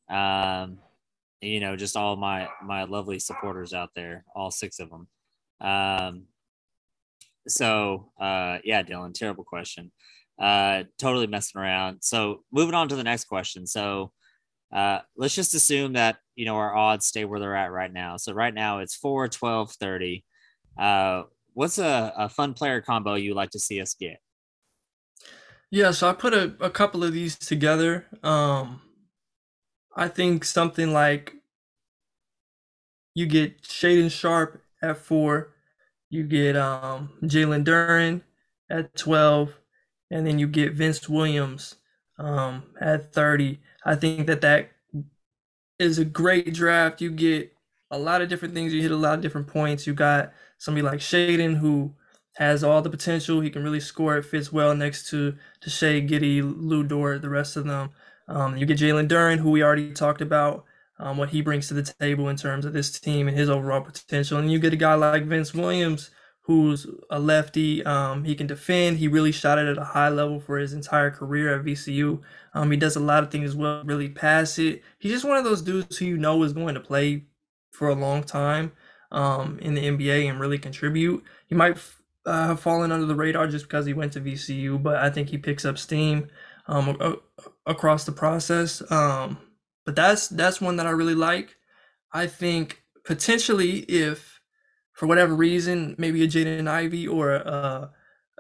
um, 0.10 0.80
you 1.42 1.60
know, 1.60 1.76
just 1.76 1.96
all 1.96 2.16
my 2.16 2.48
my 2.64 2.84
lovely 2.84 3.20
supporters 3.20 3.74
out 3.74 3.90
there, 3.96 4.26
all 4.36 4.52
six 4.52 4.80
of 4.80 4.90
them. 4.90 5.08
Um, 5.60 6.26
so 7.48 8.12
uh, 8.20 8.60
yeah, 8.64 8.84
Dylan, 8.84 9.14
terrible 9.14 9.44
question. 9.44 9.92
Uh, 10.40 10.84
totally 10.98 11.28
messing 11.28 11.62
around. 11.62 12.00
So 12.02 12.44
moving 12.52 12.76
on 12.76 12.90
to 12.90 12.96
the 12.96 13.04
next 13.04 13.26
question. 13.26 13.68
So 13.68 14.12
uh, 14.72 15.00
let's 15.16 15.36
just 15.36 15.54
assume 15.54 15.94
that 15.94 16.18
you 16.36 16.46
know 16.46 16.56
our 16.56 16.76
odds 16.76 17.06
stay 17.06 17.26
where 17.26 17.40
they're 17.40 17.56
at 17.56 17.72
right 17.72 17.92
now. 17.92 18.18
So 18.18 18.34
right 18.34 18.54
now 18.54 18.80
it's 18.80 18.96
4, 18.96 19.28
12, 19.28 19.72
30. 19.74 20.26
Uh, 20.78 21.24
what's 21.54 21.78
a, 21.78 22.14
a 22.18 22.30
fun 22.30 22.54
player 22.54 22.82
combo 22.82 23.16
you 23.16 23.34
like 23.34 23.52
to 23.52 23.60
see 23.60 23.82
us 23.82 23.94
get? 23.94 24.20
Yeah, 25.72 25.92
so 25.92 26.10
I 26.10 26.14
put 26.14 26.34
a, 26.34 26.54
a 26.60 26.70
couple 26.70 27.04
of 27.04 27.14
these 27.14 27.38
together. 27.38 28.06
Um, 28.24 28.82
I 29.96 30.10
think 30.10 30.44
something 30.44 30.92
like 30.92 31.34
you 33.16 33.26
get 33.26 33.62
Shaedon 33.64 34.12
Sharpe 34.12 34.62
at 34.82 34.98
four, 34.98 35.54
you 36.10 36.24
get 36.24 36.56
um, 36.56 37.12
Jalen 37.24 37.66
Duren 37.66 38.22
at 38.70 38.96
12, 38.96 39.56
and 40.12 40.26
then 40.26 40.40
you 40.40 40.48
get 40.48 40.74
Vince 40.74 41.08
Williams 41.10 41.76
um, 42.20 42.64
at 42.80 43.14
30. 43.14 43.60
I 43.86 43.96
think 43.96 44.28
that 44.28 44.42
that 44.42 44.70
is 45.80 46.00
a 46.00 46.06
great 46.06 46.54
draft. 46.54 47.02
You 47.02 47.12
get 47.12 47.54
a 47.90 47.98
lot 47.98 48.22
of 48.22 48.30
different 48.30 48.54
things. 48.54 48.74
You 48.74 48.82
hit 48.82 48.92
a 48.92 48.96
lot 48.96 49.16
of 49.16 49.22
different 49.22 49.48
points. 49.48 49.88
You 49.88 49.94
got 49.94 50.34
somebody 50.58 50.84
like 50.86 51.00
Shaden 51.00 51.58
who 51.58 51.94
has 52.36 52.64
all 52.64 52.82
the 52.82 52.90
potential. 52.90 53.42
He 53.42 53.50
can 53.50 53.64
really 53.64 53.80
score. 53.80 54.18
It 54.18 54.26
fits 54.26 54.52
well 54.52 54.76
next 54.76 55.10
to 55.10 55.36
Shai, 55.66 56.02
Giddey, 56.02 56.42
Lu 56.42 56.84
Dort, 56.84 57.22
the 57.22 57.30
rest 57.30 57.58
of 57.58 57.66
them. 57.66 57.92
Um, 58.28 58.58
you 58.58 58.66
get 58.66 58.80
Jalen 58.80 59.08
Duren, 59.08 59.40
who 59.40 59.52
we 59.52 59.64
already 59.64 59.92
talked 59.92 60.22
about, 60.22 60.66
um, 61.00 61.18
what 61.18 61.30
he 61.30 61.42
brings 61.42 61.68
to 61.68 61.74
the 61.74 61.94
table 62.00 62.30
in 62.30 62.38
terms 62.38 62.66
of 62.66 62.74
this 62.74 63.00
team 63.00 63.28
and 63.28 63.38
his 63.38 63.50
overall 63.50 63.82
potential. 63.82 64.38
And 64.38 64.52
you 64.52 64.60
get 64.60 64.74
a 64.74 64.78
guy 64.78 64.94
like 64.94 65.26
Vince 65.26 65.54
Williams, 65.54 66.12
who's 66.42 66.88
a 67.10 67.20
lefty. 67.20 67.84
Um, 67.86 68.24
he 68.24 68.36
can 68.36 68.48
defend. 68.48 68.98
He 68.98 69.08
really 69.08 69.32
shot 69.32 69.58
it 69.58 69.68
at 69.68 69.78
a 69.78 69.84
high 69.84 70.10
level 70.10 70.40
for 70.40 70.58
his 70.58 70.74
entire 70.74 71.12
career 71.12 71.60
at 71.60 71.66
VCU. 71.66 72.22
Um, 72.54 72.72
he 72.72 72.78
does 72.78 72.96
a 72.96 73.02
lot 73.02 73.24
of 73.24 73.32
things 73.32 73.56
well, 73.56 73.84
really 73.84 74.10
pass 74.10 74.58
it. 74.60 74.82
He's 75.00 75.12
just 75.12 75.26
one 75.26 75.38
of 75.38 75.44
those 75.44 75.62
dudes 75.62 75.98
who 75.98 76.06
you 76.06 76.18
know 76.18 76.42
is 76.44 76.54
going 76.54 76.76
to 76.76 76.82
play 76.82 77.26
for 77.72 77.90
a 77.90 77.96
long 77.96 78.24
time 78.24 78.72
um, 79.12 79.60
in 79.60 79.74
the 79.74 79.84
NBA 79.84 80.30
and 80.30 80.40
really 80.40 80.60
contribute. 80.60 81.24
He 81.48 81.56
might 81.56 81.78
uh, 82.26 82.48
have 82.48 82.60
fallen 82.60 82.92
under 82.92 83.06
the 83.06 83.16
radar 83.16 83.48
just 83.48 83.66
because 83.66 83.86
he 83.86 83.94
went 83.94 84.14
to 84.14 84.22
VCU, 84.22 84.82
but 84.82 84.98
I 84.98 85.10
think 85.10 85.30
he 85.30 85.38
picks 85.38 85.66
up 85.66 85.78
steam 85.78 86.28
um, 86.68 87.18
across 87.66 88.06
the 88.06 88.12
process. 88.12 88.82
Um, 88.92 89.38
but 89.86 89.96
that's 89.96 90.28
that's 90.28 90.62
one 90.62 90.76
that 90.78 90.88
I 90.88 90.92
really 90.92 91.16
like. 91.16 91.58
I 92.14 92.28
think 92.28 92.84
potentially 93.04 93.80
if 93.80 94.40
for 94.94 95.08
whatever 95.08 95.34
reason, 95.34 95.96
maybe 95.98 96.24
a 96.24 96.28
Jaden 96.28 96.68
Ivey 96.68 97.08
or 97.08 97.32
a, 97.32 97.92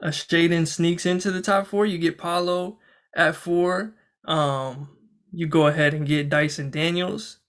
a 0.01 0.09
Shaedon 0.09 0.67
sneaks 0.67 1.05
into 1.05 1.32
the 1.32 1.41
top 1.41 1.65
four, 1.67 1.86
you 1.86 1.97
get 1.97 2.17
Paolo 2.17 2.77
at 3.15 3.36
four. 3.36 3.95
Um, 4.25 4.89
you 5.32 5.47
go 5.47 5.67
ahead 5.67 5.93
and 5.93 6.05
get 6.05 6.29
Dyson 6.29 6.69
Daniels 6.69 7.39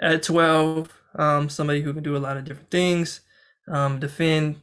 at 0.00 0.22
12. 0.22 0.92
Um, 1.18 1.48
somebody 1.48 1.80
who 1.80 1.92
can 1.92 2.02
do 2.02 2.16
a 2.16 2.18
lot 2.18 2.36
of 2.36 2.44
different 2.44 2.70
things. 2.70 3.22
Um, 3.66 3.98
defend. 3.98 4.60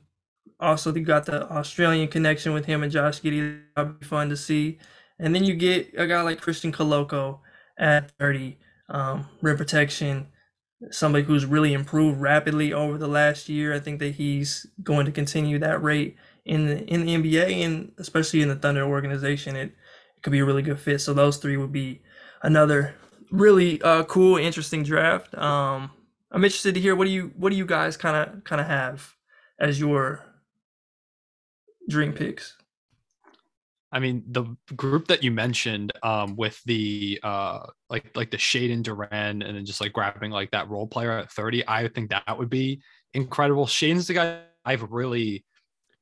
Also, 0.60 0.94
you 0.94 1.02
got 1.02 1.26
the 1.26 1.50
Australian 1.52 2.08
connection 2.08 2.54
with 2.54 2.66
him 2.66 2.84
and 2.84 2.92
Josh 2.92 3.22
Giddey. 3.22 3.62
That'd 3.76 4.00
be 4.00 4.06
fun 4.06 4.30
to 4.30 4.38
see. 4.38 4.80
And 5.20 5.34
then 5.34 5.44
you 5.44 5.54
get 5.54 5.94
a 5.98 6.08
guy 6.08 6.22
like 6.22 6.42
Christian 6.42 6.72
Koloko 6.72 7.40
at 7.78 8.12
30. 8.20 8.58
Um, 8.90 9.28
rim 9.42 9.58
protection, 9.58 10.28
somebody 10.92 11.26
who's 11.26 11.46
really 11.46 11.74
improved 11.74 12.22
rapidly 12.22 12.72
over 12.72 12.98
the 12.98 13.08
last 13.08 13.50
year. 13.50 13.74
I 13.74 13.80
think 13.80 14.00
that 14.00 14.16
he's 14.16 14.66
going 14.82 15.06
to 15.06 15.12
continue 15.12 15.60
that 15.60 15.84
rate 15.84 16.16
in 16.46 16.66
the 16.66 16.86
in 16.86 17.06
the 17.06 17.16
NBA 17.16 17.66
and 17.66 17.92
especially 17.98 18.42
in 18.42 18.48
the 18.48 18.56
Thunder 18.56 18.84
organization. 18.84 19.56
It, 19.56 19.74
it 20.16 20.24
could 20.24 20.32
be 20.32 20.40
a 20.40 20.46
really 20.46 20.62
good 20.62 20.80
fit. 20.80 21.02
So 21.02 21.14
those 21.14 21.38
three 21.38 21.58
would 21.58 21.74
be 21.74 22.02
another 22.42 22.96
really 23.32 23.82
uh, 23.82 24.04
cool, 24.06 24.38
interesting 24.38 24.84
draft. 24.84 25.36
Um, 25.38 25.92
I'm 26.32 26.44
interested 26.44 26.76
to 26.76 26.82
hear 26.82 26.96
what 26.96 27.06
do 27.06 27.12
you 27.12 27.32
what 27.36 27.50
do 27.50 27.58
you 27.58 27.66
guys 27.66 27.98
kind 27.98 28.16
of 28.16 28.44
kind 28.44 28.62
of 28.62 28.68
have 28.68 29.16
as 29.60 29.80
your 29.80 30.24
dream 31.88 32.14
picks? 32.14 32.56
I 33.92 34.00
mean, 34.00 34.24
the 34.28 34.44
group 34.76 35.08
that 35.08 35.24
you 35.24 35.32
mentioned 35.32 35.94
um, 36.04 36.36
with 36.36 36.62
the 36.66 37.20
uh, 37.24 37.68
like 37.90 38.16
like 38.16 38.32
the 38.32 38.38
Shaedon 38.38 38.84
Duren 38.84 39.10
and 39.12 39.42
then 39.42 39.66
just 39.66 39.80
like 39.80 39.94
grabbing 39.94 40.32
like 40.32 40.52
that 40.52 40.70
role 40.70 40.88
player 40.88 41.12
at 41.12 41.32
30, 41.32 41.64
I 41.68 41.88
think 41.88 42.10
that 42.10 42.38
would 42.38 42.50
be 42.50 42.82
incredible. 43.14 43.66
Shaedon's 43.66 44.08
the 44.08 44.14
guy 44.14 44.42
I've 44.66 44.84
really 44.92 45.46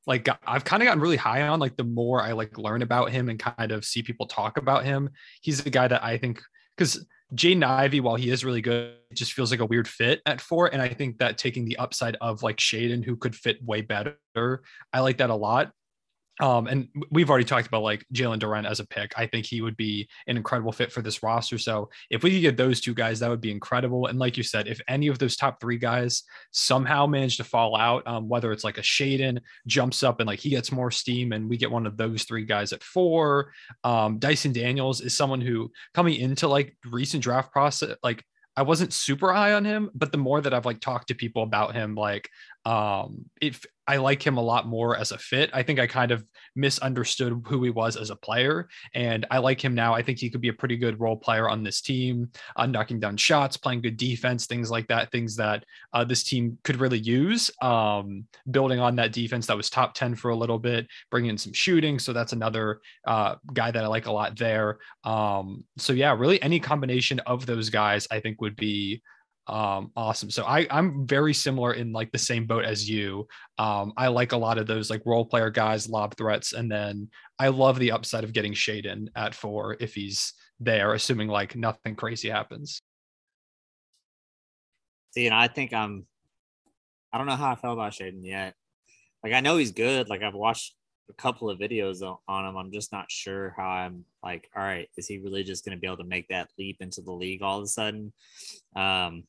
like 0.06 0.28
I've 0.46 0.64
kind 0.64 0.82
of 0.82 0.86
gotten 0.86 1.00
really 1.00 1.16
high 1.16 1.42
on 1.42 1.60
like 1.60 1.76
the 1.76 1.84
more 1.84 2.20
I 2.20 2.32
like 2.32 2.58
learn 2.58 2.82
about 2.82 3.10
him 3.10 3.28
and 3.28 3.38
kind 3.38 3.72
of 3.72 3.84
see 3.84 4.02
people 4.02 4.26
talk 4.26 4.56
about 4.56 4.84
him. 4.84 5.10
He's 5.40 5.62
the 5.62 5.70
guy 5.70 5.86
that 5.88 6.02
I 6.02 6.18
think 6.18 6.42
because 6.76 7.04
Jaden 7.34 7.64
Ivey, 7.64 8.00
while 8.00 8.16
he 8.16 8.30
is 8.30 8.44
really 8.44 8.60
good, 8.60 8.94
just 9.14 9.32
feels 9.32 9.50
like 9.50 9.60
a 9.60 9.66
weird 9.66 9.88
fit 9.88 10.22
at 10.26 10.40
four. 10.40 10.72
And 10.72 10.80
I 10.80 10.88
think 10.88 11.18
that 11.18 11.38
taking 11.38 11.64
the 11.64 11.76
upside 11.78 12.16
of 12.20 12.42
like 12.42 12.58
Shaedon, 12.58 13.04
who 13.04 13.16
could 13.16 13.34
fit 13.34 13.62
way 13.64 13.80
better, 13.80 14.18
I 14.92 15.00
like 15.00 15.18
that 15.18 15.30
a 15.30 15.34
lot. 15.34 15.72
Um, 16.40 16.66
and 16.66 16.88
we've 17.10 17.30
already 17.30 17.44
talked 17.44 17.66
about 17.66 17.82
like 17.82 18.04
Jalen 18.12 18.40
Duren 18.40 18.68
as 18.68 18.80
a 18.80 18.86
pick. 18.86 19.12
I 19.16 19.26
think 19.26 19.46
he 19.46 19.62
would 19.62 19.76
be 19.76 20.08
an 20.26 20.36
incredible 20.36 20.72
fit 20.72 20.92
for 20.92 21.00
this 21.00 21.22
roster. 21.22 21.56
So 21.56 21.88
if 22.10 22.22
we 22.22 22.30
could 22.30 22.42
get 22.42 22.56
those 22.56 22.80
two 22.80 22.94
guys, 22.94 23.20
that 23.20 23.30
would 23.30 23.40
be 23.40 23.50
incredible. 23.50 24.06
And 24.06 24.18
like 24.18 24.36
you 24.36 24.42
said, 24.42 24.68
if 24.68 24.80
any 24.88 25.08
of 25.08 25.18
those 25.18 25.36
top 25.36 25.60
three 25.60 25.78
guys 25.78 26.24
somehow 26.50 27.06
manage 27.06 27.38
to 27.38 27.44
fall 27.44 27.76
out, 27.76 28.06
um, 28.06 28.28
whether 28.28 28.52
it's 28.52 28.64
like 28.64 28.78
a 28.78 28.82
Shaedon 28.82 29.40
jumps 29.66 30.02
up 30.02 30.20
and 30.20 30.26
like 30.26 30.40
he 30.40 30.50
gets 30.50 30.70
more 30.70 30.90
steam 30.90 31.32
and 31.32 31.48
we 31.48 31.56
get 31.56 31.70
one 31.70 31.86
of 31.86 31.96
those 31.96 32.24
three 32.24 32.44
guys 32.44 32.72
at 32.72 32.82
four, 32.82 33.52
um, 33.84 34.18
Dyson 34.18 34.52
Daniels 34.52 35.00
is 35.00 35.16
someone 35.16 35.40
who 35.40 35.70
coming 35.94 36.16
into 36.16 36.48
like 36.48 36.76
recent 36.84 37.22
draft 37.22 37.50
process, 37.50 37.96
like 38.02 38.22
I 38.58 38.62
wasn't 38.62 38.94
super 38.94 39.32
high 39.34 39.52
on 39.52 39.66
him, 39.66 39.90
but 39.94 40.12
the 40.12 40.18
more 40.18 40.40
that 40.40 40.54
I've 40.54 40.64
like 40.64 40.80
talked 40.80 41.08
to 41.08 41.14
people 41.14 41.42
about 41.42 41.74
him, 41.74 41.94
like 41.94 42.30
um, 42.66 43.24
if 43.40 43.64
I 43.88 43.98
like 43.98 44.26
him 44.26 44.36
a 44.36 44.42
lot 44.42 44.66
more 44.66 44.96
as 44.96 45.12
a 45.12 45.18
fit. 45.18 45.50
I 45.54 45.62
think 45.62 45.78
I 45.78 45.86
kind 45.86 46.10
of 46.10 46.24
misunderstood 46.56 47.40
who 47.46 47.62
he 47.62 47.70
was 47.70 47.96
as 47.96 48.10
a 48.10 48.16
player, 48.16 48.68
and 48.94 49.24
I 49.30 49.38
like 49.38 49.64
him 49.64 49.74
now. 49.74 49.94
I 49.94 50.02
think 50.02 50.18
he 50.18 50.28
could 50.28 50.40
be 50.40 50.48
a 50.48 50.52
pretty 50.52 50.76
good 50.76 50.98
role 50.98 51.16
player 51.16 51.48
on 51.48 51.62
this 51.62 51.80
team, 51.80 52.28
uh, 52.56 52.66
knocking 52.66 52.98
down 52.98 53.16
shots, 53.16 53.56
playing 53.56 53.82
good 53.82 53.96
defense, 53.96 54.46
things 54.46 54.70
like 54.70 54.88
that. 54.88 55.12
Things 55.12 55.36
that 55.36 55.64
uh, 55.92 56.02
this 56.02 56.24
team 56.24 56.58
could 56.64 56.80
really 56.80 56.98
use. 56.98 57.50
Um, 57.62 58.24
building 58.50 58.80
on 58.80 58.96
that 58.96 59.12
defense 59.12 59.46
that 59.46 59.56
was 59.56 59.70
top 59.70 59.94
ten 59.94 60.16
for 60.16 60.32
a 60.32 60.36
little 60.36 60.58
bit, 60.58 60.88
bringing 61.12 61.30
in 61.30 61.38
some 61.38 61.52
shooting. 61.52 62.00
So 62.00 62.12
that's 62.12 62.32
another 62.32 62.80
uh, 63.06 63.36
guy 63.52 63.70
that 63.70 63.84
I 63.84 63.86
like 63.86 64.06
a 64.06 64.12
lot 64.12 64.36
there. 64.36 64.78
Um, 65.04 65.64
so 65.78 65.92
yeah, 65.92 66.12
really 66.18 66.42
any 66.42 66.58
combination 66.58 67.20
of 67.20 67.46
those 67.46 67.70
guys, 67.70 68.08
I 68.10 68.18
think 68.18 68.40
would 68.40 68.56
be 68.56 69.02
um 69.48 69.92
awesome. 69.94 70.30
So 70.30 70.44
i 70.44 70.66
i'm 70.70 71.06
very 71.06 71.32
similar 71.32 71.74
in 71.74 71.92
like 71.92 72.10
the 72.10 72.18
same 72.18 72.46
boat 72.46 72.64
as 72.64 72.88
you. 72.88 73.26
Um 73.58 73.92
i 73.96 74.08
like 74.08 74.32
a 74.32 74.36
lot 74.36 74.58
of 74.58 74.66
those 74.66 74.90
like 74.90 75.02
role 75.06 75.24
player 75.24 75.50
guys 75.50 75.88
lob 75.88 76.16
threats 76.16 76.52
and 76.52 76.70
then 76.70 77.08
i 77.38 77.48
love 77.48 77.78
the 77.78 77.92
upside 77.92 78.24
of 78.24 78.32
getting 78.32 78.54
Shaedon 78.54 79.08
at 79.14 79.34
four 79.34 79.76
if 79.78 79.94
he's 79.94 80.34
there 80.58 80.94
assuming 80.94 81.28
like 81.28 81.54
nothing 81.54 81.94
crazy 81.94 82.28
happens. 82.28 82.82
See 85.12 85.26
and 85.26 85.34
i 85.34 85.46
think 85.46 85.72
i'm 85.72 86.06
i 87.12 87.18
don't 87.18 87.26
know 87.26 87.36
how 87.36 87.52
i 87.52 87.54
felt 87.54 87.74
about 87.74 87.92
Shaedon 87.92 88.24
yet. 88.24 88.54
Like 89.22 89.32
i 89.32 89.40
know 89.40 89.58
he's 89.58 89.72
good. 89.72 90.08
Like 90.08 90.22
i've 90.22 90.34
watched 90.34 90.74
a 91.08 91.12
couple 91.12 91.48
of 91.48 91.60
videos 91.60 92.02
on 92.26 92.46
him. 92.46 92.56
I'm 92.56 92.72
just 92.72 92.90
not 92.90 93.12
sure 93.12 93.54
how 93.56 93.68
i'm 93.68 94.04
like 94.24 94.50
all 94.56 94.62
right 94.62 94.88
is 94.96 95.06
he 95.06 95.18
really 95.18 95.44
just 95.44 95.64
going 95.64 95.76
to 95.76 95.80
be 95.80 95.86
able 95.86 95.98
to 95.98 96.04
make 96.04 96.26
that 96.28 96.48
leap 96.58 96.78
into 96.80 97.00
the 97.00 97.12
league 97.12 97.42
all 97.42 97.58
of 97.58 97.64
a 97.64 97.68
sudden? 97.68 98.12
Um 98.74 99.22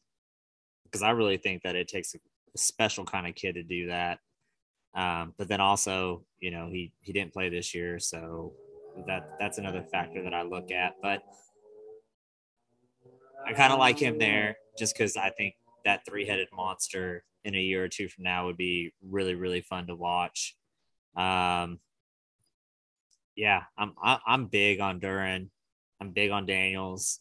because 0.88 1.04
I 1.04 1.12
really 1.12 1.38
think 1.38 1.64
that 1.64 1.76
it 1.76 1.88
takes 1.88 2.16
a, 2.16 2.20
special 2.56 3.06
kind 3.06 3.28
of 3.28 3.36
kid 3.36 3.54
to 3.54 3.62
do 3.62 3.88
that. 3.88 4.18
Um, 4.96 5.36
but 5.38 5.48
then 5.48 5.62
also, 5.62 6.24
you 6.40 6.50
know, 6.50 6.70
he 6.72 6.92
he 7.02 7.14
didn't 7.14 7.34
play 7.34 7.50
this 7.50 7.76
year, 7.76 8.00
so 8.00 8.54
that 9.06 9.38
that's 9.40 9.60
another 9.60 9.84
factor 9.84 10.24
that 10.24 10.34
I 10.34 10.42
look 10.42 10.72
at. 10.72 10.96
But 11.02 11.22
I 13.46 13.54
kind 13.54 13.72
of 13.72 13.78
like 13.78 14.00
him 14.00 14.18
there 14.18 14.58
just 14.78 14.96
because 14.96 15.16
I 15.18 15.30
think 15.30 15.54
that 15.86 16.02
three-headed 16.08 16.48
monster 16.52 17.24
in 17.44 17.54
a 17.54 17.60
year 17.60 17.84
or 17.84 17.88
two 17.88 18.10
from 18.10 18.24
now 18.24 18.48
would 18.48 18.58
be 18.58 18.92
really 19.08 19.36
really 19.36 19.62
fun 19.62 19.86
to 19.88 19.96
watch. 19.96 20.56
Um, 21.16 21.80
yeah, 23.36 23.64
I'm 23.78 23.94
I'm 24.04 24.48
big 24.48 24.80
on 24.80 25.00
Duren. 25.00 25.50
I'm 26.02 26.12
big 26.12 26.32
on 26.32 26.46
Daniels. 26.46 27.20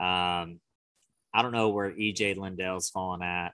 Um, 0.00 0.60
I 1.34 1.42
don't 1.42 1.52
know 1.52 1.70
where 1.70 1.90
EJ 1.90 2.36
Liddell's 2.36 2.90
falling 2.90 3.22
at 3.22 3.52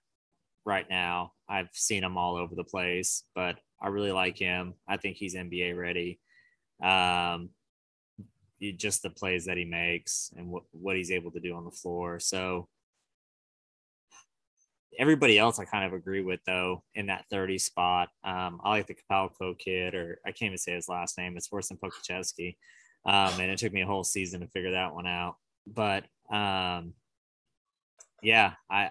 right 0.65 0.87
now. 0.89 1.33
I've 1.49 1.71
seen 1.73 2.05
him 2.05 2.19
all 2.19 2.37
over 2.37 2.55
the 2.55 2.65
place, 2.65 3.25
but 3.35 3.57
I 3.81 3.89
really 3.89 4.13
like 4.13 4.37
him. 4.37 4.75
I 4.87 4.97
think 4.97 5.17
he's 5.17 5.35
NBA 5.35 5.77
ready. 5.77 6.21
Um, 6.83 7.51
just 8.77 9.03
the 9.03 9.11
plays 9.11 9.47
that 9.47 9.57
he 9.57 9.65
makes 9.65 10.33
and 10.37 10.49
what, 10.49 10.65
what 10.73 10.97
he's 10.97 11.13
able 11.13 11.31
to 11.31 11.41
do 11.41 11.55
on 11.55 11.65
the 11.65 11.71
floor. 11.71 12.19
So 12.19 12.69
everybody 14.99 15.39
else 15.39 15.59
I 15.59 15.65
kind 15.65 15.85
of 15.85 15.93
agree 15.93 16.23
with 16.23 16.41
though 16.45 16.83
in 16.95 17.07
that 17.07 17.27
30 17.31 17.59
spot. 17.59 18.09
Um, 18.25 18.61
I 18.63 18.71
like 18.71 18.87
the 18.89 18.97
Kapalko 18.97 19.57
kid, 19.59 19.95
or 19.95 20.19
I 20.27 20.33
can't 20.33 20.49
even 20.49 20.59
say 20.59 20.75
his 20.75 20.89
last 20.89 21.17
name. 21.17 21.37
It's 21.37 21.53
worse 21.53 21.69
than 21.69 21.79
Pokusevski. 21.79 22.57
Um, 23.07 23.41
and 23.41 23.51
it 23.51 23.59
took 23.59 23.73
me 23.73 23.83
a 23.83 23.87
whole 23.87 24.05
season 24.05 24.41
to 24.41 24.49
figure 24.49 24.73
that 24.73 24.93
one 24.93 25.07
out. 25.07 25.37
But 25.67 26.05
um, 26.31 26.95
yeah, 28.23 28.55
I, 28.71 28.91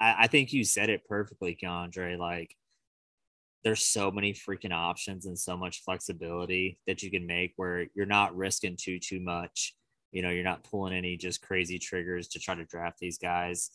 I, 0.00 0.26
think 0.26 0.52
you 0.52 0.64
said 0.64 0.90
it 0.90 1.06
perfectly, 1.08 1.56
Keandre. 1.62 2.18
Like, 2.18 2.56
there's 3.62 3.86
so 3.86 4.10
many 4.10 4.32
freaking 4.32 4.72
options 4.72 5.26
and 5.26 5.38
so 5.38 5.56
much 5.56 5.82
flexibility 5.84 6.78
that 6.86 7.02
you 7.02 7.10
can 7.10 7.26
make 7.26 7.52
where 7.56 7.86
you're 7.94 8.06
not 8.06 8.36
risking 8.36 8.76
too 8.78 8.98
too 8.98 9.20
much. 9.20 9.74
You 10.12 10.22
know, 10.22 10.30
you're 10.30 10.44
not 10.44 10.64
pulling 10.64 10.94
any 10.94 11.16
just 11.16 11.42
crazy 11.42 11.78
triggers 11.78 12.28
to 12.28 12.40
try 12.40 12.54
to 12.54 12.64
draft 12.64 12.98
these 12.98 13.18
guys. 13.18 13.70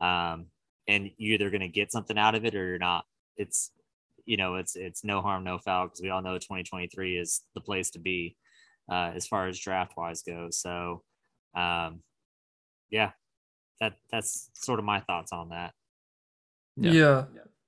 Um, 0.00 0.46
and 0.86 1.10
you're 1.16 1.34
either 1.34 1.50
going 1.50 1.60
to 1.60 1.68
get 1.68 1.92
something 1.92 2.18
out 2.18 2.34
of 2.34 2.44
it 2.44 2.54
or 2.54 2.66
you're 2.66 2.78
not. 2.78 3.04
It's 3.36 3.72
you 4.26 4.36
know, 4.36 4.56
it's 4.56 4.76
it's 4.76 5.02
no 5.02 5.20
harm, 5.22 5.44
no 5.44 5.58
foul 5.58 5.86
because 5.86 6.02
we 6.02 6.10
all 6.10 6.22
know 6.22 6.34
2023 6.34 7.16
is 7.18 7.42
the 7.54 7.60
place 7.60 7.90
to 7.90 7.98
be 7.98 8.36
uh, 8.90 9.12
as 9.14 9.26
far 9.26 9.48
as 9.48 9.58
draft 9.58 9.96
wise 9.96 10.22
goes. 10.22 10.58
So, 10.58 11.02
um, 11.54 12.02
yeah, 12.90 13.10
that 13.80 13.94
that's 14.10 14.50
sort 14.54 14.78
of 14.78 14.84
my 14.84 15.00
thoughts 15.00 15.32
on 15.32 15.50
that. 15.50 15.74
Yeah. 16.76 16.92
yeah. 16.92 17.24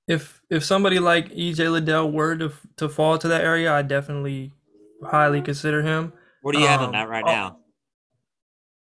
If 0.07 0.41
if 0.49 0.63
somebody 0.63 0.99
like 0.99 1.29
EJ 1.29 1.71
Liddell 1.71 2.11
were 2.11 2.35
to 2.37 2.51
to 2.77 2.89
fall 2.89 3.17
to 3.17 3.27
that 3.29 3.41
area, 3.41 3.71
I 3.71 3.81
definitely 3.81 4.51
highly 5.03 5.41
consider 5.41 5.81
him. 5.81 6.13
What 6.41 6.53
do 6.53 6.59
you 6.59 6.65
um, 6.65 6.71
have 6.71 6.81
on 6.81 6.91
that 6.91 7.09
right 7.09 7.25
now? 7.25 7.59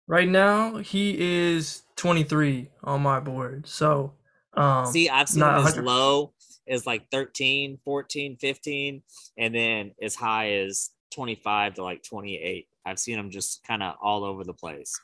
Right 0.07 0.27
now, 0.27 0.77
he 0.77 1.15
is 1.17 1.83
23 1.95 2.69
on 2.83 3.01
my 3.01 3.19
board. 3.19 3.67
So, 3.67 4.13
um, 4.55 4.87
see, 4.87 5.07
I've 5.07 5.29
seen 5.29 5.43
him 5.43 5.49
as 5.49 5.77
low 5.77 6.33
as 6.67 6.85
like 6.85 7.09
13, 7.11 7.77
14, 7.85 8.37
15, 8.37 9.03
and 9.37 9.55
then 9.55 9.91
as 10.01 10.15
high 10.15 10.53
as 10.53 10.89
25 11.11 11.75
to 11.75 11.83
like 11.83 12.03
28. 12.03 12.67
I've 12.85 12.99
seen 12.99 13.19
him 13.19 13.29
just 13.29 13.63
kind 13.63 13.83
of 13.83 13.95
all 14.01 14.23
over 14.23 14.43
the 14.43 14.53
place. 14.53 14.99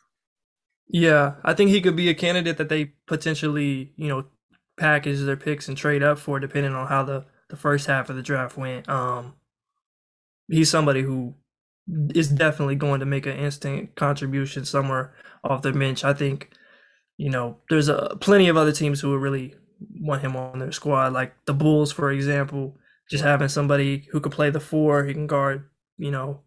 Yeah, 0.89 1.35
I 1.43 1.53
think 1.53 1.69
he 1.69 1.81
could 1.81 1.95
be 1.95 2.09
a 2.09 2.13
candidate 2.13 2.57
that 2.57 2.69
they 2.69 2.85
potentially, 3.07 3.93
you 3.97 4.07
know, 4.07 4.25
package 4.77 5.19
their 5.21 5.35
picks 5.35 5.67
and 5.67 5.77
trade 5.77 6.03
up 6.03 6.19
for, 6.19 6.39
depending 6.39 6.73
on 6.73 6.88
how 6.88 7.03
the 7.03 7.25
the 7.49 7.55
first 7.57 7.88
half 7.88 8.09
of 8.09 8.15
the 8.15 8.21
draft 8.21 8.57
went. 8.57 8.88
Um, 8.89 9.35
he's 10.47 10.69
somebody 10.69 11.01
who 11.01 11.33
is 12.13 12.29
definitely 12.29 12.75
going 12.75 12.99
to 12.99 13.05
make 13.05 13.25
an 13.25 13.38
instant 13.38 13.95
contribution 13.95 14.65
somewhere 14.65 15.13
off 15.43 15.61
the 15.61 15.71
bench. 15.71 16.03
I 16.03 16.13
think, 16.13 16.49
you 17.17 17.29
know, 17.29 17.57
there's 17.69 17.89
a 17.89 18.17
plenty 18.21 18.49
of 18.49 18.57
other 18.57 18.71
teams 18.71 19.01
who 19.01 19.11
would 19.11 19.21
really 19.21 19.55
want 20.01 20.21
him 20.23 20.35
on 20.35 20.59
their 20.59 20.71
squad, 20.71 21.13
like 21.13 21.35
the 21.45 21.53
Bulls, 21.53 21.91
for 21.91 22.11
example. 22.11 22.77
Just 23.09 23.23
having 23.23 23.49
somebody 23.49 24.07
who 24.11 24.19
could 24.21 24.33
play 24.33 24.49
the 24.51 24.59
four, 24.59 25.05
he 25.05 25.13
can 25.13 25.27
guard, 25.27 25.69
you 25.97 26.11
know, 26.11 26.41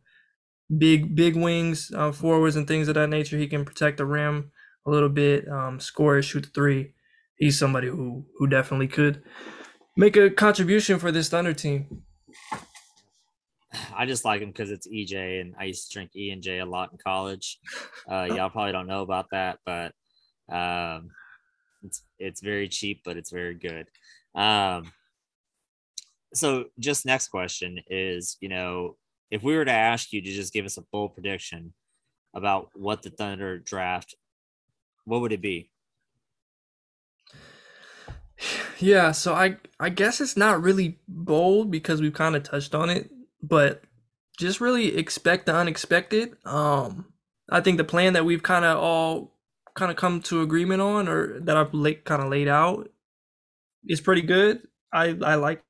big 0.79 1.15
big 1.15 1.37
wings, 1.37 1.91
uh, 1.95 2.13
forwards, 2.13 2.57
and 2.57 2.67
things 2.67 2.89
of 2.89 2.95
that 2.95 3.09
nature. 3.09 3.37
He 3.39 3.49
can 3.49 3.65
protect 3.65 3.99
the 3.99 4.07
rim 4.07 4.53
a 4.87 4.91
little 4.91 5.09
bit, 5.09 5.49
um, 5.49 5.81
score, 5.81 6.21
shoot 6.23 6.45
the 6.45 6.51
three. 6.51 6.95
He's 7.37 7.59
somebody 7.59 7.89
who 7.89 8.27
who 8.39 8.47
definitely 8.47 8.89
could 8.89 9.23
make 9.97 10.17
a 10.17 10.31
contribution 10.31 10.99
for 10.99 11.13
this 11.13 11.29
Thunder 11.31 11.55
team. 11.55 12.05
I 13.95 14.07
just 14.07 14.25
like 14.25 14.43
him 14.43 14.49
because 14.51 14.71
it's 14.71 14.89
EJ, 14.89 15.41
and 15.41 15.55
I 15.59 15.65
used 15.65 15.89
to 15.89 15.93
drink 15.93 16.17
E 16.17 16.31
and 16.31 16.43
J 16.43 16.59
a 16.59 16.67
lot 16.67 16.91
in 16.93 16.99
college. 16.99 17.59
Uh, 18.11 18.25
y'all 18.31 18.51
probably 18.51 18.73
don't 18.73 18.87
know 18.89 19.03
about 19.03 19.31
that, 19.31 19.61
but 19.65 19.95
um, 20.51 21.11
It's 21.83 22.05
it's 22.19 22.43
very 22.43 22.69
cheap, 22.69 23.03
but 23.05 23.17
it's 23.19 23.31
very 23.33 23.55
good. 23.57 23.89
Um, 24.35 24.93
so 26.33 26.67
just 26.79 27.07
next 27.07 27.29
question 27.29 27.81
is, 27.89 28.37
you 28.41 28.49
know, 28.49 28.97
if 29.31 29.43
we 29.43 29.57
were 29.57 29.65
to 29.65 29.71
ask 29.71 30.13
you 30.13 30.21
to 30.23 30.31
just 30.31 30.53
give 30.53 30.65
us 30.67 30.77
a 30.77 30.85
bold 30.93 31.15
prediction 31.15 31.73
about 32.35 32.71
what 32.75 33.03
the 33.03 33.11
Thunder 33.11 33.59
draft, 33.59 34.15
what 35.05 35.21
would 35.21 35.33
it 35.33 35.43
be? 35.43 35.71
Yeah, 38.79 39.13
so 39.13 39.35
I 39.35 39.57
I 39.79 39.91
guess 39.91 40.21
it's 40.21 40.37
not 40.37 40.63
really 40.63 40.99
bold 41.07 41.71
because 41.71 42.01
we've 42.01 42.15
kind 42.15 42.35
of 42.35 42.43
touched 42.43 42.75
on 42.75 42.89
it, 42.89 43.11
but 43.43 43.83
just 44.39 44.61
really 44.61 44.97
expect 44.97 45.47
the 45.47 45.55
unexpected. 45.55 46.37
Um, 46.47 47.13
I 47.51 47.61
think 47.61 47.77
the 47.77 47.85
plan 47.85 48.15
that 48.15 48.25
we've 48.25 48.43
kind 48.43 48.65
of 48.65 48.79
all 48.79 49.37
kind 49.75 49.91
of 49.91 49.97
come 49.97 50.23
to 50.23 50.41
agreement 50.43 50.81
on, 50.81 51.09
or 51.09 51.39
that 51.41 51.57
I've 51.57 51.75
like 51.75 52.05
kind 52.05 52.23
of 52.23 52.31
laid 52.31 52.49
out, 52.49 52.91
is 53.87 54.01
pretty 54.01 54.23
good. 54.23 54.67
I 54.93 55.17
I 55.23 55.35
like 55.35 55.63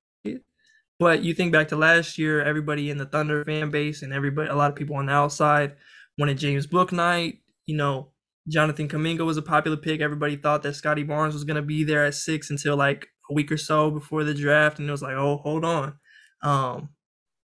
but 1.00 1.24
you 1.24 1.34
think 1.34 1.50
back 1.50 1.68
to 1.68 1.76
last 1.76 2.18
year, 2.18 2.40
everybody 2.40 2.90
in 2.90 2.98
the 2.98 3.06
Thunder 3.06 3.44
fan 3.44 3.70
base 3.70 4.02
and 4.02 4.12
everybody, 4.12 4.48
a 4.48 4.54
lot 4.54 4.70
of 4.70 4.76
people 4.76 4.96
on 4.96 5.06
the 5.06 5.12
outside 5.12 5.74
wanted 6.18 6.38
James 6.38 6.66
Bouknight. 6.68 7.40
You 7.66 7.76
know, 7.76 8.12
Jonathan 8.48 8.88
Kuminga 8.88 9.24
was 9.24 9.36
a 9.36 9.42
popular 9.42 9.76
pick. 9.76 10.00
Everybody 10.00 10.36
thought 10.36 10.62
that 10.62 10.74
Scotty 10.74 11.02
Barnes 11.02 11.34
was 11.34 11.44
going 11.44 11.56
to 11.56 11.62
be 11.62 11.82
there 11.82 12.04
at 12.04 12.14
six 12.14 12.50
until 12.50 12.76
like 12.76 13.08
a 13.30 13.34
week 13.34 13.50
or 13.50 13.56
so 13.56 13.90
before 13.90 14.24
the 14.24 14.34
draft, 14.34 14.78
and 14.78 14.88
it 14.88 14.92
was 14.92 15.02
like, 15.02 15.16
oh, 15.16 15.38
hold 15.38 15.64
on. 15.64 15.94
Um, 16.42 16.90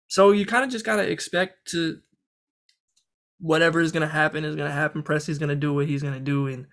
so 0.09 0.33
you 0.33 0.47
kind 0.47 0.65
of 0.65 0.71
just 0.71 0.85
gotta 0.85 1.09
expect 1.09 1.71
to 1.71 1.99
whatever 3.39 3.81
is 3.81 3.93
gonna 3.93 4.07
happen 4.07 4.45
is 4.45 4.57
gonna 4.57 4.71
happen. 4.71 5.03
Presti's 5.03 5.39
gonna 5.39 5.57
do 5.57 5.75
what 5.75 5.87
he's 5.87 6.03
gonna 6.03 6.21
do, 6.21 6.47
and 6.47 6.67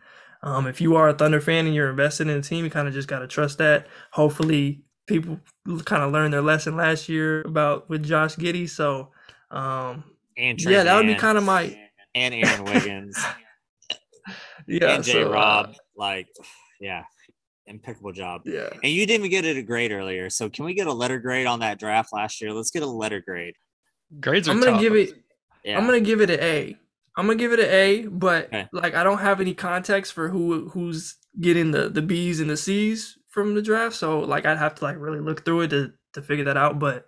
um, 0.43 0.67
if 0.67 0.81
you 0.81 0.95
are 0.95 1.09
a 1.09 1.13
Thunder 1.13 1.41
fan 1.41 1.65
and 1.65 1.75
you're 1.75 1.89
invested 1.89 2.27
in 2.27 2.41
the 2.41 2.47
team, 2.47 2.63
you 2.63 2.71
kind 2.71 2.87
of 2.87 2.93
just 2.93 3.07
gotta 3.07 3.27
trust 3.27 3.57
that. 3.57 3.87
Hopefully, 4.11 4.83
people 5.07 5.39
kind 5.85 6.03
of 6.03 6.11
learned 6.11 6.33
their 6.33 6.41
lesson 6.41 6.75
last 6.75 7.09
year 7.09 7.41
about 7.41 7.89
with 7.89 8.03
Josh 8.03 8.35
Giddey. 8.35 8.69
So, 8.69 9.09
um, 9.51 10.03
And 10.37 10.59
yeah, 10.61 10.83
that 10.83 10.95
would 10.95 11.07
be 11.07 11.15
kind 11.15 11.37
of 11.37 11.43
my 11.43 11.77
and 12.15 12.33
Aaron 12.33 12.63
Wiggins 12.65 13.17
yeah. 14.67 14.95
and 14.95 15.03
J 15.03 15.11
so, 15.13 15.27
uh, 15.29 15.31
Rob. 15.33 15.75
like, 15.95 16.27
yeah, 16.79 17.03
impeccable 17.65 18.11
job. 18.11 18.41
yeah. 18.45 18.69
And 18.83 18.91
you 18.91 19.05
didn't 19.05 19.29
get 19.29 19.45
it 19.45 19.57
a 19.57 19.61
grade 19.63 19.91
earlier. 19.91 20.29
So 20.29 20.49
can 20.49 20.65
we 20.65 20.73
get 20.73 20.87
a 20.87 20.93
letter 20.93 21.19
grade 21.19 21.47
on 21.47 21.59
that 21.61 21.79
draft 21.79 22.13
last 22.13 22.41
year? 22.41 22.53
Let's 22.53 22.71
get 22.71 22.83
a 22.83 22.87
letter 22.87 23.21
grade. 23.21 23.55
Grades 24.19 24.47
are 24.47 24.51
I'm 24.51 24.59
gonna 24.59 24.73
tough. 24.73 24.81
give 24.81 24.95
it. 24.95 25.13
Yeah. 25.63 25.77
I'm 25.77 25.85
gonna 25.85 26.01
give 26.01 26.21
it 26.21 26.29
an 26.29 26.39
A. 26.39 26.77
I'm 27.17 27.25
gonna 27.27 27.37
give 27.37 27.51
it 27.53 27.59
an 27.59 27.69
A, 27.69 28.07
but 28.07 28.45
Okay. 28.47 28.67
like 28.73 28.95
I 28.95 29.03
don't 29.03 29.19
have 29.19 29.39
any 29.41 29.53
context 29.53 30.13
for 30.13 30.29
who 30.29 30.69
who's 30.69 31.15
getting 31.39 31.71
the 31.71 31.89
the 31.89 32.01
B's 32.01 32.39
and 32.39 32.49
the 32.49 32.57
C's 32.57 33.17
from 33.33 33.55
the 33.55 33.61
draft, 33.61 33.95
so 33.95 34.19
like 34.19 34.45
I'd 34.45 34.57
have 34.59 34.75
to 34.75 34.83
like 34.83 34.97
really 34.99 35.19
look 35.19 35.43
through 35.43 35.61
it 35.61 35.67
to 35.69 35.91
to 36.13 36.21
figure 36.21 36.45
that 36.45 36.57
out. 36.57 36.77
But 36.79 37.05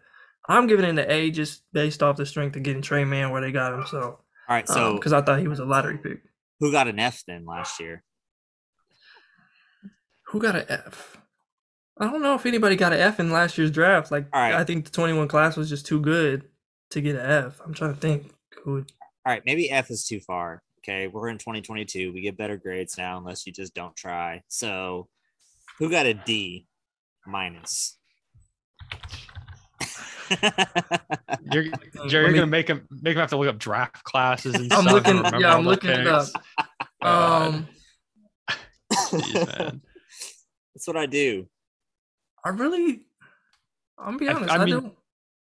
I'm 0.50 0.68
giving 0.68 0.86
it 0.86 0.90
an 0.90 1.12
A 1.12 1.30
just 1.32 1.64
based 1.72 2.02
off 2.04 2.18
the 2.18 2.26
strength 2.26 2.56
of 2.56 2.64
getting 2.64 2.82
Tre 2.82 3.06
Mann 3.06 3.32
where 3.32 3.42
they 3.42 3.52
got 3.52 3.74
him. 3.74 3.86
So 3.88 4.00
All 4.02 4.20
right. 4.50 4.68
So 4.68 4.90
um, 4.90 4.96
because 4.96 5.14
I 5.14 5.22
thought 5.22 5.40
he 5.40 5.48
was 5.48 5.60
a 5.60 5.66
lottery 5.66 5.98
pick. 6.00 6.22
who 6.60 6.72
got 6.72 6.88
an 6.88 7.00
F 7.00 7.24
then 7.28 7.46
last 7.46 7.80
year? 7.80 8.04
Who 10.28 10.40
got 10.40 10.56
an 10.56 10.66
F? 10.70 11.18
I 11.98 12.06
don't 12.10 12.22
know 12.22 12.36
if 12.36 12.46
anybody 12.46 12.76
got 12.76 12.92
an 12.94 13.00
F 13.00 13.20
in 13.20 13.32
last 13.32 13.58
year's 13.58 13.72
draft. 13.72 14.12
Like 14.12 14.28
right. 14.34 14.54
I 14.54 14.64
think 14.64 14.86
the 14.86 14.92
21 14.92 15.28
class 15.28 15.56
was 15.56 15.70
just 15.70 15.86
too 15.86 16.02
good 16.02 16.44
to 16.92 17.02
get 17.02 17.16
an 17.16 17.22
F. 17.30 17.62
I'm 17.64 17.74
trying 17.74 17.94
to 17.94 18.00
think 18.00 18.32
who. 18.64 18.74
would- 18.74 18.92
All 19.26 19.32
right, 19.34 19.44
maybe 19.46 19.70
F 19.72 19.90
is 19.92 20.06
too 20.06 20.20
far. 20.20 20.62
Okay, 20.80 21.08
we're 21.08 21.30
in 21.30 21.38
2022. 21.38 22.12
We 22.14 22.22
get 22.22 22.38
better 22.38 22.58
grades 22.58 22.98
now, 22.98 23.18
unless 23.18 23.48
you 23.48 23.54
just 23.54 23.74
don't 23.74 23.96
try. 23.96 24.44
So, 24.50 25.08
who 25.80 25.90
got 25.90 26.06
a 26.06 26.14
D 26.14 26.68
minus? 27.26 27.98
You're, 31.52 31.66
Jerry, 32.08 32.26
you're 32.26 32.28
me- 32.32 32.34
gonna 32.40 32.48
make 32.48 32.68
him 32.68 32.88
make 32.90 33.14
him 33.14 33.20
have 33.20 33.30
to 33.30 33.38
look 33.38 33.48
up 33.48 33.60
draft 33.60 34.04
classes 34.04 34.56
and 34.56 34.66
stuff 34.66 34.80
I'm 34.80 34.84
stuff. 34.86 34.94
looking. 34.94 35.26
and 35.26 35.42
Yeah, 35.42 35.56
I'm 35.56 35.64
the 35.64 35.70
looking 35.70 35.90
it 35.92 36.08
up. 36.08 36.26
picks. 36.26 36.46
Um. 37.04 37.68
Jeez. 38.92 39.82
That's 40.76 40.88
what 40.88 40.98
I 40.98 41.06
do. 41.06 41.48
I 42.44 42.50
really, 42.50 43.06
I'm 43.98 44.18
be 44.18 44.28
honest. 44.28 44.52
I 44.52 44.56
I, 44.58 44.66
mean, 44.66 44.74
don't. 44.74 44.94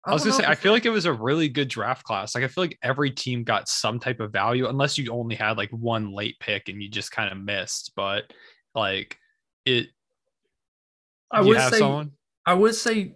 I 0.05 0.13
was 0.13 0.23
gonna 0.23 0.33
say, 0.35 0.43
know 0.43 0.49
I 0.49 0.55
feel 0.55 0.71
like 0.71 0.85
it 0.85 0.89
was 0.91 1.05
a 1.05 1.13
really 1.13 1.49
good 1.49 1.67
draft 1.67 2.03
class. 2.03 2.33
Like 2.33 2.43
I 2.43 2.47
feel 2.47 2.63
like 2.63 2.77
every 2.81 3.11
team 3.11 3.43
got 3.43 3.67
some 3.67 3.99
type 3.99 4.19
of 4.21 4.31
value, 4.31 4.67
unless 4.67 4.97
you 4.97 5.11
only 5.11 5.35
had 5.35 5.57
like 5.57 5.69
one 5.71 6.13
late 6.13 6.37
pick 6.39 6.69
and 6.69 6.81
you 6.81 6.89
just 6.89 7.11
kind 7.11 7.31
of 7.31 7.37
missed. 7.37 7.91
But 7.95 8.31
like 8.73 9.17
it, 9.65 9.87
I 11.31 11.41
would 11.41 11.59
say. 11.71 11.77
someone. 11.79 12.11
I 12.45 12.53
would 12.53 12.75
say. 12.75 13.15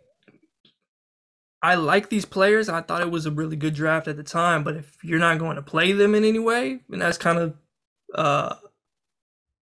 I 1.61 1.75
like 1.75 2.09
these 2.09 2.25
players. 2.25 2.67
I 2.67 2.81
thought 2.81 3.01
it 3.01 3.09
was 3.09 3.25
a 3.25 3.31
really 3.31 3.55
good 3.55 3.73
draft 3.73 4.07
at 4.09 4.17
the 4.17 4.23
time. 4.23 4.63
But 4.65 4.75
if 4.75 4.97
you're 5.01 5.19
not 5.19 5.39
going 5.39 5.55
to 5.55 5.61
play 5.61 5.93
them 5.93 6.13
in 6.13 6.25
any 6.25 6.39
way, 6.39 6.81
and 6.91 7.01
that's 7.01 7.17
kind 7.17 7.39
of 7.39 7.55
uh 8.15 8.55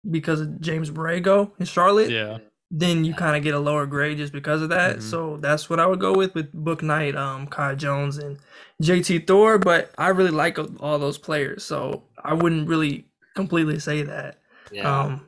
because 0.09 0.41
of 0.41 0.59
James 0.59 0.89
Borrego 0.89 1.51
in 1.59 1.65
Charlotte, 1.65 2.09
Yeah, 2.09 2.39
then 2.71 3.05
you 3.05 3.13
kind 3.13 3.37
of 3.37 3.43
get 3.43 3.53
a 3.53 3.59
lower 3.59 3.85
grade 3.85 4.17
just 4.17 4.33
because 4.33 4.61
of 4.61 4.69
that. 4.69 4.97
Mhm. 4.97 5.01
So 5.01 5.37
that's 5.37 5.69
what 5.69 5.79
I 5.79 5.85
would 5.85 5.99
go 5.99 6.13
with 6.13 6.33
with 6.33 6.51
Bouknight, 6.53 7.15
um, 7.15 7.47
Kai 7.47 7.75
Jones, 7.75 8.17
and 8.17 8.37
JT 8.81 9.19
Thor. 9.27 9.59
But 9.59 9.91
I 9.97 10.09
really 10.09 10.31
like 10.31 10.57
all 10.81 10.97
those 10.99 11.17
players, 11.19 11.63
so 11.63 12.03
I 12.23 12.33
wouldn't 12.33 12.67
really 12.67 13.05
completely 13.35 13.79
say 13.79 14.01
that. 14.01 14.39
Yeah. 14.71 15.01
Um, 15.01 15.25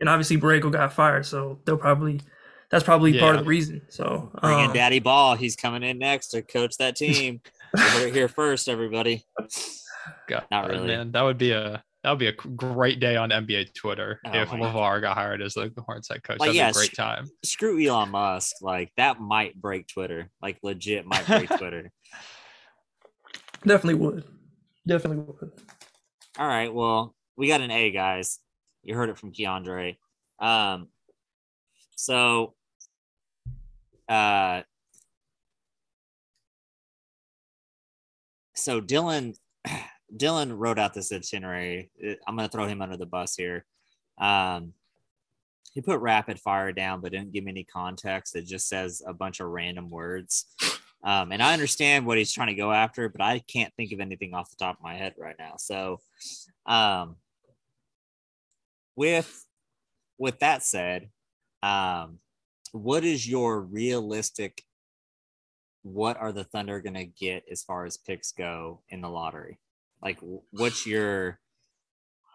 and 0.00 0.08
obviously 0.08 0.36
Borrego 0.36 0.70
got 0.72 0.92
fired, 0.92 1.26
so 1.26 1.60
they'll 1.64 1.76
probably 1.78 2.20
that's 2.70 2.84
probably 2.84 3.18
part 3.18 3.36
of 3.36 3.42
the 3.44 3.48
reason. 3.48 3.82
So 3.88 4.30
Bring 4.40 4.58
in 4.58 4.66
um, 4.66 4.72
Daddy 4.72 4.98
Ball. 4.98 5.34
He's 5.36 5.56
coming 5.56 5.82
in 5.82 5.98
next 5.98 6.28
to 6.28 6.42
coach 6.42 6.76
that 6.78 6.96
team. 6.96 7.40
You 7.76 7.82
heard 7.82 8.08
it 8.08 8.14
here 8.14 8.28
first, 8.28 8.68
everybody. 8.68 9.24
God, 10.26 10.44
Not 10.50 10.68
really. 10.68 10.86
man. 10.86 11.12
That 11.12 11.22
would 11.22 11.38
be 11.38 11.52
a 11.52 11.82
that 12.04 12.10
would 12.10 12.18
be 12.18 12.28
a 12.28 12.32
great 12.32 13.00
day 13.00 13.16
on 13.16 13.30
NBA 13.30 13.74
Twitter 13.74 14.20
Oh 14.24 14.30
if 14.32 14.52
my 14.52 14.60
LaVar 14.60 15.00
got 15.00 15.16
hired 15.16 15.42
as 15.42 15.56
like 15.56 15.74
the 15.74 15.82
Hornets 15.82 16.08
head 16.08 16.22
coach. 16.22 16.38
Like, 16.38 16.48
That'd 16.48 16.54
yeah, 16.56 16.68
be 16.68 16.70
a 16.70 16.74
great 16.74 16.90
sh- 16.92 16.96
time. 16.96 17.28
Screw 17.44 17.84
Elon 17.84 18.10
Musk. 18.10 18.56
Like 18.62 18.92
that 18.96 19.20
might 19.20 19.60
break 19.60 19.88
Twitter. 19.88 20.30
Like 20.40 20.58
legit 20.62 21.06
might 21.06 21.26
break 21.26 21.48
Twitter. 21.58 21.90
definitely 23.66 23.94
would, 23.94 24.24
definitely 24.86 25.24
would. 25.24 25.52
All 26.38 26.46
right. 26.46 26.72
Well, 26.72 27.14
we 27.36 27.48
got 27.48 27.60
an 27.60 27.70
A, 27.70 27.90
guys. 27.90 28.38
You 28.84 28.94
heard 28.94 29.10
it 29.10 29.18
from 29.18 29.32
Keandre. 29.32 29.96
Um, 30.38 30.88
so, 31.96 32.54
uh, 34.08 34.62
so 38.54 38.80
Dylan, 38.80 39.36
Dylan 40.16 40.56
wrote 40.56 40.78
out 40.78 40.94
this 40.94 41.12
itinerary. 41.12 41.90
Uh, 42.04 42.14
I'm 42.26 42.36
gonna 42.36 42.48
throw 42.48 42.66
him 42.66 42.82
under 42.82 42.96
the 42.96 43.06
bus 43.06 43.36
here. 43.36 43.64
Um, 44.18 44.72
he 45.72 45.80
put 45.80 46.00
rapid 46.00 46.40
fire 46.40 46.72
down, 46.72 47.00
but 47.00 47.12
didn't 47.12 47.32
give 47.32 47.44
me 47.44 47.52
any 47.52 47.64
context. 47.64 48.34
It 48.34 48.46
just 48.46 48.68
says 48.68 49.02
a 49.06 49.12
bunch 49.12 49.40
of 49.40 49.48
random 49.48 49.90
words. 49.90 50.46
Um, 51.04 51.30
and 51.30 51.42
I 51.42 51.52
understand 51.52 52.06
what 52.06 52.18
he's 52.18 52.32
trying 52.32 52.48
to 52.48 52.54
go 52.54 52.72
after, 52.72 53.08
but 53.08 53.20
I 53.20 53.38
can't 53.40 53.72
think 53.76 53.92
of 53.92 54.00
anything 54.00 54.34
off 54.34 54.50
the 54.50 54.56
top 54.56 54.78
of 54.78 54.82
my 54.82 54.96
head 54.96 55.14
right 55.16 55.36
now. 55.38 55.54
So, 55.56 56.00
um, 56.66 57.16
with 58.96 59.46
with 60.18 60.40
that 60.40 60.64
said, 60.64 61.10
um, 61.62 62.18
what 62.72 63.04
is 63.04 63.28
your 63.28 63.60
realistic? 63.60 64.64
What 65.82 66.16
are 66.16 66.32
the 66.32 66.44
Thunder 66.44 66.80
gonna 66.80 67.06
get 67.06 67.44
as 67.50 67.62
far 67.62 67.84
as 67.84 67.96
picks 67.96 68.32
go 68.32 68.80
in 68.88 69.00
the 69.00 69.08
lottery? 69.08 69.58
Like, 70.02 70.18
what's 70.50 70.86
your 70.86 71.40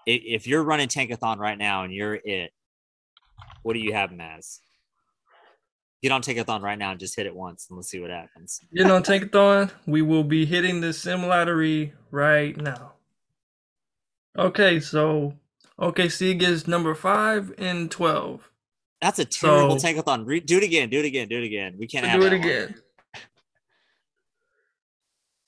if 0.05 0.47
you're 0.47 0.63
running 0.63 0.89
Tankathon 0.89 1.37
right 1.37 1.57
now 1.57 1.83
and 1.83 1.93
you're 1.93 2.19
it? 2.23 2.51
What 3.63 3.73
do 3.73 3.79
you 3.79 3.93
have 3.93 4.11
as? 4.11 4.59
Get 6.01 6.11
on 6.11 6.21
Tankathon 6.21 6.61
right 6.61 6.77
now 6.77 6.91
and 6.91 6.99
just 6.99 7.15
hit 7.15 7.25
it 7.25 7.35
once 7.35 7.67
and 7.69 7.77
let's 7.77 7.89
see 7.89 8.01
what 8.01 8.09
happens. 8.09 8.59
You 8.71 8.83
know, 8.83 8.99
Tankathon, 9.01 9.71
we 9.87 10.01
will 10.01 10.25
be 10.25 10.45
hitting 10.45 10.81
the 10.81 10.91
sim 10.91 11.25
lottery 11.25 11.93
right 12.11 12.57
now. 12.57 12.93
Okay, 14.37 14.79
so 14.79 15.35
OKC 15.79 16.37
gets 16.37 16.67
number 16.67 16.95
five 16.95 17.53
and 17.57 17.89
twelve. 17.89 18.49
That's 19.03 19.19
a 19.19 19.25
terrible 19.25 19.77
So- 19.77 19.85
Tankathon. 19.85 20.25
Re- 20.25 20.39
do 20.39 20.55
it 20.57 20.63
again. 20.63 20.89
Do 20.89 20.97
it 20.99 21.05
again. 21.05 21.27
Do 21.27 21.37
it 21.37 21.43
again. 21.43 21.75
We 21.77 21.87
can't 21.87 22.05
have 22.05 22.21
do 22.21 22.25
it 22.25 22.29
that 22.29 22.39
one. 22.39 22.47
again. 22.49 22.75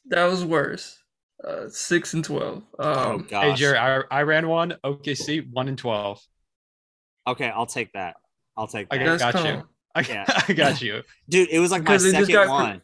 That 0.07 0.25
was 0.25 0.43
worse. 0.43 0.99
Uh, 1.41 1.69
six 1.69 2.13
and 2.13 2.23
twelve. 2.23 2.63
Oh 2.79 3.11
Um, 3.15 3.27
gosh. 3.29 3.43
Hey 3.45 3.55
Jerry, 3.55 3.77
I, 3.77 4.01
I 4.11 4.21
ran 4.23 4.47
one. 4.47 4.75
OKC 4.83 5.49
one 5.51 5.67
and 5.67 5.77
twelve. 5.77 6.19
Okay, 7.27 7.47
I'll 7.49 7.65
take 7.65 7.91
that. 7.93 8.15
I'll 8.57 8.67
take 8.67 8.89
that. 8.89 8.99
that's 9.03 9.21
got 9.21 9.35
you. 9.45 9.51
calm. 9.61 9.69
I, 9.95 10.01
Yeah. 10.01 10.25
I 10.49 10.53
got 10.53 10.81
you. 10.81 11.01
Dude, 11.29 11.49
it 11.49 11.59
was 11.59 11.71
like 11.71 11.83
my 11.83 11.91
Because 11.93 12.05
it 12.05 12.11
just 12.11 12.27
second 12.29 12.33
got 12.33 12.45
cr- 12.47 12.51
one. 12.63 12.81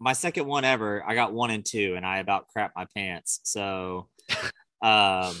My 0.00 0.12
second 0.12 0.46
one 0.46 0.64
ever. 0.64 1.02
I 1.06 1.14
got 1.14 1.32
one 1.32 1.50
and 1.50 1.64
two, 1.64 1.94
and 1.96 2.06
I 2.06 2.18
about 2.18 2.46
crap 2.48 2.72
my 2.76 2.86
pants. 2.94 3.40
So, 3.44 4.08
um, 4.82 5.34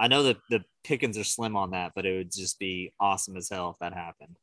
I 0.00 0.08
know 0.08 0.22
that 0.22 0.38
the 0.48 0.64
pickings 0.82 1.18
are 1.18 1.24
slim 1.24 1.56
on 1.56 1.72
that, 1.72 1.92
but 1.94 2.06
it 2.06 2.16
would 2.16 2.32
just 2.32 2.58
be 2.58 2.92
awesome 2.98 3.36
as 3.36 3.50
hell 3.50 3.70
if 3.70 3.76
that 3.80 3.92
happened. 3.92 4.34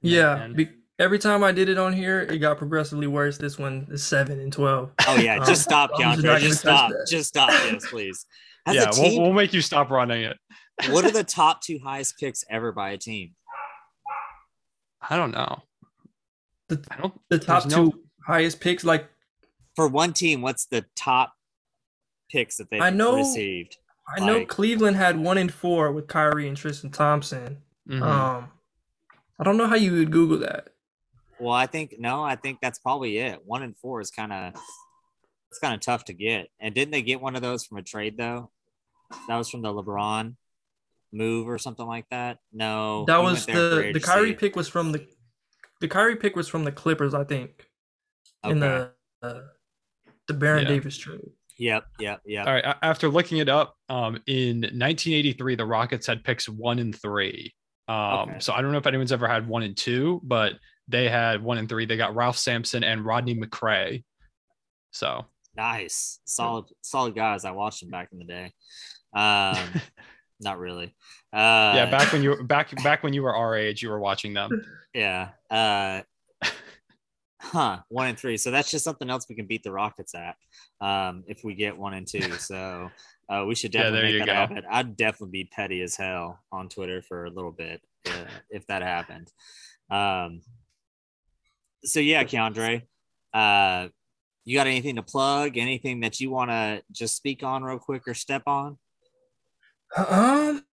Yeah, 0.00 0.46
be, 0.54 0.68
every 1.00 1.18
time 1.18 1.42
I 1.42 1.50
did 1.50 1.68
it 1.68 1.78
on 1.78 1.92
here, 1.92 2.20
it 2.20 2.38
got 2.38 2.58
progressively 2.58 3.08
worse. 3.08 3.38
This 3.38 3.58
one 3.58 3.88
is 3.90 4.04
seven 4.04 4.38
and 4.38 4.52
twelve. 4.52 4.92
Oh 5.06 5.16
yeah, 5.16 5.38
Um, 5.38 5.46
just 5.46 5.62
stop, 5.62 5.90
I'm 5.96 6.20
just 6.20 6.24
Keandre. 6.24 6.38
Just, 6.40 6.60
stop. 6.60 6.90
that. 6.90 7.06
Just 7.08 7.28
stop. 7.28 7.50
Yes, 7.50 7.84
please. 7.90 8.24
As 8.66 8.76
yeah, 8.76 8.84
a 8.84 8.90
we'll, 8.96 9.22
we'll 9.22 9.32
make 9.32 9.52
you 9.52 9.60
stop 9.60 9.90
running 9.90 10.22
it. 10.22 10.38
what 10.90 11.04
are 11.04 11.10
the 11.10 11.24
top 11.24 11.60
two 11.62 11.80
highest 11.82 12.16
picks 12.18 12.44
ever 12.48 12.70
by 12.70 12.90
a 12.90 12.98
team? 12.98 13.32
I 15.10 15.16
don't 15.16 15.32
know. 15.32 15.62
The, 16.68 16.84
I 16.88 16.96
don't. 16.98 17.14
the 17.28 17.40
top 17.40 17.64
there's 17.64 17.76
no- 17.76 17.90
two 17.90 18.00
highest 18.24 18.60
picks, 18.60 18.84
like 18.84 19.08
For 19.74 19.88
one 19.88 20.12
team, 20.12 20.42
what's 20.42 20.66
the 20.66 20.84
top 20.94 21.32
picks 22.32 22.56
that 22.56 22.70
they've 22.70 22.80
I 22.80 22.90
know- 22.90 23.16
received? 23.16 23.76
I 24.16 24.20
know 24.24 24.38
Like- 24.38 24.48
Cleveland 24.48 24.96
had 24.96 25.16
one 25.18 25.38
in 25.38 25.48
four 25.48 25.92
with 25.92 26.08
Kyrie 26.08 26.48
and 26.48 26.56
Tristan 26.56 26.90
Thompson. 26.90 27.62
Mhm. 27.88 28.02
Um, 28.02 28.50
I 29.38 29.44
don't 29.44 29.56
know 29.56 29.66
how 29.68 29.76
you 29.76 29.92
would 29.92 30.10
Google 30.10 30.38
that. 30.38 30.70
Well, 31.38 31.52
I 31.54 31.66
think 31.66 31.96
no, 31.98 32.22
I 32.24 32.36
think 32.36 32.60
that's 32.60 32.78
probably 32.78 33.18
it. 33.18 33.44
One 33.44 33.62
in 33.62 33.74
four 33.74 34.00
is 34.00 34.10
kind 34.10 34.32
of 34.32 34.54
it's 35.50 35.58
kind 35.60 35.74
of 35.74 35.80
tough 35.80 36.04
to 36.06 36.12
get. 36.12 36.48
And 36.60 36.74
didn't 36.74 36.92
they 36.92 37.02
get 37.02 37.20
one 37.20 37.36
of 37.36 37.42
those 37.42 37.64
from 37.64 37.78
a 37.78 37.82
trade 37.82 38.16
though? 38.16 38.50
That 39.28 39.36
was 39.36 39.50
from 39.50 39.62
the 39.62 39.68
LeBron 39.72 40.36
move 41.12 41.48
or 41.48 41.58
something 41.58 41.86
like 41.86 42.08
that. 42.10 42.38
No, 42.52 43.04
That 43.06 43.18
was 43.22 43.34
went 43.34 43.46
there 43.46 43.54
for 43.56 43.60
the 43.60 43.74
the 43.82 43.88
agency. 43.88 44.06
Kyrie 44.06 44.34
pick 44.34 44.56
was 44.56 44.68
from 44.68 44.92
the 44.92 45.06
the 45.80 45.88
Kyrie 45.88 46.16
pick 46.16 46.34
was 46.36 46.48
from 46.48 46.64
the 46.64 46.72
Clippers, 46.72 47.12
I 47.14 47.24
think, 47.24 47.68
in 48.44 48.60
the 48.60 48.92
uh, 49.22 49.40
the 50.28 50.34
Baron 50.34 50.62
Yeah. 50.62 50.68
Davis 50.70 50.96
trade. 50.96 51.30
Yep, 51.62 51.84
yep, 52.00 52.20
yep. 52.26 52.46
All 52.46 52.52
right. 52.54 52.74
After 52.82 53.08
looking 53.08 53.38
it 53.38 53.48
up, 53.48 53.76
um, 53.88 54.16
in 54.26 54.62
1983, 54.62 55.54
the 55.54 55.64
Rockets 55.64 56.08
had 56.08 56.24
picks 56.24 56.48
one 56.48 56.80
and 56.80 56.92
three. 56.94 57.54
Um, 57.86 57.96
Okay. 58.30 58.36
so 58.40 58.52
I 58.52 58.62
don't 58.62 58.72
know 58.72 58.78
if 58.78 58.86
anyone's 58.88 59.12
ever 59.12 59.28
had 59.28 59.46
one 59.46 59.62
and 59.62 59.76
two, 59.76 60.20
but 60.24 60.54
they 60.88 61.08
had 61.08 61.40
one 61.42 61.58
and 61.58 61.68
three. 61.68 61.86
They 61.86 61.96
got 61.96 62.16
Ralph 62.16 62.36
Sampson 62.36 62.82
and 62.82 63.04
Rodney 63.04 63.36
McCray. 63.36 64.02
So 64.90 65.26
Nice, 65.54 66.18
solid, 66.24 66.64
solid 66.80 67.14
guys. 67.14 67.44
I 67.44 67.52
watched 67.52 67.80
them 67.80 67.90
back 67.90 68.08
in 68.12 68.18
the 68.18 68.24
day. 68.24 68.52
Um, 69.14 69.56
not 70.40 70.58
really. 70.58 70.86
Uh, 71.32 71.72
yeah, 71.76 71.90
back 71.90 72.12
when 72.14 72.22
you 72.22 72.30
were 72.30 72.42
back 72.42 72.74
back 72.82 73.02
when 73.02 73.12
you 73.12 73.22
were 73.22 73.36
our 73.36 73.54
age, 73.54 73.82
you 73.82 73.90
were 73.90 74.00
watching 74.00 74.32
them. 74.34 74.50
Yeah. 74.94 75.28
Uh, 75.50 76.00
huh. 77.42 77.78
One 77.88 78.06
and 78.08 78.18
three. 78.18 78.36
So 78.36 78.50
that's 78.50 78.70
just 78.70 78.84
something 78.84 79.10
else 79.10 79.26
we 79.28 79.34
can 79.34 79.46
beat 79.46 79.62
the 79.62 79.72
Rockets 79.72 80.14
at 80.14 80.36
um, 80.80 81.24
if 81.26 81.44
we 81.44 81.54
get 81.54 81.76
one 81.76 81.94
and 81.94 82.06
two. 82.06 82.20
So 82.38 82.90
uh, 83.28 83.44
we 83.46 83.54
should 83.54 83.74
Yeah, 83.74 83.82
definitely 83.84 84.00
there 84.00 84.04
make 84.06 84.12
you 84.14 84.18
that 84.20 84.48
go. 84.48 84.54
happen. 84.54 84.64
I'd 84.70 84.96
definitely 84.96 85.30
be 85.44 85.50
petty 85.52 85.82
as 85.82 85.96
hell 85.96 86.38
on 86.50 86.68
Twitter 86.68 87.02
for 87.02 87.24
a 87.24 87.30
little 87.30 87.52
bit 87.52 87.80
uh, 88.06 88.24
if 88.50 88.66
that 88.66 88.82
happened. 88.82 89.30
Um, 89.90 90.40
so 91.84 92.00
yeah, 92.00 92.24
Keandre, 92.24 92.82
uh, 93.34 93.88
you 94.44 94.56
got 94.56 94.66
anything 94.66 94.96
to 94.96 95.02
plug? 95.02 95.56
Anything 95.56 96.00
that 96.00 96.20
you 96.20 96.30
want 96.30 96.50
to 96.50 96.82
just 96.92 97.16
speak 97.16 97.42
on 97.42 97.62
real 97.62 97.78
quick 97.78 98.02
or 98.06 98.14
step 98.14 98.42
on? 98.46 98.76
Um, 99.96 100.64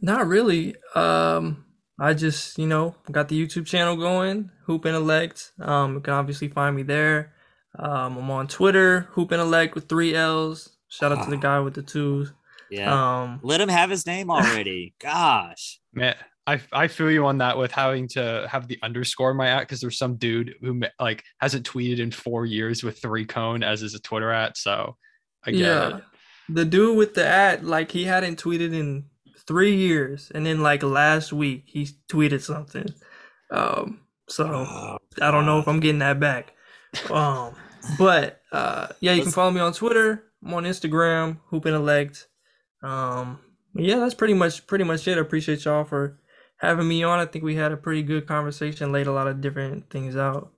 not 0.00 0.26
really. 0.26 0.74
Um, 0.94 1.64
I 1.98 2.14
just 2.14 2.58
you 2.58 2.66
know 2.66 2.94
got 3.10 3.28
the 3.28 3.46
YouTube 3.46 3.66
channel 3.66 3.96
going, 3.96 4.50
Hoop 4.66 4.86
Intellect. 4.86 5.52
Um, 5.60 5.94
you 5.94 6.00
can 6.00 6.14
obviously 6.14 6.48
find 6.48 6.76
me 6.76 6.82
there. 6.82 7.34
Um, 7.78 8.16
I'm 8.16 8.30
on 8.30 8.48
Twitter, 8.48 9.08
Hoop 9.12 9.32
Intellect 9.32 9.74
with 9.74 9.88
three 9.88 10.14
L's. 10.14 10.76
Shout 10.88 11.12
out 11.12 11.24
to 11.24 11.30
the 11.30 11.36
guy 11.36 11.60
with 11.60 11.74
the 11.74 11.82
two. 11.82 12.28
Yeah. 12.70 13.22
Um, 13.22 13.40
Let 13.42 13.60
him 13.60 13.68
have 13.68 13.90
his 13.90 14.06
name 14.06 14.30
already. 14.30 14.94
Gosh. 15.00 15.80
Man, 15.92 16.14
I 16.46 16.60
I 16.72 16.88
feel 16.88 17.10
you 17.10 17.26
on 17.26 17.38
that 17.38 17.58
with 17.58 17.72
having 17.72 18.08
to 18.08 18.46
have 18.50 18.68
the 18.68 18.78
underscore 18.82 19.32
in 19.32 19.36
my 19.36 19.48
at 19.48 19.60
because 19.60 19.80
there's 19.80 19.98
some 19.98 20.16
dude 20.16 20.54
who 20.62 20.82
like 20.98 21.24
hasn't 21.40 21.68
tweeted 21.68 21.98
in 21.98 22.10
four 22.10 22.46
years 22.46 22.82
with 22.82 23.00
three 23.00 23.26
cone 23.26 23.62
as 23.62 23.82
is 23.82 23.94
a 23.94 24.00
Twitter 24.00 24.32
at. 24.32 24.56
So 24.56 24.96
I 25.44 25.50
get 25.50 25.60
yeah, 25.60 25.96
it. 25.98 26.04
the 26.48 26.64
dude 26.64 26.96
with 26.96 27.14
the 27.14 27.26
ad, 27.26 27.64
like 27.64 27.90
he 27.90 28.04
hadn't 28.04 28.42
tweeted 28.42 28.72
in 28.72 29.04
three 29.48 29.74
years, 29.74 30.30
and 30.34 30.46
then 30.46 30.60
like 30.62 30.84
last 30.84 31.32
week 31.32 31.64
he 31.66 31.88
tweeted 32.08 32.42
something. 32.42 32.86
Um, 33.50 34.02
so 34.28 34.46
Oh, 34.46 34.98
I 35.20 35.30
don't 35.32 35.46
know 35.46 35.58
if 35.58 35.66
I'm 35.66 35.80
getting 35.80 35.98
that 36.00 36.20
back. 36.20 36.52
Um, 37.10 37.54
but 37.98 38.42
uh, 38.52 38.88
yeah, 39.00 39.14
you 39.14 39.22
can 39.22 39.32
follow 39.32 39.50
me 39.50 39.60
on 39.60 39.72
Twitter. 39.72 40.22
I'm 40.44 40.54
on 40.54 40.64
Instagram, 40.64 41.38
Hoop 41.46 41.66
Intellect. 41.66 42.28
Um, 42.82 43.40
yeah, 43.74 43.96
that's 43.98 44.14
pretty 44.14 44.34
much 44.34 44.66
pretty 44.66 44.84
much 44.84 45.08
it. 45.08 45.18
I 45.18 45.20
appreciate 45.20 45.64
y'all 45.64 45.84
for 45.84 46.20
having 46.58 46.86
me 46.86 47.02
on. 47.02 47.18
I 47.18 47.26
think 47.26 47.44
we 47.44 47.56
had 47.56 47.72
a 47.72 47.76
pretty 47.76 48.02
good 48.02 48.26
conversation, 48.26 48.92
laid 48.92 49.06
a 49.06 49.12
lot 49.12 49.26
of 49.26 49.40
different 49.40 49.90
things 49.90 50.14
out. 50.14 50.52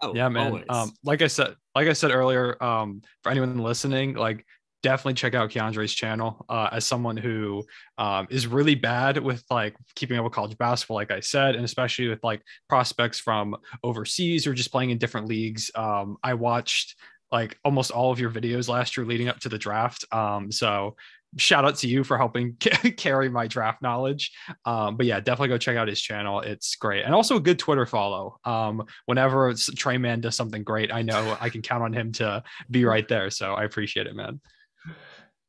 Oh, 0.00 0.14
yeah 0.14 0.28
man 0.28 0.46
always. 0.46 0.64
um 0.68 0.92
like 1.02 1.22
i 1.22 1.26
said 1.26 1.56
like 1.74 1.88
i 1.88 1.92
said 1.92 2.12
earlier 2.12 2.62
um 2.62 3.02
for 3.24 3.30
anyone 3.32 3.58
listening 3.58 4.14
like 4.14 4.46
definitely 4.82 5.14
check 5.14 5.34
out 5.34 5.50
keandre's 5.50 5.92
channel 5.92 6.44
uh 6.48 6.68
as 6.72 6.86
someone 6.86 7.16
who 7.16 7.64
um 7.98 8.26
is 8.30 8.46
really 8.46 8.74
bad 8.74 9.18
with 9.18 9.42
like 9.50 9.74
keeping 9.96 10.16
up 10.16 10.24
with 10.24 10.32
college 10.32 10.56
basketball 10.58 10.96
like 10.96 11.10
i 11.10 11.20
said 11.20 11.54
and 11.54 11.64
especially 11.64 12.08
with 12.08 12.22
like 12.22 12.42
prospects 12.68 13.18
from 13.18 13.56
overseas 13.82 14.46
or 14.46 14.54
just 14.54 14.72
playing 14.72 14.90
in 14.90 14.98
different 14.98 15.26
leagues. 15.26 15.70
Um 15.74 16.16
i 16.22 16.34
watched 16.34 16.96
like 17.30 17.58
almost 17.64 17.90
all 17.90 18.10
of 18.10 18.20
your 18.20 18.30
videos 18.30 18.68
last 18.68 18.96
year 18.96 19.06
leading 19.06 19.28
up 19.28 19.38
to 19.40 19.48
the 19.48 19.58
draft. 19.58 20.04
Um 20.12 20.50
so 20.50 20.96
shout 21.36 21.64
out 21.66 21.76
to 21.76 21.86
you 21.86 22.04
for 22.04 22.16
helping 22.16 22.54
carry 22.96 23.28
my 23.28 23.46
draft 23.46 23.82
knowledge. 23.82 24.32
Um, 24.64 24.96
but 24.96 25.04
yeah 25.04 25.20
definitely 25.20 25.48
go 25.48 25.58
check 25.58 25.76
out 25.76 25.88
his 25.88 26.00
channel. 26.00 26.40
It's 26.40 26.76
great. 26.76 27.04
And 27.04 27.14
also 27.14 27.36
a 27.36 27.40
good 27.40 27.58
twitter 27.58 27.84
follow. 27.84 28.38
Um, 28.44 28.84
whenever 29.06 29.52
Tre 29.54 29.98
Mann 29.98 30.20
does 30.20 30.36
something 30.36 30.62
great 30.62 30.92
i 30.92 31.02
know 31.02 31.36
i 31.40 31.48
can 31.48 31.62
count 31.62 31.82
on 31.82 31.92
him 31.92 32.12
to 32.12 32.42
be 32.70 32.84
right 32.84 33.06
there. 33.08 33.30
So 33.30 33.54
i 33.54 33.64
appreciate 33.64 34.06
it 34.06 34.14
man 34.14 34.40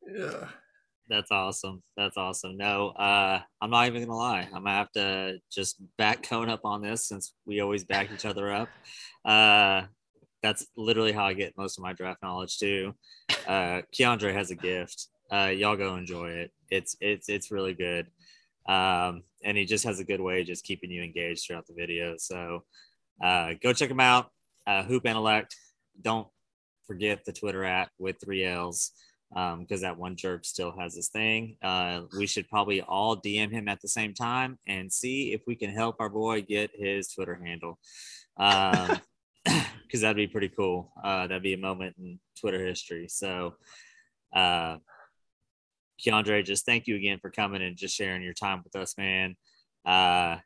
Yeah. 0.08 0.48
That's 1.10 1.32
awesome. 1.32 1.82
That's 1.98 2.18
awesome. 2.18 2.56
No, 2.56 2.90
uh, 2.90 3.42
I'm 3.62 3.72
not 3.72 3.88
even 3.88 4.04
gonna 4.04 4.16
lie. 4.16 4.48
I'm 4.54 4.64
gonna 4.64 4.70
have 4.70 4.92
to 4.92 5.40
just 5.52 5.78
back 5.98 6.22
Cone 6.22 6.50
up 6.50 6.66
on 6.66 6.84
this 6.84 7.08
since 7.08 7.34
we 7.46 7.62
always 7.62 7.84
back 7.84 8.12
each 8.14 8.26
other 8.26 8.52
up. 8.52 8.70
Uh, 9.26 9.84
that's 10.44 10.68
literally 10.78 11.12
how 11.12 11.26
I 11.26 11.34
get 11.34 11.58
most 11.58 11.78
of 11.78 11.84
my 11.84 11.94
draft 11.94 12.22
knowledge 12.22 12.60
too. 12.60 12.94
Uh, 13.48 13.82
Keandre 13.92 14.34
has 14.34 14.52
a 14.52 14.56
gift. 14.56 15.08
Uh, 15.32 15.52
y'all 15.54 15.76
go 15.76 15.96
enjoy 15.96 16.30
it. 16.30 16.52
It's 16.70 16.96
it's 17.02 17.28
it's 17.28 17.52
really 17.52 17.74
good. 17.74 18.08
Um, 18.68 19.24
and 19.44 19.58
he 19.58 19.66
just 19.66 19.86
has 19.86 20.00
a 20.00 20.06
good 20.06 20.22
way 20.22 20.42
of 20.42 20.48
just 20.48 20.64
keeping 20.64 20.92
you 20.92 21.02
engaged 21.02 21.48
throughout 21.48 21.66
the 21.66 21.74
video. 21.74 22.16
So 22.18 22.66
uh, 23.24 23.54
go 23.62 23.74
check 23.74 23.90
him 23.90 24.00
out. 24.00 24.30
Uh, 24.68 24.84
Hoop 24.84 25.08
Intellect. 25.08 25.56
Don't 26.00 26.28
forget 26.86 27.26
the 27.26 27.34
Twitter 27.34 27.64
at 27.64 27.90
with 27.98 28.18
three 28.24 28.46
L's 28.46 28.92
because 29.32 29.82
that 29.82 29.98
one 29.98 30.16
jerk 30.16 30.44
still 30.44 30.74
has 30.80 30.96
his 30.96 31.10
thing. 31.10 31.56
Uh, 31.62 32.02
we 32.18 32.26
should 32.26 32.50
probably 32.50 32.82
all 32.82 33.16
DM 33.16 33.52
him 33.52 33.68
at 33.68 33.82
the 33.82 33.88
same 33.88 34.14
time 34.14 34.58
and 34.68 34.92
see 34.92 35.34
if 35.34 35.42
we 35.46 35.56
can 35.56 35.70
help 35.70 35.98
our 36.00 36.10
boy 36.10 36.42
get 36.42 36.72
his 36.74 37.10
Twitter 37.10 37.36
handle. 37.36 37.80
Um, 38.38 39.00
because 39.90 40.02
that'd 40.02 40.16
be 40.18 40.28
pretty 40.28 40.50
cool. 40.50 40.92
Uh, 41.04 41.28
that'd 41.28 41.44
be 41.44 41.54
a 41.54 41.58
moment 41.58 41.96
in 41.98 42.20
Twitter 42.40 42.64
history. 42.66 43.08
So, 43.08 43.56
uh, 44.36 44.78
Keandre, 46.06 46.46
just 46.46 46.66
thank 46.66 46.88
you 46.88 46.96
again 46.96 47.20
for 47.20 47.30
coming 47.30 47.62
and 47.62 47.76
just 47.76 47.96
sharing 47.96 48.22
your 48.22 48.34
time 48.34 48.62
with 48.64 48.76
us, 48.76 48.98
man. 48.98 49.36
Uh, 49.86 50.38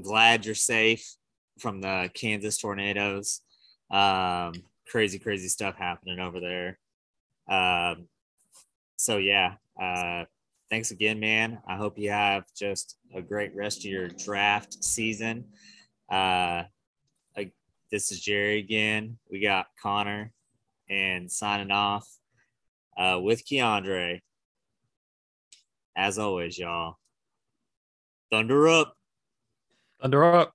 glad 0.00 0.46
you're 0.46 0.54
safe 0.54 1.16
from 1.58 1.80
the 1.80 2.10
Kansas 2.14 2.58
tornadoes. 2.58 3.40
Um, 3.90 4.52
crazy, 4.88 5.18
crazy 5.18 5.48
stuff 5.48 5.76
happening 5.76 6.20
over 6.20 6.40
there. 6.40 6.78
Um, 7.48 8.08
so 9.04 9.18
yeah, 9.18 9.56
uh, 9.78 10.24
thanks 10.70 10.90
again, 10.90 11.20
man. 11.20 11.58
I 11.68 11.76
hope 11.76 11.98
you 11.98 12.10
have 12.10 12.44
just 12.56 12.96
a 13.14 13.20
great 13.20 13.54
rest 13.54 13.80
of 13.80 13.84
your 13.84 14.08
draft 14.08 14.82
season. 14.82 15.44
Uh, 16.10 16.64
I, 17.36 17.50
this 17.92 18.10
is 18.10 18.18
Jerry 18.18 18.60
again. 18.60 19.18
We 19.30 19.40
got 19.40 19.66
Connor 19.82 20.32
and 20.88 21.30
signing 21.30 21.70
off 21.70 22.08
uh, 22.96 23.18
with 23.20 23.46
Keandre. 23.46 24.22
As 25.94 26.18
always, 26.18 26.58
y'all. 26.58 26.96
Thunder 28.30 28.68
up. 28.68 28.96
Thunder 30.00 30.24
up. 30.24 30.54